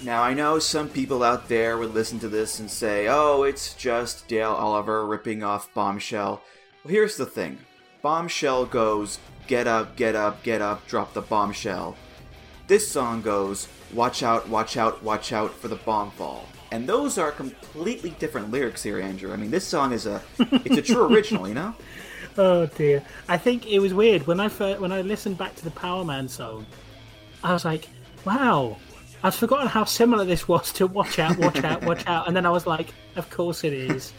[0.04, 3.74] Now, I know some people out there would listen to this and say, oh, it's
[3.76, 6.42] just Dale Oliver ripping off Bombshell.
[6.84, 7.60] Well, here's the thing
[8.02, 11.96] Bombshell goes, get up, get up, get up, drop the bombshell.
[12.68, 16.46] This song goes, watch out, watch out, watch out for the bomb fall.
[16.72, 19.34] And those are completely different lyrics here, Andrew.
[19.34, 21.76] I mean, this song is a, it's a true original, you know?
[22.38, 23.04] Oh dear.
[23.28, 26.06] I think it was weird when I first, when I listened back to the Power
[26.06, 26.66] Man song.
[27.44, 27.90] I was like,
[28.24, 28.78] wow,
[29.22, 32.28] I'd forgotten how similar this was to Watch Out, Watch Out, Watch Out.
[32.28, 34.14] And then I was like, of course it is.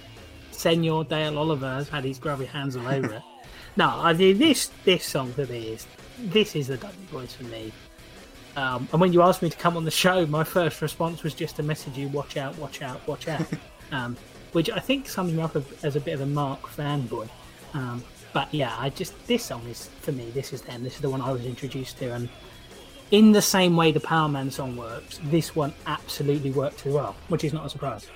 [0.51, 3.23] Senor Dale Oliver has had his grubby hands all over it.
[3.75, 5.87] No, I mean, this this song for me is
[6.19, 7.73] this is the Dudley Boyz for me.
[8.57, 11.35] Um, and when you asked me to come on the show, my first response was
[11.35, 13.47] just to message you, "Watch out, watch out, watch out,"
[13.93, 14.17] um,
[14.53, 17.29] which I think sums me up as- a bit of a Mark fanboy.
[17.75, 20.31] Um, but yeah, I just this song is for me.
[20.31, 20.83] This is them.
[20.85, 22.29] This is the one I was introduced to, and
[23.11, 27.15] in the same way the Power Man song works, this one absolutely worked as well,
[27.29, 28.07] which is not a surprise.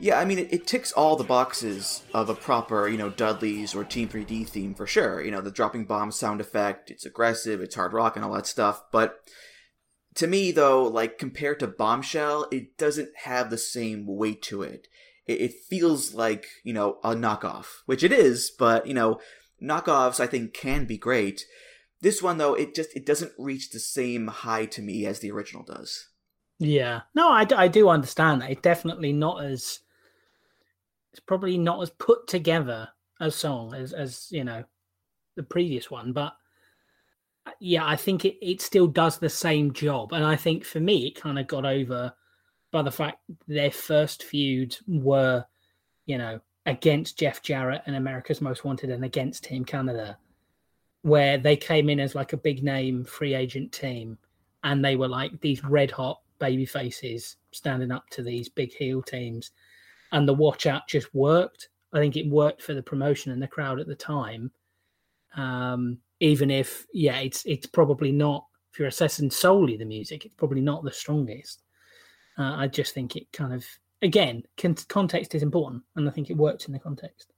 [0.00, 3.74] Yeah, I mean, it, it ticks all the boxes of a proper, you know, Dudley's
[3.74, 5.20] or Team 3D theme for sure.
[5.20, 8.46] You know, the dropping bomb sound effect, it's aggressive, it's hard rock and all that
[8.46, 8.84] stuff.
[8.92, 9.20] But
[10.14, 14.88] to me, though, like compared to Bombshell, it doesn't have the same weight to it.
[15.26, 19.20] It, it feels like, you know, a knockoff, which it is, but, you know,
[19.62, 21.44] knockoffs I think can be great.
[22.00, 25.30] This one, though, it just, it doesn't reach the same high to me as the
[25.30, 26.08] original does.
[26.58, 28.50] Yeah, no, i, I do understand that.
[28.50, 29.80] It's definitely not as.
[31.12, 32.88] It's probably not as put together
[33.20, 34.64] a song as as you know,
[35.36, 36.34] the previous one, but
[37.60, 41.06] yeah, I think it it still does the same job, and I think for me
[41.08, 42.14] it kind of got over
[42.70, 45.44] by the fact their first feuds were,
[46.06, 50.18] you know, against Jeff Jarrett and America's Most Wanted and against Team Canada,
[51.02, 54.18] where they came in as like a big name free agent team
[54.64, 59.02] and they were like these red hot baby faces standing up to these big heel
[59.02, 59.52] teams
[60.12, 61.68] and the watch out just worked.
[61.92, 64.50] I think it worked for the promotion and the crowd at the time.
[65.36, 70.34] Um even if yeah it's it's probably not if you're assessing solely the music it's
[70.36, 71.62] probably not the strongest
[72.38, 73.64] uh, i just think it kind of
[74.02, 77.32] again con- context is important and i think it works in the context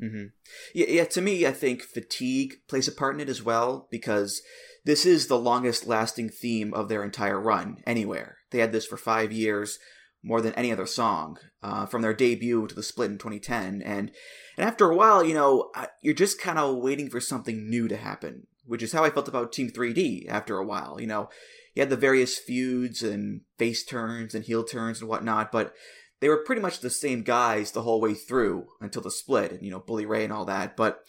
[0.00, 0.26] hmm
[0.74, 1.04] Yeah, yeah.
[1.06, 4.42] To me, I think fatigue plays a part in it as well because
[4.84, 8.38] this is the longest-lasting theme of their entire run anywhere.
[8.50, 9.78] They had this for five years,
[10.22, 13.82] more than any other song, uh, from their debut to the split in 2010.
[13.82, 14.10] And
[14.56, 15.70] and after a while, you know,
[16.02, 19.28] you're just kind of waiting for something new to happen, which is how I felt
[19.28, 20.28] about Team 3D.
[20.28, 21.28] After a while, you know,
[21.74, 25.74] you had the various feuds and face turns and heel turns and whatnot, but
[26.20, 29.62] they were pretty much the same guys the whole way through until the split and
[29.62, 31.08] you know bully ray and all that but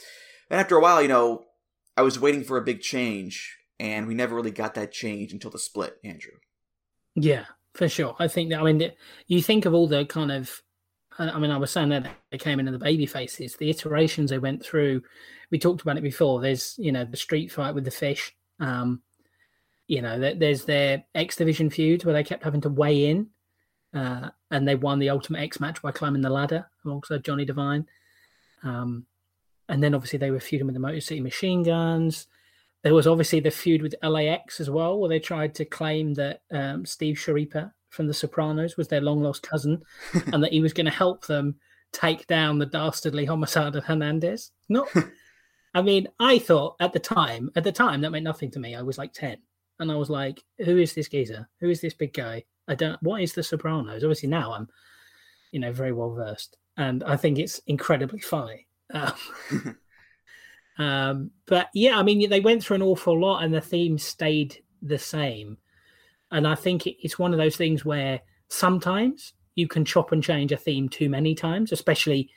[0.52, 1.46] and after a while you know
[1.98, 5.50] i was waiting for a big change and we never really got that change until
[5.50, 6.38] the split andrew
[7.16, 8.16] Yeah, for sure.
[8.20, 8.60] I think that.
[8.62, 8.92] I mean,
[9.28, 10.62] you think of all the kind of.
[11.18, 13.70] I I mean, I was saying that they came in in the baby faces, the
[13.70, 15.02] iterations they went through.
[15.52, 16.42] We talked about it before.
[16.42, 18.36] There's, you know, the street fight with the fish.
[18.60, 19.02] Um,
[19.88, 23.30] you know, there- there's their X Division feuds where they kept having to weigh in,
[23.94, 27.88] uh, and they won the Ultimate X match by climbing the ladder alongside Johnny Devine.
[28.62, 29.08] Um,
[29.68, 32.28] and then obviously they were feuding with the Motor City Machine Guns.
[32.84, 36.42] There was obviously the feud with LAX as well, where they tried to claim that
[36.52, 39.82] um, Steve Schirripa from The Sopranos was their long lost cousin,
[40.32, 41.56] and that he was going to help them
[41.92, 44.52] take down the dastardly homicide of Hernandez.
[44.70, 44.88] Not,
[45.74, 48.76] I mean, I thought at the time, at the time that meant nothing to me.
[48.76, 49.38] I was like ten,
[49.80, 51.50] and I was like, "Who is this geezer?
[51.60, 52.46] Who is this big guy?
[52.68, 53.02] I don't.
[53.04, 54.70] What is The Sopranos?" Obviously now I'm,
[55.52, 58.68] you know, very well versed, and I think it's incredibly funny.
[58.94, 59.14] Um,
[60.80, 64.64] um, but yeah, I mean, they went through an awful lot, and the theme stayed
[64.82, 65.58] the same.
[66.32, 70.54] And I think it's one of those things where sometimes you can chop and change
[70.54, 72.30] a theme too many times, especially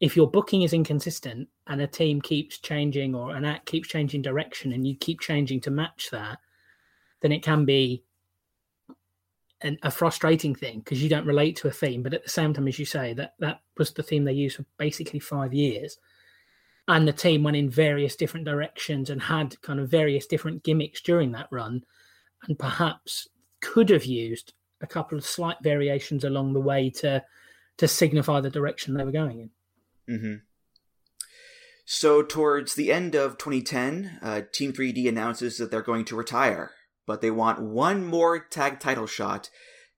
[0.00, 4.20] if your booking is inconsistent and a team keeps changing or an act keeps changing
[4.20, 6.38] direction and you keep changing to match that,
[7.20, 8.02] then it can be
[9.62, 12.02] an, a frustrating thing because you don't relate to a theme.
[12.02, 14.56] But at the same time, as you say, that that was the theme they used
[14.56, 15.96] for basically five years
[16.88, 21.00] and the team went in various different directions and had kind of various different gimmicks
[21.00, 21.84] during that run
[22.48, 23.28] and perhaps
[23.60, 27.22] could have used a couple of slight variations along the way to
[27.76, 29.40] to signify the direction they were going
[30.08, 30.34] in mm-hmm.
[31.84, 36.70] So, towards the end of 2010, uh, Team 3D announces that they're going to retire,
[37.06, 39.50] but they want one more tag title shot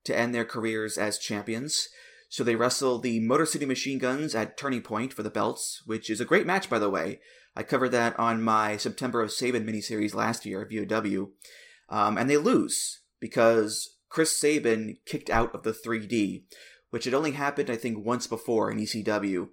[0.04, 1.88] to end their careers as champions.
[2.28, 6.10] So they wrestle the Motor City Machine Guns at Turning Point for the belts, which
[6.10, 7.20] is a great match, by the way.
[7.56, 11.30] I covered that on my September of Sabin miniseries last year VOW.
[11.88, 16.44] Um, and they lose because Chris Sabin kicked out of the 3D,
[16.90, 19.48] which had only happened, I think, once before in ECW.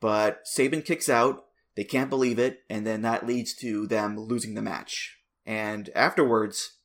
[0.00, 1.44] But Sabin kicks out,
[1.76, 5.16] they can't believe it, and then that leads to them losing the match.
[5.46, 6.78] And afterwards,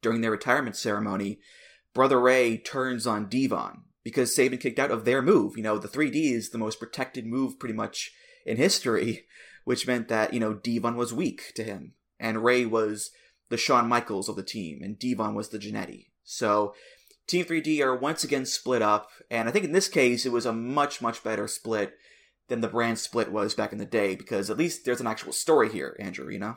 [0.00, 1.40] during their retirement ceremony,
[1.94, 5.56] Brother Ray turns on Devon because Sabin kicked out of their move.
[5.56, 8.12] You know, the 3D is the most protected move pretty much
[8.44, 9.26] in history,
[9.64, 11.94] which meant that, you know, Devon was weak to him.
[12.18, 13.10] And Ray was
[13.48, 16.06] the Shawn Michaels of the team, and Devon was the Jannetty.
[16.24, 16.74] So
[17.26, 20.46] Team 3D are once again split up, and I think in this case it was
[20.46, 21.94] a much, much better split
[22.48, 25.32] than the brand split was back in the day, because at least there's an actual
[25.32, 26.56] story here, Andrew, you know?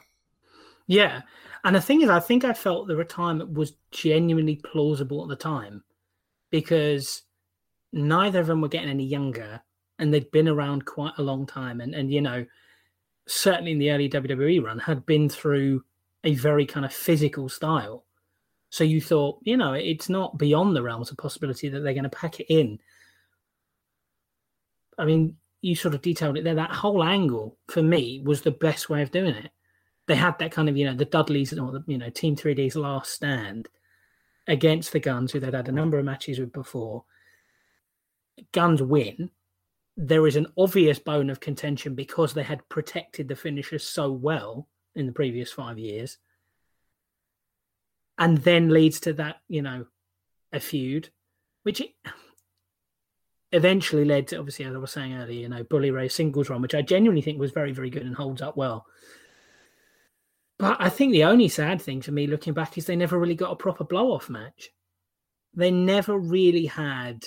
[0.87, 1.21] yeah
[1.63, 5.35] and the thing is i think i felt the retirement was genuinely plausible at the
[5.35, 5.83] time
[6.49, 7.23] because
[7.95, 9.61] neither of them were getting any younger
[9.97, 11.81] and they'd been around quite a long time.
[11.81, 12.45] And and you know
[13.27, 15.83] certainly in the early WWE run had been through
[16.23, 18.03] a very kind of physical style.
[18.69, 22.03] So you thought you know it's not beyond the realms of possibility that they're going
[22.03, 22.79] to pack it in.
[24.97, 26.53] I mean you sort of detailed it there.
[26.53, 29.51] That whole angle for me was the best way of doing it.
[30.07, 32.75] They had that kind of you know the dudleys or the you know team 3d's
[32.75, 33.69] last stand
[34.47, 37.05] against the guns who they'd had a number of matches with before
[38.51, 39.29] guns win
[39.97, 44.67] there is an obvious bone of contention because they had protected the finishers so well
[44.95, 46.17] in the previous five years.
[48.17, 49.85] And then leads to that you know
[50.53, 51.09] a feud
[51.63, 51.81] which
[53.51, 56.61] eventually led to obviously as i was saying earlier you know bully ray singles run
[56.61, 58.85] which i genuinely think was very very good and holds up well.
[60.57, 63.35] But i think the only sad thing to me looking back is they never really
[63.35, 64.69] got a proper blow off match.
[65.53, 67.25] They never really had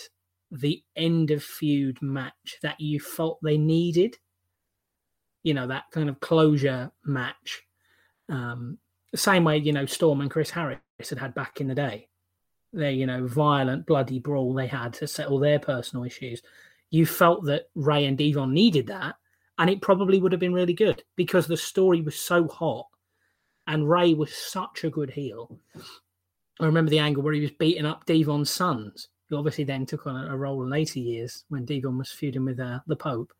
[0.50, 4.16] the end of feud match that you felt they needed.
[5.42, 7.62] You know, that kind of closure match.
[8.28, 8.78] Um,
[9.12, 12.08] the same way, you know, Storm and Chris Harris had had back in the day.
[12.72, 16.42] Their, you know, violent, bloody brawl they had to settle their personal issues.
[16.90, 19.16] You felt that Ray and Devon needed that,
[19.58, 22.86] and it probably would have been really good because the story was so hot
[23.66, 25.58] and Ray was such a good heel.
[26.60, 30.06] I remember the angle where he was beating up Devon's sons who obviously then took
[30.06, 33.32] on a, a role in later years when Devon was feuding with uh, the Pope.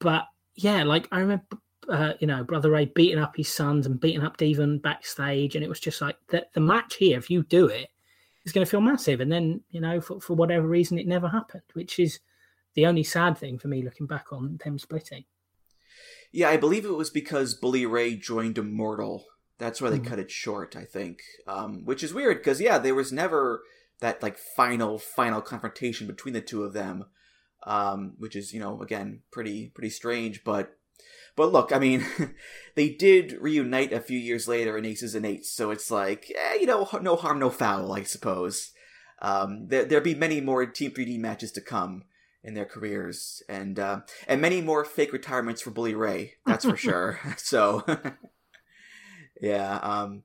[0.00, 0.24] But
[0.54, 1.44] yeah, like I remember,
[1.88, 5.64] uh, you know, Brother Ray beating up his sons and beating up Devon backstage, and
[5.64, 7.18] it was just like the, the match here.
[7.18, 7.88] If you do it,
[8.44, 9.20] it's going to feel massive.
[9.20, 12.20] And then you know, for, for whatever reason, it never happened, which is
[12.74, 15.24] the only sad thing for me looking back on them splitting.
[16.32, 19.26] Yeah, I believe it was because Bully Ray joined Immortal.
[19.58, 20.06] That's why they Mhm.
[20.06, 21.22] cut it short, I think.
[21.46, 23.62] Um, which is weird because yeah, there was never
[24.00, 27.06] that like final final confrontation between the two of them,
[27.64, 30.44] um, which is you know again pretty pretty strange.
[30.44, 30.76] But
[31.36, 32.04] but look, I mean,
[32.74, 36.54] they did reunite a few years later in Aces and Eights, so it's like eh,
[36.60, 38.72] you know no harm no foul, I suppose.
[39.20, 42.04] Um, there there'll be many more Team 3D matches to come
[42.44, 46.34] in their careers, and uh, and many more fake retirements for Bully Ray.
[46.46, 47.18] That's for sure.
[47.38, 47.84] So,
[49.40, 49.78] yeah.
[49.78, 50.22] Um,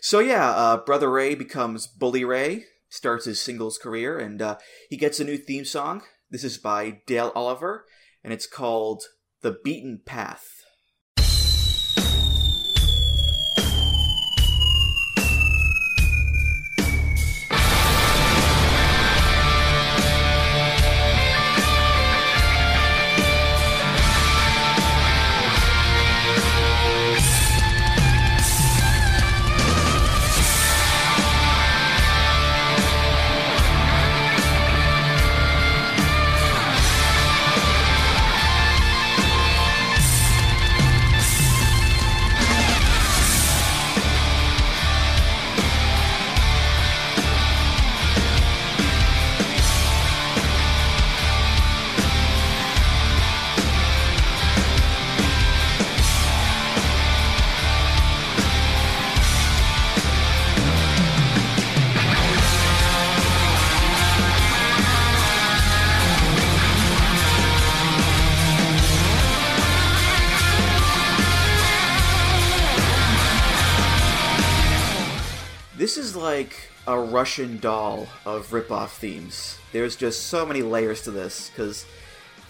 [0.00, 4.58] so yeah, uh, Brother Ray becomes Bully Ray, starts his singles career, and uh,
[4.88, 6.02] he gets a new theme song.
[6.30, 7.84] This is by Dale Oliver,
[8.24, 9.04] and it's called
[9.42, 10.55] "The Beaten Path."
[76.36, 79.58] Like a Russian doll of rip-off themes.
[79.72, 81.86] There's just so many layers to this because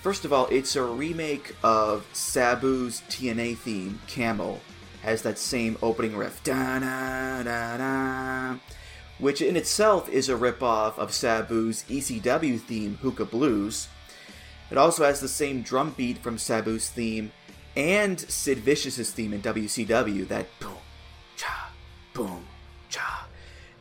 [0.03, 4.61] first of all, it's a remake of Sabu's TNA theme, Camel,
[5.03, 8.59] has that same opening riff, da da da da,
[9.21, 13.87] which in itself is a rip-off of Sabu's ECW theme, Hookah Blues.
[14.69, 17.31] It also has the same drum beat from Sabu's theme
[17.77, 20.75] and Sid Vicious's theme in WCW, that boom,
[21.37, 21.71] cha,
[22.13, 22.45] boom,
[22.89, 23.26] cha.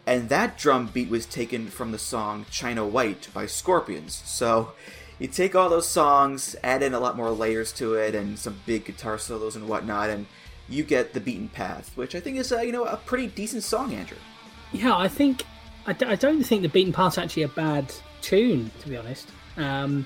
[0.07, 4.21] And that drum beat was taken from the song China White by Scorpions.
[4.25, 4.73] So
[5.17, 8.61] you take all those songs, add in a lot more layers to it, and some
[8.65, 10.27] big guitar solos and whatnot, and
[10.67, 13.63] you get the Beaten Path, which I think is a, you know a pretty decent
[13.63, 14.17] song, Andrew.
[14.71, 15.43] Yeah, I think
[15.87, 19.29] I, d- I don't think the Beaten Path's actually a bad tune, to be honest.
[19.57, 20.05] Um,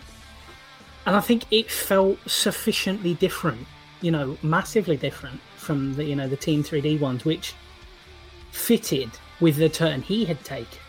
[1.06, 3.66] and I think it felt sufficiently different,
[4.02, 7.54] you know, massively different from the you know the Team 3D ones, which
[8.52, 9.10] fitted
[9.40, 10.80] with the turn he had taken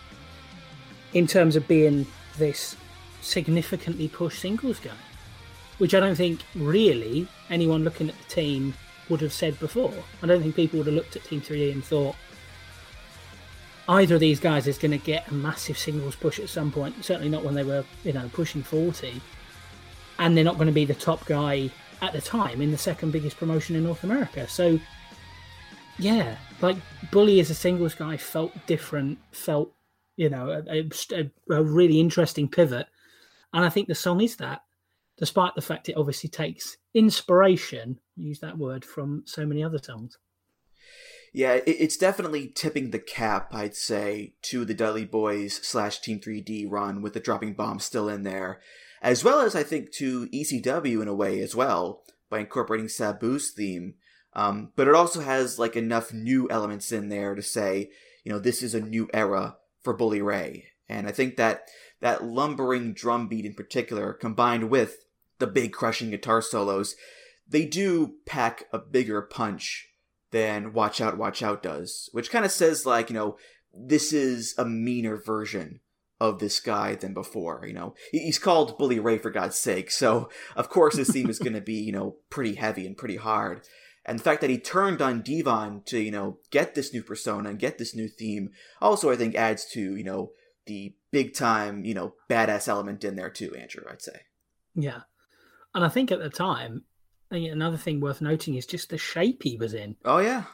[1.12, 2.06] in terms of being
[2.38, 2.76] this
[3.20, 4.90] significantly pushed singles guy,
[5.78, 8.74] which I don't think really anyone looking at the team
[9.08, 9.92] would have said before.
[10.22, 12.16] I don't think people would have looked at Team 3D and thought
[13.88, 17.04] either of these guys is going to get a massive singles push at some point.
[17.04, 19.20] Certainly not when they were, you know, pushing 40.
[20.18, 21.70] And they're not going to be the top guy
[22.00, 24.48] at the time in the second biggest promotion in North America.
[24.48, 24.78] So,
[26.00, 26.76] yeah, like
[27.10, 29.72] Bully as a singles guy felt different, felt,
[30.16, 32.86] you know, a, a, a really interesting pivot.
[33.52, 34.62] And I think the song is that,
[35.18, 40.18] despite the fact it obviously takes inspiration, use that word, from so many other songs.
[41.32, 46.18] Yeah, it, it's definitely tipping the cap, I'd say, to the Dudley Boyz slash Team
[46.18, 48.60] 3D run with the dropping bomb still in there,
[49.02, 53.50] as well as I think to ECW in a way as well by incorporating Sabu's
[53.50, 53.94] theme.
[54.32, 57.90] Um, but it also has like enough new elements in there to say,
[58.24, 61.68] you know, this is a new era for Bully Ray, and I think that
[62.00, 65.04] that lumbering drum beat in particular, combined with
[65.38, 66.96] the big crushing guitar solos,
[67.48, 69.88] they do pack a bigger punch
[70.30, 73.36] than Watch Out, Watch Out does, which kind of says, like, you know,
[73.74, 75.80] this is a meaner version
[76.20, 77.64] of this guy than before.
[77.66, 81.38] You know, he's called Bully Ray for God's sake, so of course his theme is
[81.38, 83.62] going to be, you know, pretty heavy and pretty hard.
[84.06, 87.50] And the fact that he turned on Devon to, you know, get this new persona
[87.50, 88.50] and get this new theme
[88.80, 90.32] also, I think, adds to, you know,
[90.66, 94.22] the big time, you know, badass element in there too, Andrew, I'd say.
[94.74, 95.00] Yeah.
[95.74, 96.84] And I think at the time,
[97.30, 99.96] another thing worth noting is just the shape he was in.
[100.04, 100.44] Oh, yeah.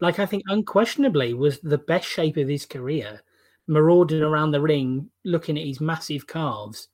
[0.00, 3.22] Like, I think unquestionably was the best shape of his career,
[3.66, 6.88] marauding around the ring, looking at his massive calves.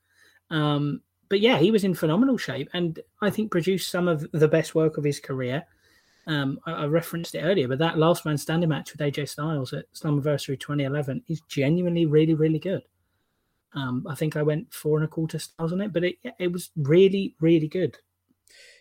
[0.51, 4.49] Um, but yeah, he was in phenomenal shape and I think produced some of the
[4.49, 5.65] best work of his career.
[6.29, 9.73] Um, I, I referenced it earlier, but that last man standing match with AJ Styles
[9.73, 12.83] at Slammiversary 2011 is genuinely really, really good.
[13.73, 16.53] Um, I think I went four and a quarter stars on it, but it it
[16.53, 17.99] was really, really good.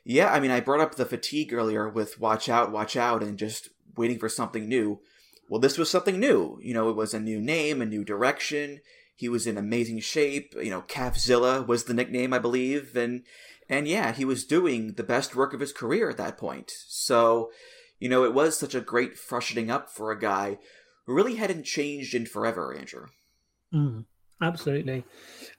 [0.03, 3.37] Yeah, I mean, I brought up the fatigue earlier with Watch Out, Watch Out, and
[3.37, 5.01] just waiting for something new.
[5.49, 6.59] Well, this was something new.
[6.61, 8.81] You know, it was a new name, a new direction.
[9.15, 10.53] He was in amazing shape.
[10.55, 13.23] You know, Calfzilla was the nickname, I believe, and
[13.69, 16.71] and yeah, he was doing the best work of his career at that point.
[16.87, 17.51] So,
[17.99, 20.57] you know, it was such a great freshening up for a guy
[21.05, 23.07] who really hadn't changed in forever, Andrew.
[23.73, 24.05] Mm,
[24.41, 25.03] absolutely.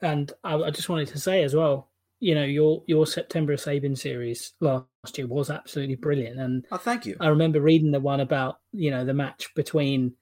[0.01, 1.90] And I, I just wanted to say as well,
[2.20, 4.86] you know, your your September of Sabin series last
[5.16, 6.40] year was absolutely brilliant.
[6.40, 7.16] And Oh, thank you.
[7.20, 10.14] I remember reading the one about, you know, the match between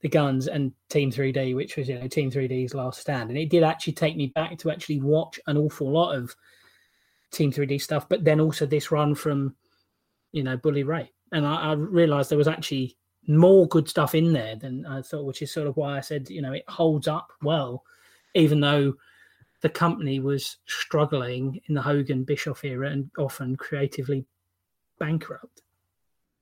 [0.00, 3.30] the Guns and Team 3D, which was, you know, Team 3D's last stand.
[3.30, 6.34] And it did actually take me back to actually watch an awful lot of
[7.34, 9.54] Team 3D stuff, but then also this run from,
[10.32, 11.12] you know, Bully Ray.
[11.32, 12.96] And I, I realized there was actually
[13.26, 16.28] more good stuff in there than I thought, which is sort of why I said,
[16.30, 17.84] you know, it holds up well,
[18.34, 18.94] even though
[19.60, 24.26] the company was struggling in the Hogan Bischoff era and often creatively
[24.98, 25.62] bankrupt.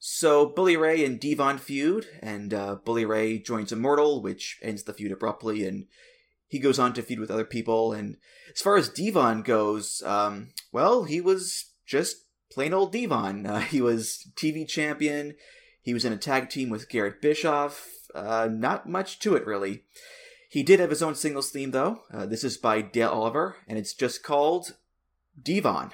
[0.00, 4.92] So Bully Ray and Devon feud, and uh, Bully Ray joins Immortal, which ends the
[4.92, 5.86] feud abruptly, and
[6.52, 7.94] he goes on to feud with other people.
[7.94, 8.18] And
[8.54, 13.46] as far as Devon goes, um, well, he was just plain old Devon.
[13.46, 15.34] Uh, he was TV champion.
[15.80, 17.88] He was in a tag team with Garrett Bischoff.
[18.14, 19.84] Uh, not much to it, really.
[20.50, 22.00] He did have his own singles theme, though.
[22.12, 24.76] Uh, this is by Dale Oliver, and it's just called
[25.42, 25.92] Devon.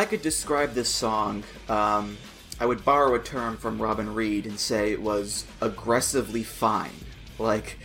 [0.00, 2.16] I could describe this song, um,
[2.58, 7.04] I would borrow a term from Robin Reed and say it was aggressively fine.
[7.38, 7.78] Like,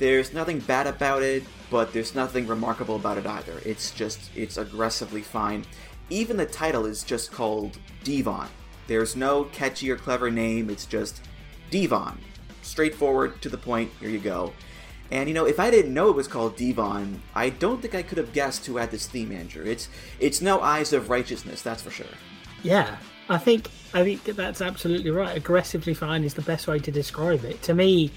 [0.00, 3.60] there's nothing bad about it, but there's nothing remarkable about it either.
[3.64, 5.64] It's just, it's aggressively fine.
[6.10, 8.48] Even the title is just called Devon.
[8.88, 11.20] There's no catchy or clever name, it's just
[11.70, 12.18] Devon.
[12.62, 14.52] Straightforward, to the point, here you go.
[15.12, 18.00] And you know, if I didn't know it was called Devon, I don't think I
[18.00, 19.62] could have guessed who had this theme, Andrew.
[19.62, 22.06] It's it's no Eyes of Righteousness, that's for sure.
[22.62, 22.96] Yeah,
[23.28, 25.36] I think I think that's absolutely right.
[25.36, 27.60] Aggressively fine is the best way to describe it.
[27.64, 28.10] To me,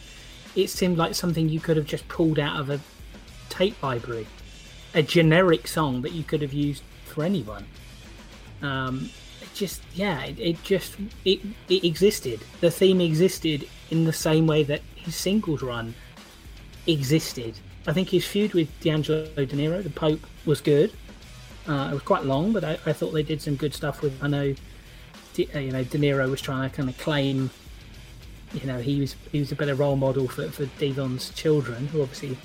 [0.56, 2.80] it seemed like something you could have just pulled out of a
[3.50, 4.26] tape library,
[4.94, 7.66] a generic song that you could have used for anyone.
[8.62, 9.10] Um,
[9.42, 10.96] it just yeah, it, it just
[11.26, 12.40] it it existed.
[12.62, 15.94] The theme existed in the same way that his singles run
[16.88, 17.58] existed.
[17.88, 20.92] I think his feud with D'Angelo Dinero, the Pope, was good.
[21.68, 24.22] Uh, it was quite long, but I, I thought they did some good stuff with.
[24.24, 24.56] I know,
[25.34, 27.50] D, uh, you know, Dinero was trying to kind of claim,
[28.54, 32.02] you know, he was he was a better role model for for Devon's children, who
[32.02, 32.38] obviously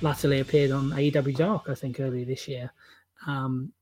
[0.00, 2.72] latterly appeared on AEW Dark, I think, earlier this year.
[3.26, 3.72] Um,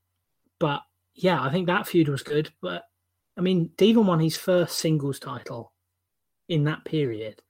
[0.59, 0.83] but
[1.15, 2.51] yeah, I think that feud was good.
[2.61, 2.85] But
[3.37, 5.73] I mean, Devon won his first singles title
[6.49, 7.43] in that period,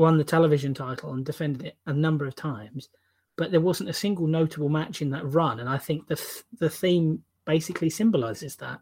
[0.00, 2.88] won the television title and defended it a number of times.
[3.36, 6.44] But there wasn't a single notable match in that run, and I think the th-
[6.58, 8.80] the theme basically symbolizes that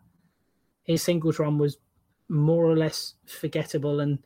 [0.84, 1.76] his singles run was
[2.28, 4.20] more or less forgettable, and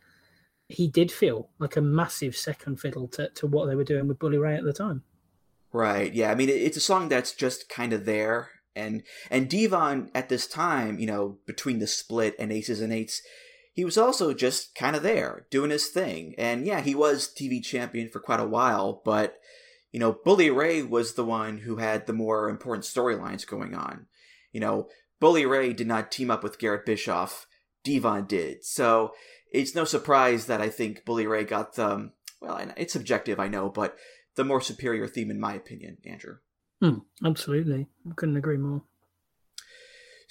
[0.68, 4.18] he did feel like a massive second fiddle to, to what they were doing with
[4.18, 5.02] Bully Ray at the time.
[5.72, 6.12] Right.
[6.12, 6.30] Yeah.
[6.30, 10.46] I mean, it's a song that's just kind of there, and and Devon at this
[10.46, 13.22] time, you know, between the split and Aces and Eights,
[13.72, 16.34] he was also just kind of there doing his thing.
[16.36, 19.38] And yeah, he was TV champion for quite a while, but
[19.90, 24.06] you know, Bully Ray was the one who had the more important storylines going on.
[24.52, 24.88] You know,
[25.20, 27.46] Bully Ray did not team up with Garrett Bischoff.
[27.84, 28.64] Devon did.
[28.64, 29.12] So
[29.52, 33.68] it's no surprise that I think Bully Ray got the, well, it's subjective, I know,
[33.68, 33.96] but
[34.34, 36.36] the more superior theme in my opinion, Andrew.
[36.80, 37.86] Hmm, absolutely,
[38.16, 38.82] couldn't agree more.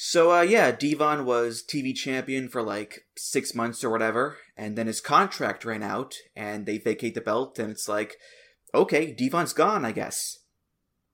[0.04, 4.88] So uh, yeah, Devon was TV champion for like six months or whatever, and then
[4.88, 8.16] his contract ran out, and they vacate the belt, and it's like,
[8.74, 10.40] okay, Devon's gone, I guess.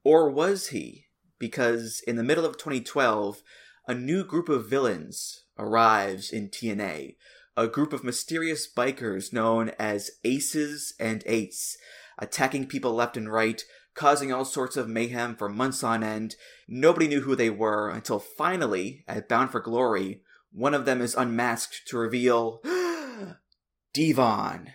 [0.05, 1.07] Or was he?
[1.38, 3.41] Because in the middle of 2012,
[3.89, 7.18] a new group of villains arrives in TNA,
[7.57, 11.76] a group of mysterious bikers known as Aces and Eights,
[12.18, 13.61] attacking people left and right,
[13.97, 16.35] causing all sorts of mayhem for months on end.
[16.67, 20.21] Nobody knew who they were until finally, at Bound for Glory,
[20.51, 22.61] one of them is unmasked to reveal
[23.93, 24.71] Devon.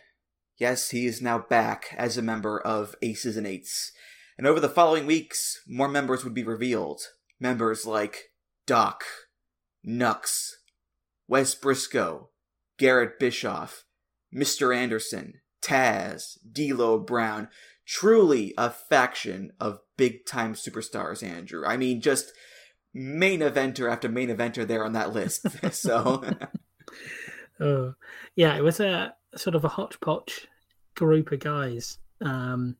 [0.58, 3.92] Yes, he is now back as a member of Aces and Eights.
[4.36, 7.00] And over the following weeks, more members would be revealed.
[7.40, 8.30] Members like
[8.66, 9.04] Doc,
[9.86, 10.50] Knux,
[11.26, 12.30] Wes Briscoe,
[12.78, 13.84] Garrett Bischoff,
[14.34, 14.76] Mr.
[14.76, 17.48] Anderson, Taz, D'Lo Brown.
[17.86, 21.64] Truly a faction of big time superstars, Andrew.
[21.66, 22.32] I mean, just
[22.94, 25.46] main eventer after main eventer there on that list.
[25.72, 26.24] so,
[27.60, 27.94] Oh,
[28.34, 30.48] yeah, it was a sort of a hodgepodge
[30.94, 31.98] group of guys.
[32.20, 32.76] Um,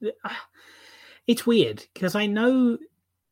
[1.26, 2.78] it's weird because I know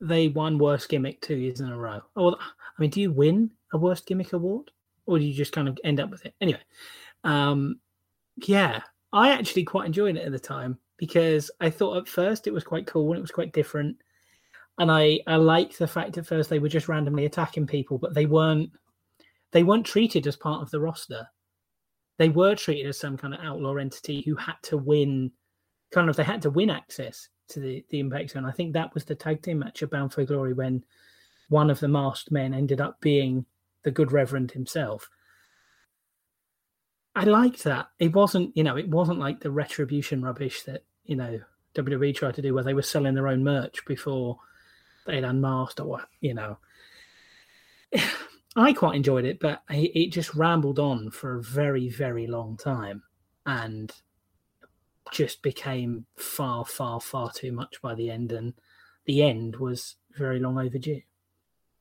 [0.00, 2.00] they won worst gimmick two years in a row.
[2.16, 4.70] Oh, I mean, do you win a worst gimmick award,
[5.06, 6.62] or do you just kind of end up with it anyway?
[7.24, 7.80] Um,
[8.36, 8.82] yeah,
[9.12, 12.62] I actually quite enjoyed it at the time because I thought at first it was
[12.62, 13.96] quite cool and it was quite different,
[14.78, 18.14] and I I liked the fact at first they were just randomly attacking people, but
[18.14, 18.70] they weren't
[19.50, 21.26] they weren't treated as part of the roster.
[22.18, 25.32] They were treated as some kind of outlaw entity who had to win,
[25.90, 28.44] kind of, they had to win access to the, the Impact Zone.
[28.44, 30.84] I think that was the tag team match at Bound for Glory when
[31.48, 33.44] one of the masked men ended up being
[33.82, 35.10] the good Reverend himself.
[37.16, 37.88] I liked that.
[37.98, 41.40] It wasn't, you know, it wasn't like the retribution rubbish that, you know,
[41.74, 44.38] WWE tried to do where they were selling their own merch before
[45.06, 46.58] they'd unmasked or what, you know.
[48.56, 53.02] I quite enjoyed it, but it just rambled on for a very, very long time
[53.46, 53.90] and
[55.10, 58.30] just became far, far, far too much by the end.
[58.30, 58.52] And
[59.06, 61.00] the end was very long overdue.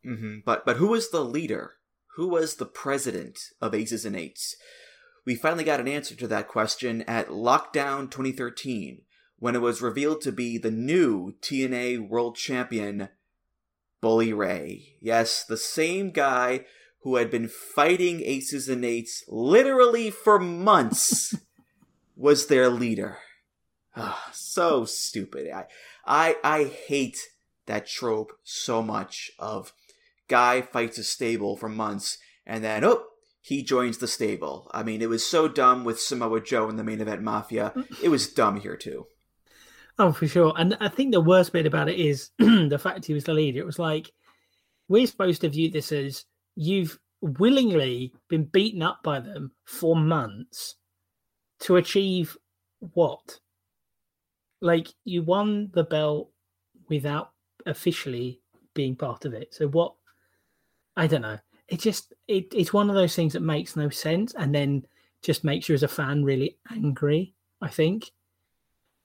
[0.04, 1.74] hmm but but who was the leader?
[2.16, 4.56] Who was the president of Aces and Eights?
[5.26, 9.02] We finally got an answer to that question at Lockdown 2013
[9.42, 13.10] when it was revealed to be the new TNA World Champion,
[14.00, 14.94] Bully Ray.
[15.02, 16.66] Yes, the same guy
[17.02, 21.36] who had been fighting Aces and Eights literally for months
[22.16, 23.18] was their leader.
[23.96, 25.50] Ah, so stupid.
[25.50, 25.66] I,
[26.06, 27.18] I, I hate
[27.66, 29.74] that trope so much of
[30.28, 33.06] guy fights a stable for months, and then oh,
[33.42, 34.70] he joins the stable.
[34.72, 37.74] I mean, it was so dumb with Samoa Joe in the main event Mafia.
[38.04, 39.08] It was dumb here too.
[40.00, 40.54] Oh, for sure.
[40.58, 43.60] And I think the worst bit about it is the fact he was the leader.
[43.60, 44.12] It was like
[44.88, 50.76] we're supposed to view this as you've willingly been beaten up by them for months
[51.60, 52.36] to achieve
[52.80, 53.40] what?
[54.60, 56.32] Like you won the belt
[56.90, 57.32] without
[57.66, 58.42] officially
[58.74, 59.54] being part of it.
[59.54, 59.94] So what?
[60.98, 61.40] I don't know.
[61.68, 64.86] It just it, it's one of those things that makes no sense, and then
[65.22, 67.34] just makes you as a fan really angry.
[67.62, 68.12] I think.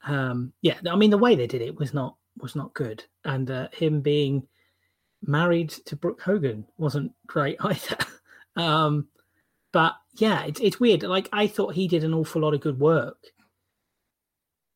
[0.06, 3.50] Um, yeah, I mean the way they did it was not was not good, and
[3.50, 4.46] uh, him being
[5.22, 7.98] married to Brooke Hogan wasn't great either.
[8.56, 9.08] um,
[9.72, 11.02] but yeah, it's it's weird.
[11.02, 13.18] Like I thought he did an awful lot of good work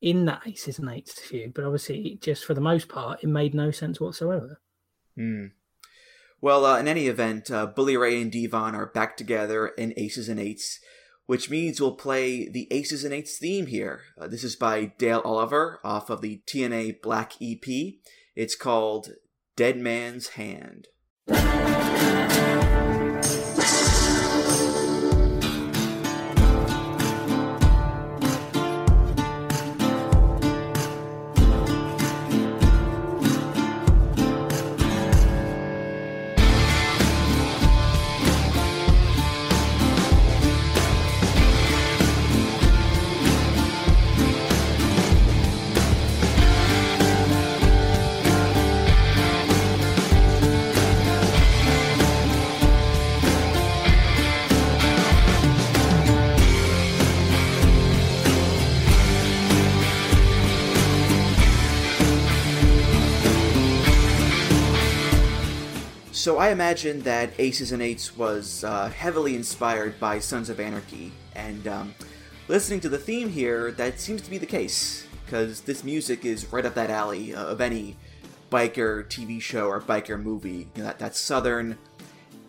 [0.01, 3.53] in that Aces and Eights feud, but obviously, just for the most part, it made
[3.53, 4.59] no sense whatsoever.
[5.15, 5.47] Hmm.
[6.41, 10.27] Well, uh, in any event, uh, Bully Ray and Devon are back together in Aces
[10.27, 10.79] and Eights,
[11.25, 14.01] which means we'll play the Aces and Eights theme here.
[14.19, 17.95] Uh, this is by Dale Oliver off of the TNA Black EP.
[18.35, 19.11] It's called
[19.55, 20.87] Dead Man's Hand.
[66.31, 71.11] So I imagine that Aces and Eights was uh, heavily inspired by Sons of Anarchy,
[71.35, 71.93] and um,
[72.47, 76.49] listening to the theme here, that seems to be the case because this music is
[76.53, 77.97] right up that alley uh, of any
[78.49, 80.69] biker TV show or biker movie.
[80.73, 81.77] You know, that that southern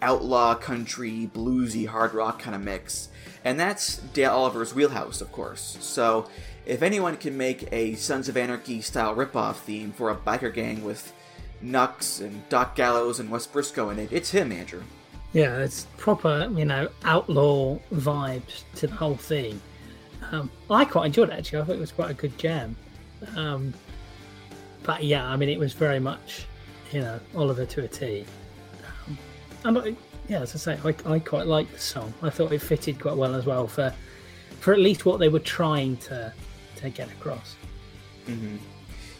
[0.00, 3.08] outlaw country bluesy hard rock kind of mix,
[3.44, 5.76] and that's Dale Oliver's wheelhouse, of course.
[5.80, 6.28] So
[6.66, 10.84] if anyone can make a Sons of Anarchy style ripoff theme for a biker gang
[10.84, 11.12] with
[11.64, 14.12] Knux and Doc Gallows and Wes Briscoe in it.
[14.12, 14.82] It's him, Andrew.
[15.32, 19.60] Yeah, it's proper, you know, outlaw vibes to the whole thing.
[20.30, 21.60] Um, I quite enjoyed it actually.
[21.60, 22.76] I thought it was quite a good jam.
[23.36, 23.72] Um,
[24.82, 26.46] but yeah, I mean, it was very much,
[26.92, 28.24] you know, Oliver to a T.
[29.06, 29.18] Um,
[29.64, 29.96] and I,
[30.28, 32.12] yeah, as I say, I, I quite liked the song.
[32.22, 33.94] I thought it fitted quite well as well for,
[34.60, 36.32] for at least what they were trying to
[36.76, 37.56] to get across.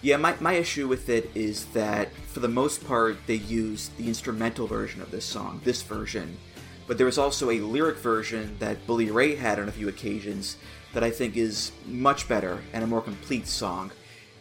[0.03, 4.09] Yeah, my, my issue with it is that for the most part they used the
[4.09, 6.37] instrumental version of this song, this version.
[6.89, 10.57] But there was also a lyric version that Bully Ray had on a few occasions
[10.93, 13.93] that I think is much better and a more complete song.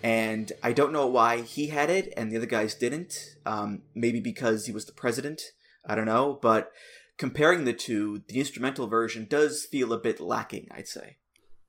[0.01, 3.35] And I don't know why he had it and the other guys didn't.
[3.45, 5.43] Um, maybe because he was the president.
[5.85, 6.39] I don't know.
[6.41, 6.71] But
[7.19, 11.17] comparing the two, the instrumental version does feel a bit lacking, I'd say.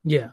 [0.02, 0.30] Yeah,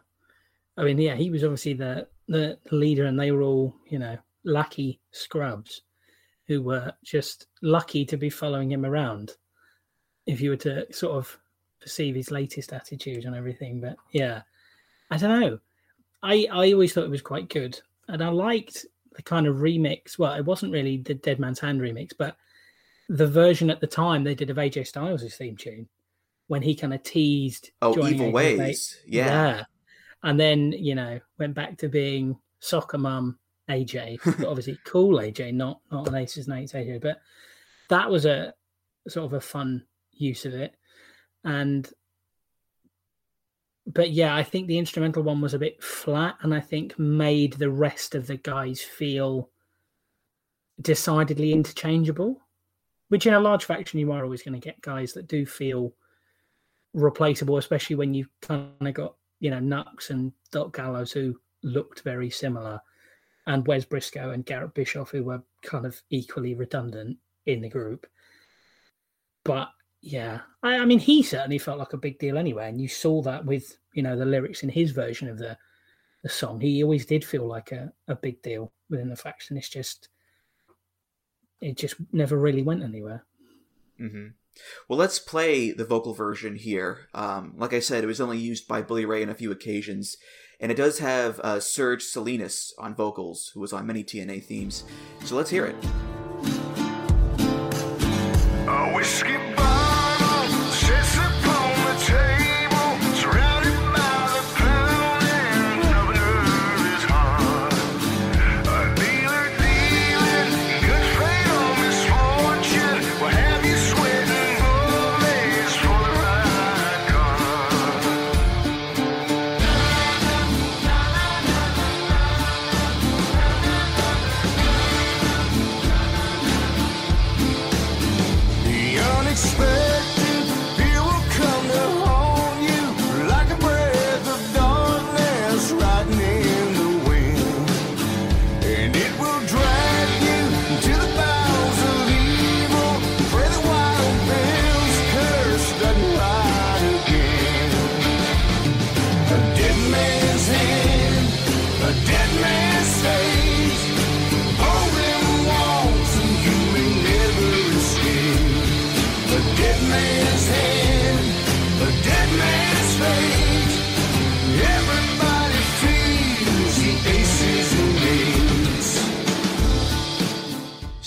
[0.80, 4.18] I mean, yeah, he was obviously the the leader, and they were all, you know,
[4.45, 5.81] lucky scrubs
[6.47, 9.34] who were just lucky to be following him around.
[10.26, 11.38] If you were to sort of
[11.81, 14.43] perceive his latest attitude and everything, but yeah,
[15.11, 15.60] I don't know.
[16.22, 20.18] I I always thought it was quite good, and I liked the kind of remix.
[20.18, 22.38] Well, it wasn't really the Dead Man's Hand remix, but
[23.10, 25.89] the version at the time they did of AJ Styles' theme tune
[26.47, 27.72] when he kind of teased.
[27.81, 28.99] Oh, Evil Ways.
[29.06, 29.26] Yeah.
[29.26, 29.64] yeah.
[30.23, 33.39] And then, you know, went back to being soccer mum
[33.69, 37.01] AJ, but obviously cool AJ, not not an Aces and Eights AJ.
[37.01, 37.21] But
[37.89, 38.53] that was a
[39.07, 40.75] sort of a fun use of it.
[41.43, 41.89] And
[43.85, 47.53] but yeah, I think the instrumental one was a bit flat and I think made
[47.53, 49.49] the rest of the guys feel
[50.79, 52.41] decidedly interchangeable.
[53.07, 55.93] Which in a large faction you are always going to get guys that do feel
[56.93, 62.01] replaceable, especially when you've kind of got, you know, Knux and Doc Gallows who looked
[62.01, 62.81] very similar,
[63.47, 68.05] and Wes Briscoe and Garrett Bischoff who were kind of equally redundant in the group.
[69.43, 69.69] But
[70.01, 73.21] yeah, I, I mean, he certainly felt like a big deal anyway, and you saw
[73.23, 75.57] that with you know the lyrics in his version of the
[76.23, 76.59] the song.
[76.59, 79.57] He always did feel like a, a big deal within the faction.
[79.57, 80.09] It's just
[81.61, 83.25] it just never really went anywhere.
[83.97, 84.27] hmm
[84.88, 87.07] Well, let's play the vocal version here.
[87.14, 90.18] Um, like I said, it was only used by Bully Ray on a few occasions,
[90.60, 94.84] and it does have uh, Serge Salinas on vocals, who was on many TNA themes.
[95.23, 95.76] So let's hear it.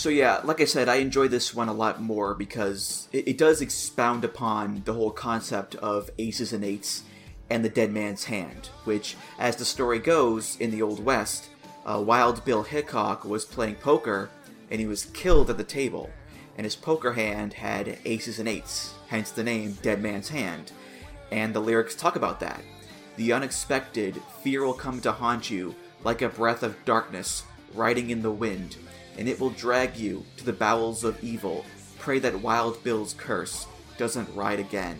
[0.02, 3.38] So yeah, like I said, I enjoy this one a lot more because it, it
[3.38, 7.04] does expound upon the whole concept of aces and eights
[7.50, 11.50] and the dead man's hand, which, as the story goes, in the Old West,
[11.86, 14.28] uh, Wild Bill Hickok was playing poker
[14.72, 16.10] and he was killed at the table,
[16.56, 20.72] and his poker hand had aces and eights, hence the name Dead Man's Hand.
[21.30, 22.60] And the lyrics talk about that.
[23.14, 28.22] The unexpected, fear will come to haunt you like a breath of darkness riding in
[28.22, 28.76] the wind,
[29.18, 31.64] and it will drag you to the bowels of evil.
[31.98, 33.66] Pray that Wild Bill's curse
[33.98, 34.98] doesn't ride again.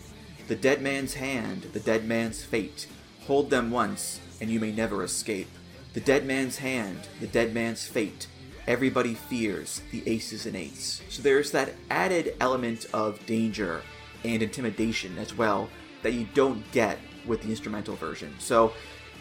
[0.48, 2.86] The dead man's hand, the dead man's fate.
[3.26, 5.48] Hold them once, and you may never escape.
[5.94, 8.26] The dead man's hand, the dead man's fate.
[8.66, 11.02] Everybody fears the aces and eights.
[11.09, 13.82] So there's that added element of danger
[14.24, 15.68] and intimidation as well
[16.02, 18.34] that you don't get with the instrumental version.
[18.39, 18.72] So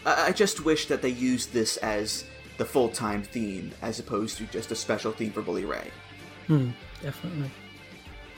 [0.04, 2.24] I just wish that they used this as
[2.62, 5.90] the full time theme as opposed to just a special theme for Bully Ray.
[7.02, 7.50] Definitely.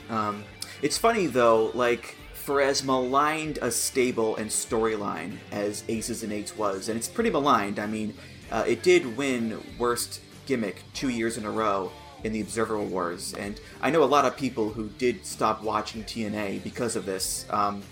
[0.08, 0.44] Um,
[0.80, 6.56] it's funny though, like for as maligned a stable and storyline as Aces and Eights
[6.56, 7.78] was, and it's pretty maligned.
[7.78, 8.14] I mean,
[8.50, 11.92] uh, it did win worst gimmick two years in a row
[12.22, 16.02] in the Observer Awards, and I know a lot of people who did stop watching
[16.02, 17.44] TNA because of this.
[17.50, 17.82] Um,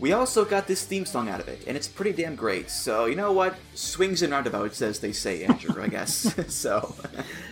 [0.00, 2.70] we also got this theme song out of it, and it's pretty damn great.
[2.70, 3.54] So you know what?
[3.74, 5.80] Swings and roundabouts, as they say, Andrew.
[5.80, 6.34] I guess.
[6.52, 6.94] so.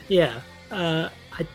[0.09, 0.41] Yeah.
[0.71, 1.47] Uh, I,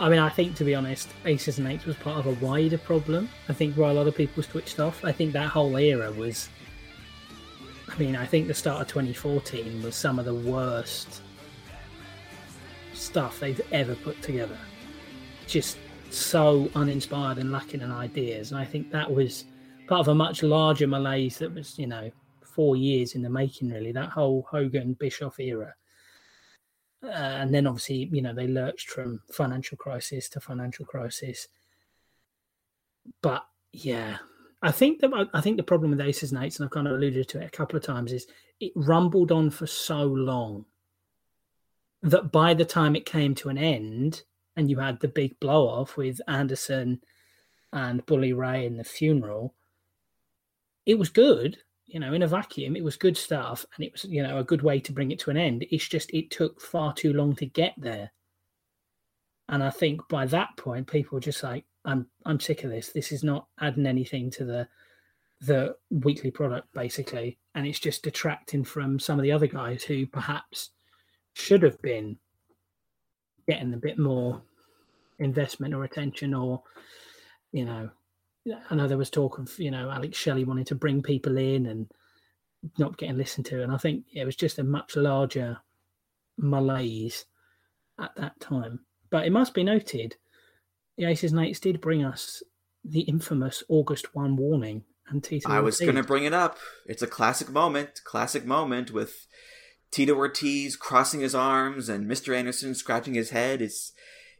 [0.00, 2.78] I mean, I think to be honest, Aces and Eights was part of a wider
[2.78, 3.28] problem.
[3.48, 5.04] I think where a lot of people switched off.
[5.04, 6.48] I think that whole era was.
[7.88, 11.20] I mean, I think the start of 2014 was some of the worst
[12.94, 14.56] stuff they've ever put together.
[15.46, 15.76] Just
[16.08, 18.50] so uninspired and lacking in ideas.
[18.50, 19.44] And I think that was
[19.92, 22.10] part of a much larger malaise that was, you know,
[22.42, 23.92] four years in the making, really.
[23.92, 25.74] That whole Hogan Bischoff era.
[27.04, 31.48] Uh, and then obviously, you know, they lurched from financial crisis to financial crisis.
[33.20, 33.44] But
[33.74, 34.16] yeah,
[34.62, 36.94] I think that I think the problem with Aces and Eights, and I've kind of
[36.94, 38.26] alluded to it a couple of times, is
[38.60, 40.64] it rumbled on for so long
[42.02, 44.22] that by the time it came to an end,
[44.56, 47.02] and you had the big blow off with Anderson
[47.74, 49.54] and Bully Ray and the funeral,
[50.86, 51.58] it was good.
[51.86, 54.44] You know, in a vacuum, it was good stuff, and it was you know a
[54.44, 55.66] good way to bring it to an end.
[55.70, 58.12] It's just it took far too long to get there,
[59.48, 62.88] and I think by that point, people were just like, "I'm I'm sick of this.
[62.88, 64.68] This is not adding anything to the
[65.42, 70.06] the weekly product, basically, and it's just detracting from some of the other guys who
[70.06, 70.70] perhaps
[71.34, 72.16] should have been
[73.48, 74.40] getting a bit more
[75.18, 76.62] investment or attention, or
[77.50, 77.90] you know,
[78.70, 81.66] I know there was talk of you know Alex Shelley wanting to bring people in
[81.66, 81.90] and
[82.78, 85.58] not getting listened to, and I think it was just a much larger
[86.38, 87.24] malaise
[88.00, 88.80] at that time.
[89.10, 90.16] But it must be noted,
[90.96, 92.42] the Aces and Eights did bring us
[92.84, 95.48] the infamous August one warning and Tito.
[95.48, 96.58] I was going to bring it up.
[96.86, 99.26] It's a classic moment, classic moment with
[99.90, 102.34] Tito Ortiz crossing his arms and Mr.
[102.36, 103.60] Anderson scratching his head.
[103.62, 103.92] It's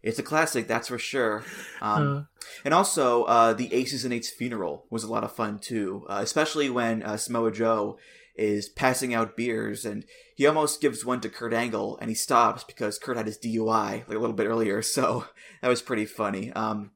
[0.03, 1.45] it's a classic, that's for sure.
[1.81, 2.23] Um, Uh.
[2.65, 6.21] and also, uh, the Aces and Eights funeral was a lot of fun too, uh,
[6.23, 7.99] especially when uh, Samoa Joe
[8.35, 10.05] is passing out beers and
[10.35, 14.07] he almost gives one to Kurt Angle and he stops because Kurt had his DUI
[14.09, 14.81] like a little bit earlier.
[14.97, 15.27] So
[15.61, 16.51] that was pretty funny.
[16.53, 16.91] Um,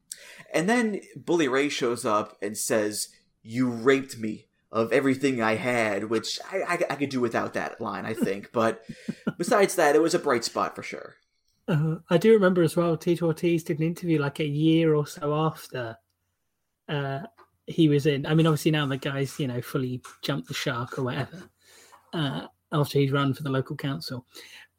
[0.53, 3.09] and then Bully Ray shows up and says,
[3.43, 7.79] "You raped me." Of everything I had, which I, I, I could do without that
[7.79, 8.51] line, I think.
[8.61, 8.83] But
[9.37, 11.15] besides that, it was a bright spot for sure.
[11.67, 12.95] Uh, I do remember as well.
[12.95, 15.97] Tito Ortiz did an interview like a year or so after
[16.87, 17.19] uh,
[17.65, 18.25] he was in.
[18.25, 21.49] I mean, obviously now the guy's you know fully jumped the shark or whatever
[22.13, 24.25] uh, after he'd run for the local council.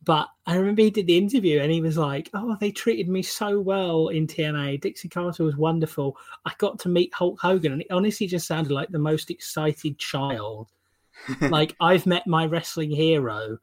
[0.04, 3.20] But I remember he did the interview and he was like, "Oh, they treated me
[3.22, 4.80] so well in TNA.
[4.80, 6.16] Dixie Carter was wonderful.
[6.46, 9.98] I got to meet Hulk Hogan, and it honestly just sounded like the most excited
[9.98, 10.68] child.
[11.42, 13.58] like I've met my wrestling hero.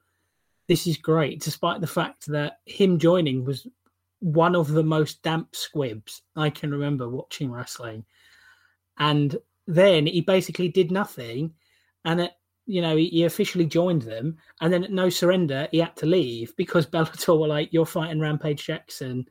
[0.68, 3.68] This is great, despite the fact that him joining was
[4.20, 8.06] one of the most damp squibs I can remember watching wrestling.
[8.98, 9.38] And
[9.68, 11.54] then he basically did nothing,
[12.04, 12.38] and at
[12.68, 16.06] you know, he, he officially joined them, and then at no surrender, he had to
[16.06, 19.26] leave because Bellator were like, "You're fighting Rampage Jackson.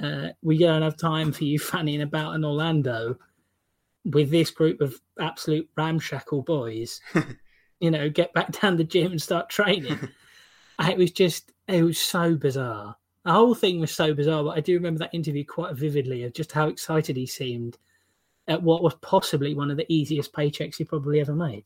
[0.00, 3.18] Uh, we don't have time for you fanning about in Orlando
[4.04, 7.00] with this group of absolute ramshackle boys.
[7.80, 9.98] you know, get back down the gym and start training."
[10.80, 12.96] it was just, it was so bizarre.
[13.24, 16.32] The whole thing was so bizarre, but I do remember that interview quite vividly of
[16.32, 17.76] just how excited he seemed
[18.46, 21.64] at what was possibly one of the easiest paychecks he probably ever made.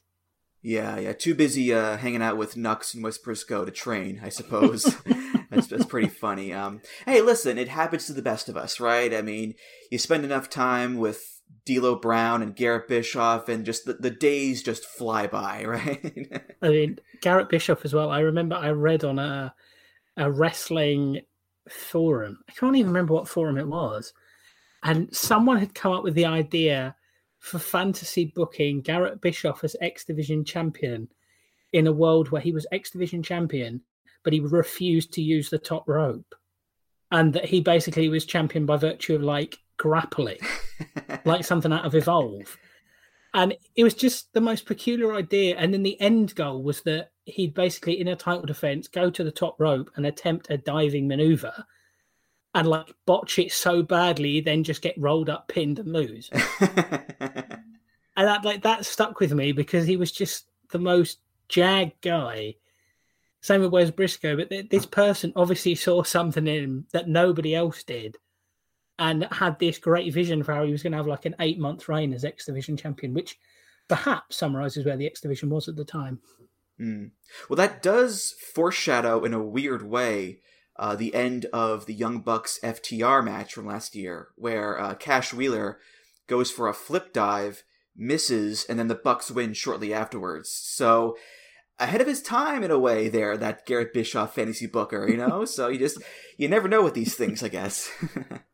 [0.62, 1.12] Yeah, yeah.
[1.12, 4.96] Too busy uh, hanging out with Knux and Wes Briscoe to train, I suppose.
[5.50, 6.52] that's, that's pretty funny.
[6.52, 9.12] Um, hey, listen, it happens to the best of us, right?
[9.12, 9.54] I mean,
[9.90, 11.31] you spend enough time with
[11.64, 16.44] D'Lo Brown and Garrett Bischoff, and just the, the days just fly by, right?
[16.60, 18.10] I mean, Garrett Bischoff as well.
[18.10, 19.54] I remember I read on a
[20.16, 21.20] a wrestling
[21.68, 22.38] forum.
[22.48, 24.12] I can't even remember what forum it was,
[24.82, 26.96] and someone had come up with the idea
[27.38, 31.08] for fantasy booking Garrett Bischoff as X Division champion
[31.72, 33.80] in a world where he was X Division champion,
[34.22, 36.34] but he refused to use the top rope,
[37.10, 40.38] and that he basically was champion by virtue of like grappling,
[41.24, 42.56] like something out of Evolve.
[43.34, 45.56] And it was just the most peculiar idea.
[45.56, 49.24] And then the end goal was that he'd basically, in a title defense, go to
[49.24, 51.64] the top rope and attempt a diving maneuver
[52.54, 56.30] and like botch it so badly, then just get rolled up, pinned, and lose.
[56.60, 57.58] and
[58.16, 61.18] that like that stuck with me because he was just the most
[61.48, 62.54] jag guy.
[63.40, 67.56] Same with Wes Briscoe, but th- this person obviously saw something in him that nobody
[67.56, 68.18] else did,
[68.98, 71.58] and had this great vision for how he was going to have like an eight
[71.58, 73.38] month reign as X Division champion, which
[73.88, 76.20] perhaps summarizes where the X Division was at the time.
[76.80, 77.10] Mm.
[77.48, 80.40] Well, that does foreshadow in a weird way
[80.76, 85.32] uh, the end of the Young Bucks FTR match from last year, where uh, Cash
[85.32, 85.78] Wheeler
[86.26, 87.62] goes for a flip dive,
[87.94, 90.50] misses, and then the Bucks win shortly afterwards.
[90.50, 91.16] So
[91.78, 95.44] ahead of his time in a way there, that Garrett Bischoff fantasy booker, you know?
[95.44, 95.98] so you just,
[96.36, 97.90] you never know with these things, I guess.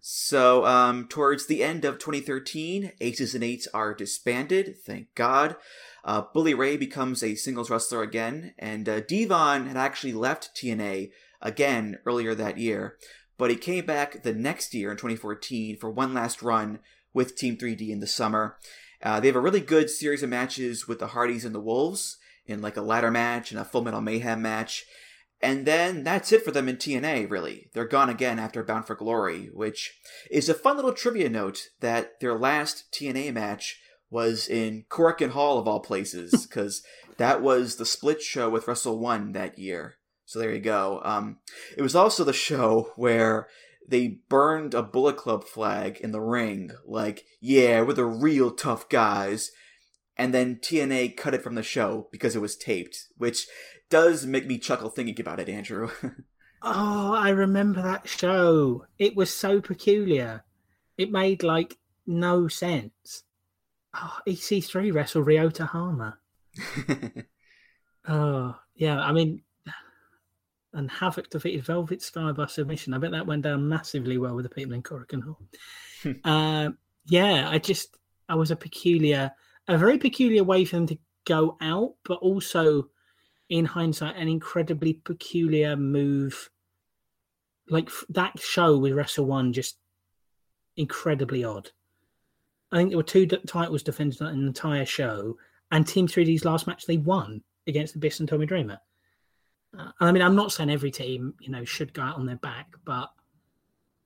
[0.00, 5.56] so, um, towards the end of 2013, Aces and Eights are disbanded, thank God.
[6.04, 11.10] Uh, Bully Ray becomes a singles wrestler again, and uh, D-Von had actually left TNA
[11.42, 12.96] again earlier that year,
[13.36, 16.78] but he came back the next year in 2014 for one last run
[17.12, 18.56] with Team 3D in the summer.
[19.02, 22.16] Uh, they have a really good series of matches with the Hardys and the Wolves
[22.46, 24.84] in like a ladder match and a Full Metal Mayhem match.
[25.42, 27.70] And then that's it for them in TNA, really.
[27.72, 29.98] They're gone again after Bound for Glory, which
[30.30, 33.80] is a fun little trivia note that their last TNA match
[34.10, 36.82] was in Korakuen Hall of all places, because
[37.16, 39.96] that was the split show with Wrestle One that year.
[40.26, 41.00] So there you go.
[41.04, 41.38] Um,
[41.76, 43.48] it was also the show where
[43.88, 48.88] they burned a Bullet Club flag in the ring, like, yeah, we're the real tough
[48.88, 49.50] guys.
[50.16, 53.46] And then TNA cut it from the show because it was taped, which
[53.90, 55.90] does make me chuckle thinking about it, Andrew.
[56.62, 58.84] Oh, I remember that show.
[58.98, 60.44] It was so peculiar.
[60.98, 63.22] It made like no sense.
[63.94, 66.18] Oh, EC3 wrestled Ryota Hama.
[68.08, 69.00] oh, yeah.
[69.00, 69.42] I mean,
[70.72, 72.94] and Havok defeated Velvet Sky by submission.
[72.94, 75.40] I bet that went down massively well with the people in Korakuen Hall.
[76.24, 76.70] uh,
[77.06, 77.96] yeah, I just,
[78.28, 79.32] I was a peculiar,
[79.66, 82.90] a very peculiar way for them to go out, but also,
[83.50, 86.48] in hindsight, an incredibly peculiar move.
[87.68, 89.76] Like that show with Wrestle One, just
[90.76, 91.70] incredibly odd.
[92.72, 95.36] I think there were two titles defended in the entire show,
[95.70, 98.78] and Team 3D's last match they won against the Abyss and Tommy Dreamer.
[99.76, 102.36] Uh, I mean, I'm not saying every team, you know, should go out on their
[102.36, 103.10] back, but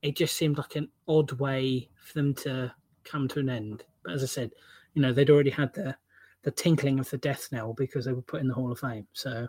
[0.03, 3.85] it just seemed like an odd way for them to come to an end.
[4.03, 4.51] But as I said,
[4.95, 5.97] you know, they'd already had the
[6.45, 9.07] the tinkling of the death knell because they were put in the Hall of Fame.
[9.13, 9.49] So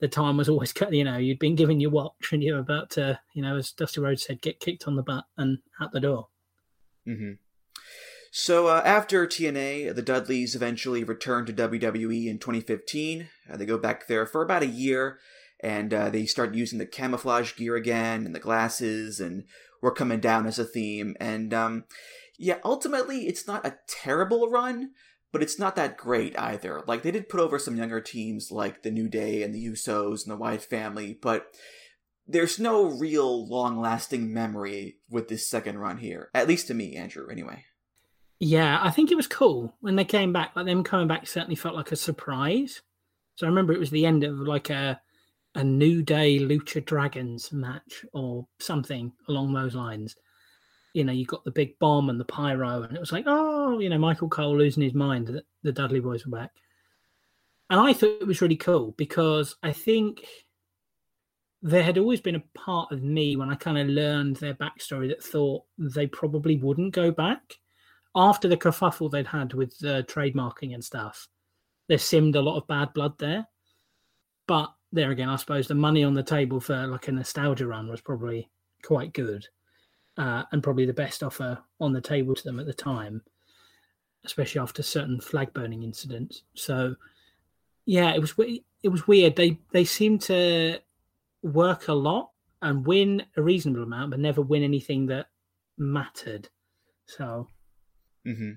[0.00, 0.92] the time was always cut.
[0.92, 3.72] You know, you'd been given your watch and you were about to, you know, as
[3.72, 6.28] Dusty Rhodes said, get kicked on the butt and out the door.
[7.06, 7.32] hmm
[8.30, 13.28] So uh, after TNA, the Dudleys eventually returned to WWE in 2015.
[13.50, 15.18] Uh, they go back there for about a year,
[15.60, 19.44] and uh, they start using the camouflage gear again and the glasses, and
[19.80, 21.16] we're coming down as a theme.
[21.18, 21.84] And um,
[22.38, 24.90] yeah, ultimately, it's not a terrible run,
[25.32, 26.82] but it's not that great either.
[26.86, 30.22] Like they did put over some younger teams like the New Day and the Usos
[30.24, 31.46] and the Wyatt family, but
[32.26, 36.30] there's no real long lasting memory with this second run here.
[36.34, 37.64] At least to me, Andrew, anyway.
[38.40, 40.54] Yeah, I think it was cool when they came back.
[40.54, 42.82] Like them coming back certainly felt like a surprise.
[43.34, 45.00] So I remember it was the end of like a
[45.54, 50.14] a New Day Lucha Dragons match or something along those lines.
[50.94, 53.78] You know, you got the big bomb and the pyro, and it was like, oh,
[53.78, 56.50] you know, Michael Cole losing his mind that the Dudley Boyz were back.
[57.70, 60.24] And I thought it was really cool because I think
[61.60, 65.08] there had always been a part of me when I kind of learned their backstory
[65.08, 67.56] that thought they probably wouldn't go back
[68.14, 71.28] after the kerfuffle they'd had with uh, trademarking and stuff.
[71.88, 73.46] There seemed a lot of bad blood there,
[74.46, 77.88] but there again, I suppose the money on the table for like a nostalgia run
[77.88, 78.48] was probably
[78.82, 79.46] quite good,
[80.18, 83.22] uh, and probably the best offer on the table to them at the time,
[84.24, 86.42] especially after certain flag burning incidents.
[86.54, 86.96] So,
[87.86, 88.34] yeah, it was
[88.82, 89.36] it was weird.
[89.36, 90.80] They they seemed to
[91.42, 92.30] work a lot
[92.60, 95.26] and win a reasonable amount, but never win anything that
[95.78, 96.48] mattered.
[97.06, 97.48] So
[98.26, 98.52] mm-hmm.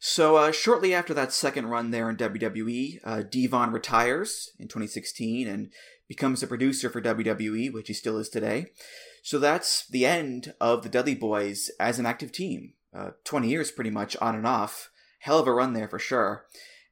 [0.00, 5.48] So, uh, shortly after that second run there in WWE, uh, D-Von retires in 2016
[5.48, 5.72] and
[6.08, 8.66] becomes a producer for WWE, which he still is today.
[9.28, 12.72] So, that's the end of the Dudley Boyz as an active team.
[12.96, 14.88] Uh, 20 years pretty much on and off.
[15.18, 16.46] Hell of a run there for sure.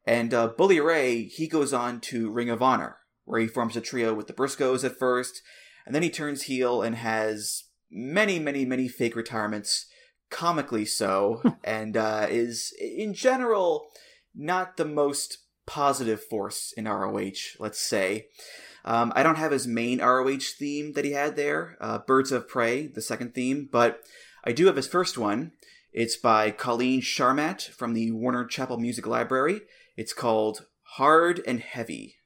[0.04, 3.80] And uh, Bully Ray, he goes on to Ring of Honor, where he forms a
[3.80, 5.40] trio with the Briscoes at first,
[5.86, 9.86] and then he turns heel and has many, many, many fake retirements
[10.28, 13.86] comically so, and uh, is in general
[14.34, 18.26] not the most positive force in ROH, let's say.
[18.86, 22.48] Um, I don't have his main ROH theme that he had there, uh, Birds of
[22.48, 24.00] Prey, the second theme, but
[24.44, 25.52] I do have his first one.
[25.92, 29.62] It's by Colleen Charmat from the Warner Chappell Music Library.
[29.96, 32.16] It's called Hard and Heavy.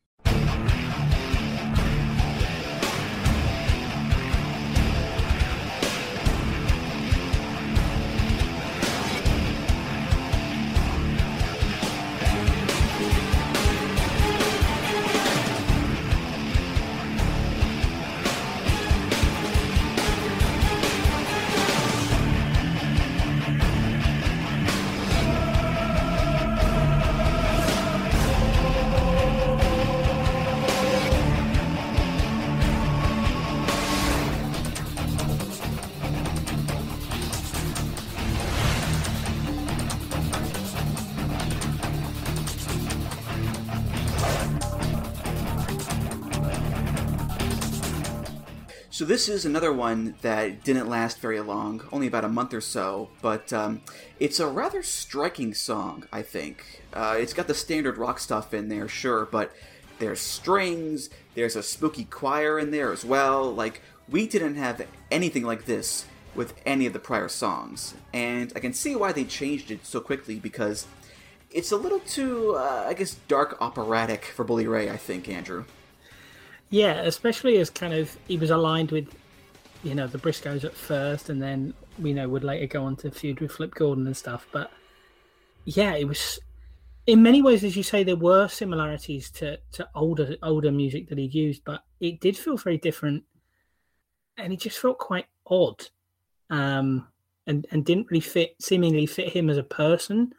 [48.92, 52.60] So this is another one that didn't last very long, only about a month or
[52.60, 53.82] so, but um,
[54.18, 56.82] it's a rather striking song, I think.
[56.92, 59.52] Uh, it's got the standard rock stuff in there, sure, but
[60.00, 63.54] there's strings, there's a spooky choir in there as well.
[63.54, 68.58] Like, we didn't have anything like this with any of the prior songs, and I
[68.58, 70.88] can see why they changed it so quickly because
[71.52, 75.64] it's a little too, uh, I guess, dark operatic for Bully Ray, I think, Andrew.
[76.70, 79.08] Yeah, especially as kind of he was aligned with,
[79.82, 83.10] you know, the Briscoes at first, and then we know would later go on to
[83.10, 84.46] feud with Flip Gordon and stuff.
[84.52, 84.70] But
[85.64, 86.38] yeah, it was
[87.06, 91.18] in many ways, as you say, there were similarities to to older older music that
[91.18, 93.24] he'd used, but it did feel very different,
[94.36, 95.88] and it just felt quite odd,
[96.50, 97.08] um,
[97.48, 100.32] and and didn't really fit seemingly fit him as a person,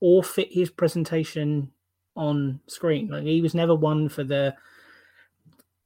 [0.00, 1.70] or fit his presentation
[2.16, 3.08] on screen.
[3.08, 4.54] Like he was never one for the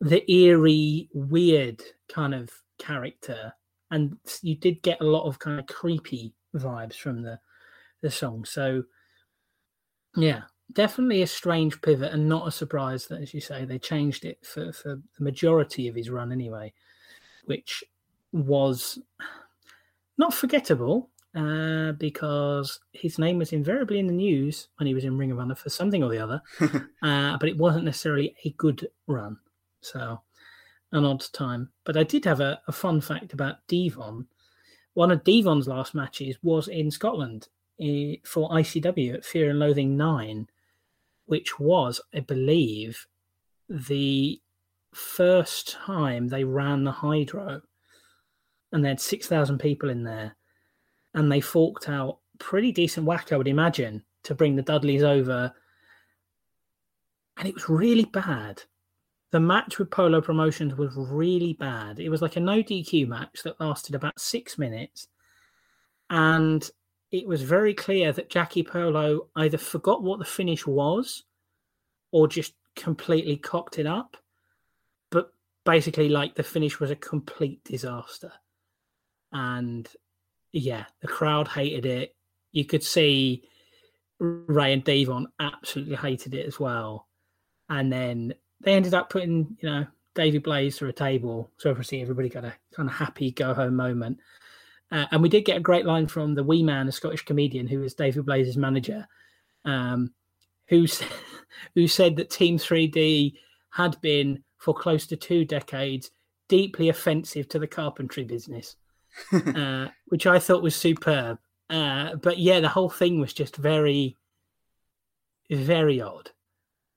[0.01, 3.53] the eerie, weird kind of character,
[3.91, 7.39] and you did get a lot of kind of creepy vibes from the
[8.01, 8.45] the song.
[8.45, 8.85] So,
[10.17, 10.43] yeah,
[10.73, 14.39] definitely a strange pivot, and not a surprise that, as you say, they changed it
[14.45, 16.73] for for the majority of his run anyway,
[17.47, 17.83] which
[18.33, 18.99] was
[20.17, 21.11] not forgettable.
[21.35, 25.39] Uh, because his name was invariably in the news when he was in Ring of
[25.39, 26.43] Honor for something or the other,
[27.03, 29.37] uh, but it wasn't necessarily a good run.
[29.81, 30.21] So,
[30.93, 31.71] an odd time.
[31.85, 34.27] But I did have a, a fun fact about D-Von.
[34.95, 37.49] One of D-Von's last matches was in Scotland
[38.25, 40.49] for ICW at Fear and Loathing 9,
[41.27, 43.07] which was, I believe,
[43.69, 44.41] the
[44.93, 47.63] first time they ran the Hydro.
[48.73, 50.37] And they had 6,000 people in there.
[51.15, 55.53] And they forked out pretty decent whack, I would imagine, to bring the Dudleys over.
[57.37, 58.63] And it was really bad
[59.31, 62.01] the match with Polo Promotions was really bad.
[62.01, 65.09] It was like a no DQ match that lasted about six minutes.
[66.09, 66.69] And
[67.11, 71.25] it was very clear that Jackie Polo either forgot what the finish was
[72.11, 74.17] or just completely cocked it up.
[75.11, 75.33] But
[75.65, 78.33] basically, like the finish was a complete disaster.
[79.33, 79.87] And
[80.53, 82.15] yeah, the crowd hated it.
[82.53, 83.43] You could see
[84.19, 87.09] Ray and D-Von absolutely hated it as well.
[87.69, 91.51] And then they ended up putting, you know, David Blaze through a table.
[91.59, 94.19] So obviously everybody got a kind of happy go home moment.
[94.91, 97.67] Uh, and we did get a great line from the wee man, a Scottish comedian
[97.67, 99.07] who is David Blaze's manager,
[99.65, 100.13] um,
[100.69, 100.87] who,
[101.75, 103.35] who said that Team 3D
[103.71, 106.11] had been for close to two decades
[106.49, 108.77] deeply offensive to the carpentry business,
[109.33, 111.39] uh, which I thought was superb.
[111.71, 114.17] Uh, but yeah, the whole thing was just very,
[115.51, 116.31] very odd.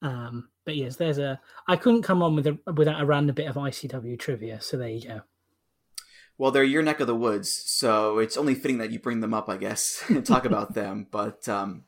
[0.01, 1.39] Um, but yes, there's a.
[1.67, 4.61] I couldn't come on with a without a random bit of ICW trivia.
[4.61, 5.21] So there you go.
[6.37, 9.33] Well, they're your neck of the woods, so it's only fitting that you bring them
[9.33, 11.07] up, I guess, and talk about them.
[11.11, 11.83] But um,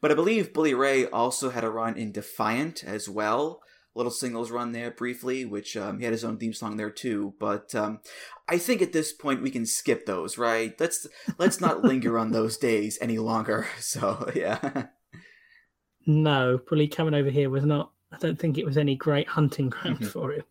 [0.00, 3.62] but I believe Bully Ray also had a run in Defiant as well,
[3.96, 6.90] a little singles run there briefly, which um, he had his own theme song there
[6.90, 7.32] too.
[7.40, 8.00] But um,
[8.46, 10.78] I think at this point we can skip those, right?
[10.78, 11.06] Let's
[11.38, 13.66] let's not linger on those days any longer.
[13.80, 14.88] So yeah.
[16.06, 17.90] No, Bully coming over here was not.
[18.16, 20.42] I don't think it was any great hunting ground for him.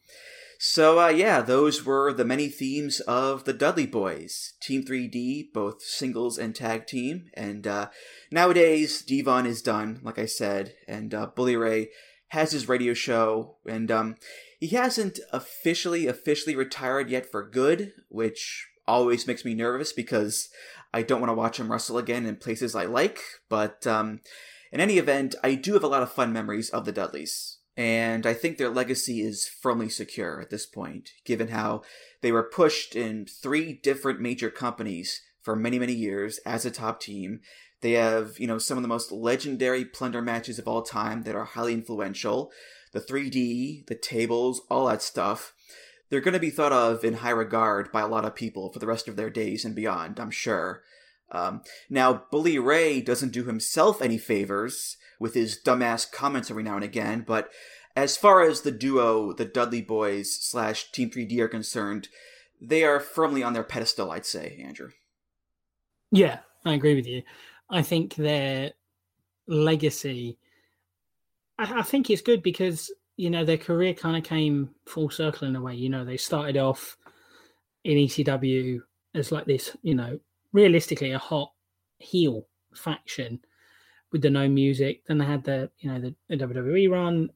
[0.58, 5.82] So uh, yeah, those were the many themes of the Dudley Boyz, Team 3D, both
[5.82, 7.26] singles and tag team.
[7.34, 7.90] And uh,
[8.32, 11.90] nowadays, D-Von is done, like I said, and uh, Bully Ray
[12.30, 14.16] has his radio show, and um,
[14.60, 20.50] he hasn't officially officially retired yet for good, which always makes me nervous because
[20.94, 23.20] I don't want to watch him wrestle again in places I like.
[23.50, 24.22] But um,
[24.72, 28.26] in any event, I do have a lot of fun memories of the Dudleys and
[28.26, 31.82] I think their legacy is firmly secure at this point, given how
[32.22, 37.02] they were pushed in three different major companies for many, many years as a top
[37.02, 37.42] team.
[37.82, 41.36] They have, you know, some of the most legendary plunder matches of all time that
[41.36, 42.52] are highly influential.
[42.94, 45.54] The 3D, the tables, all that stuff.
[46.10, 48.80] They're going to be thought of in high regard by a lot of people for
[48.80, 50.82] the rest of their days and beyond, I'm sure.
[51.32, 56.76] Um, now, Bully Ray doesn't do himself any favors with his dumbass comments every now
[56.76, 57.50] and again, but
[57.96, 62.10] as far as the duo, the Dudley Boyz slash Team 3D are concerned,
[62.62, 64.90] they are firmly on their pedestal, I'd say, Andrew.
[66.12, 67.24] Yeah, I agree with you.
[67.70, 68.72] I think their
[69.48, 70.38] legacy.
[71.58, 75.48] I, I think it's good because you know their career kind of came full circle
[75.48, 75.76] in a way.
[75.76, 76.98] You know, they started off
[77.84, 78.82] in ECW
[79.14, 80.20] as like this, you know,
[80.52, 81.52] realistically a hot
[82.00, 83.40] heel faction
[84.16, 85.06] with the no music.
[85.06, 87.30] Then they had the you know the, the WWE run,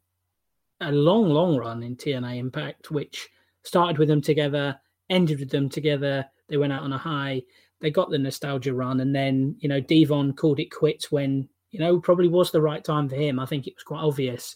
[0.80, 3.28] a long, long run in TNA Impact, which
[3.64, 4.80] started with them together,
[5.10, 6.26] ended with them together.
[6.48, 7.42] They went out on a high.
[7.82, 11.82] They got the nostalgia run, and then you know D-Von called it quits when you
[11.82, 13.42] know probably was the right time for him.
[13.42, 14.56] I think it was quite obvious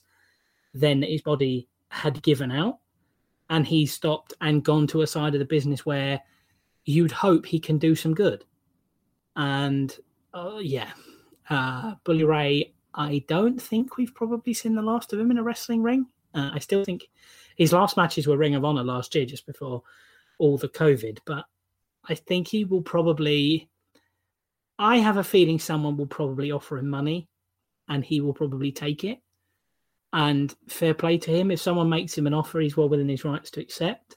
[0.74, 2.80] then that his body had given out,
[3.50, 6.22] and he stopped and gone to a side of the business where
[6.86, 8.46] you'd hope he can do some good.
[9.36, 9.94] And
[10.34, 10.92] uh, yeah,
[11.50, 15.44] uh, Bully Ray, I don't think we've probably seen the last of him in a
[15.44, 16.08] wrestling ring.
[16.34, 17.10] Uh, I still think
[17.56, 19.84] his last matches were Ring of Honor last year, just before
[20.38, 21.20] all the COVID.
[21.26, 21.46] But
[22.08, 23.70] I think he will probably.
[24.80, 27.28] I have a feeling someone will probably offer him money,
[27.88, 29.20] and he will probably take it.
[30.12, 31.52] And fair play to him.
[31.52, 34.16] If someone makes him an offer, he's well within his rights to accept.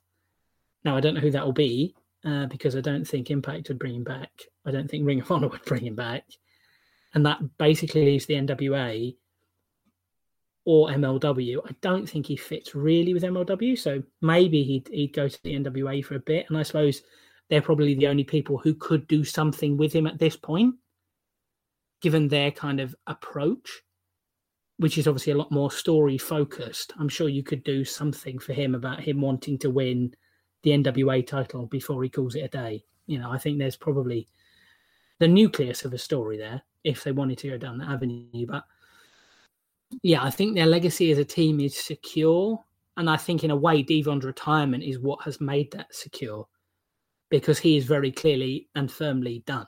[0.84, 1.94] Now I don't know who that will be
[2.24, 4.30] uh, because I don't think Impact would bring him back.
[4.66, 6.24] I don't think Ring of Honor would bring him back
[7.16, 9.16] and that basically leaves the NWA
[10.66, 11.60] or MLW.
[11.64, 15.54] I don't think he fits really with MLW, so maybe he'd, he'd go to the
[15.54, 16.44] NWA for a bit.
[16.50, 17.02] And I suppose
[17.48, 20.74] they're probably the only people who could do something with him at this point,
[22.02, 23.80] given their kind of approach,
[24.76, 26.92] which is obviously a lot more story focused.
[26.98, 30.14] I'm sure you could do something for him about him wanting to win
[30.64, 32.84] the NWA title before he calls it a day.
[33.06, 34.28] You know, I think there's probably
[35.18, 38.46] the nucleus of a story there if they wanted to go down that avenue.
[38.46, 38.64] But
[40.02, 42.62] yeah, I think their legacy as a team is secure.
[42.96, 46.48] And I think in a way, D-Von's retirement is what has made that secure
[47.28, 49.66] because he is very clearly and firmly done.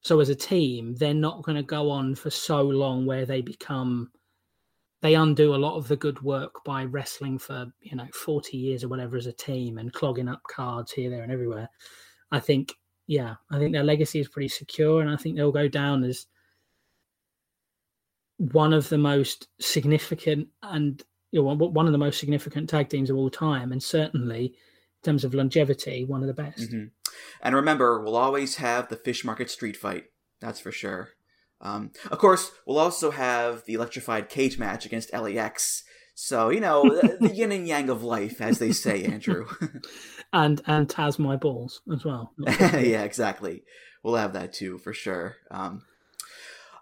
[0.00, 3.40] So as a team, they're not going to go on for so long where they
[3.40, 4.10] become
[5.00, 8.82] they undo a lot of the good work by wrestling for, you know, 40 years
[8.82, 11.68] or whatever as a team and clogging up cards here, there, and everywhere.
[12.32, 12.74] I think
[13.08, 16.26] yeah, I think their legacy is pretty secure, and I think they'll go down as
[18.36, 21.02] one of the most significant and
[21.32, 24.52] you know, one of the most significant tag teams of all time, and certainly in
[25.02, 26.70] terms of longevity, one of the best.
[26.70, 26.90] Mhm.
[27.42, 30.06] And remember, we'll always have the Fish Market Street fight.
[30.40, 31.10] That's for sure.
[31.60, 35.82] Um, of course, we'll also have the electrified cage match against LAX.
[36.20, 39.46] So, you know, the, the yin and yang of life, as they say, Andrew.
[40.30, 42.34] And and Taz my balls as well.
[42.46, 43.62] yeah, exactly.
[44.02, 45.36] We'll have that too, for sure.
[45.50, 45.84] Um,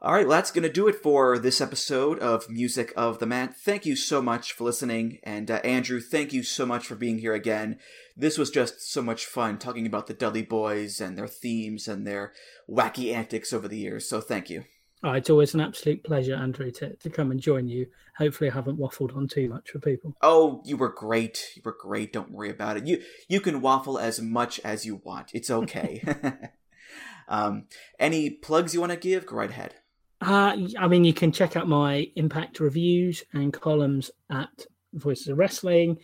[0.03, 3.27] all right, well, that's going to do it for this episode of Music of the
[3.27, 3.55] Mat.
[3.57, 5.21] Thank you so much for listening.
[5.23, 7.79] And uh, Andrew, thank you so much for being here again.
[8.17, 12.05] This was just so much fun talking about the Dudley Boyz and their themes and
[12.05, 12.33] their
[12.69, 14.09] wacky antics over the years.
[14.09, 14.65] So thank you.
[15.03, 17.87] Oh, it's always an absolute pleasure, Andrew, to, to come and join you.
[18.17, 20.17] Hopefully, I haven't waffled on too much for people.
[20.23, 21.53] Oh, you were great.
[21.55, 22.13] You were great.
[22.13, 22.87] Don't worry about it.
[22.87, 25.31] You you can waffle as much as you want.
[25.35, 26.03] It's okay.
[27.29, 27.65] um,
[27.99, 29.27] any plugs you want to give?
[29.27, 29.75] Go right ahead.
[30.21, 34.65] Uh, I mean, you can check out my impact reviews and columns at
[34.95, 35.99] Voices of Wrestling,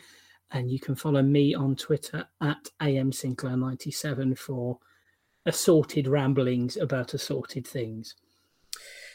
[0.50, 4.78] and you can follow me on Twitter at amsinclair97 for
[5.46, 8.14] assorted ramblings about assorted things.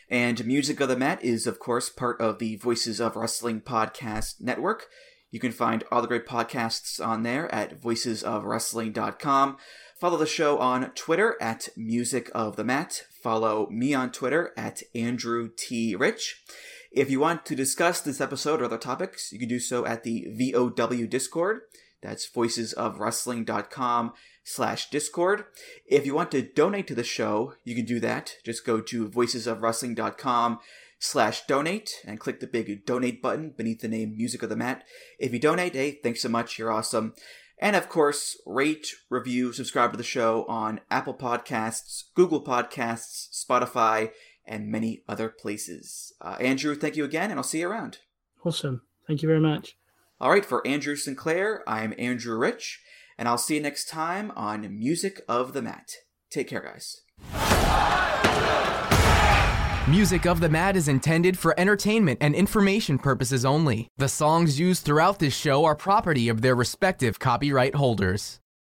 [0.09, 4.39] And Music of the Mat is, of course, part of the Voices of Wrestling podcast
[4.39, 4.87] network.
[5.31, 9.57] You can find all the great podcasts on there at voicesofwrestling.com.
[9.99, 13.03] Follow the show on Twitter at Music of the Mat.
[13.21, 15.95] Follow me on Twitter at Andrew T.
[15.95, 16.41] Rich.
[16.91, 20.03] If you want to discuss this episode or other topics, you can do so at
[20.03, 21.61] the VOW Discord.
[22.01, 24.13] That's voicesofwrestling.com
[24.43, 25.45] slash discord.
[25.85, 28.35] If you want to donate to the show, you can do that.
[28.45, 30.59] Just go to voicesofwrestling.com
[30.99, 34.83] slash donate and click the big donate button beneath the name Music of the Mat.
[35.19, 36.57] If you donate, hey, thanks so much.
[36.57, 37.13] You're awesome.
[37.59, 44.11] And of course, rate, review, subscribe to the show on Apple Podcasts, Google Podcasts, Spotify,
[44.45, 46.13] and many other places.
[46.21, 47.97] Uh, Andrew, thank you again, and I'll see you around.
[48.45, 48.81] Awesome.
[49.07, 49.75] Thank you very much.
[50.19, 52.81] All right, for Andrew Sinclair, I'm Andrew Rich,
[53.19, 55.91] and I'll see you next time on Music of the Mat.
[56.31, 57.01] Take care, guys.
[59.87, 63.89] Music of the Mat is intended for entertainment and information purposes only.
[63.97, 68.39] The songs used throughout this show are property of their respective copyright holders.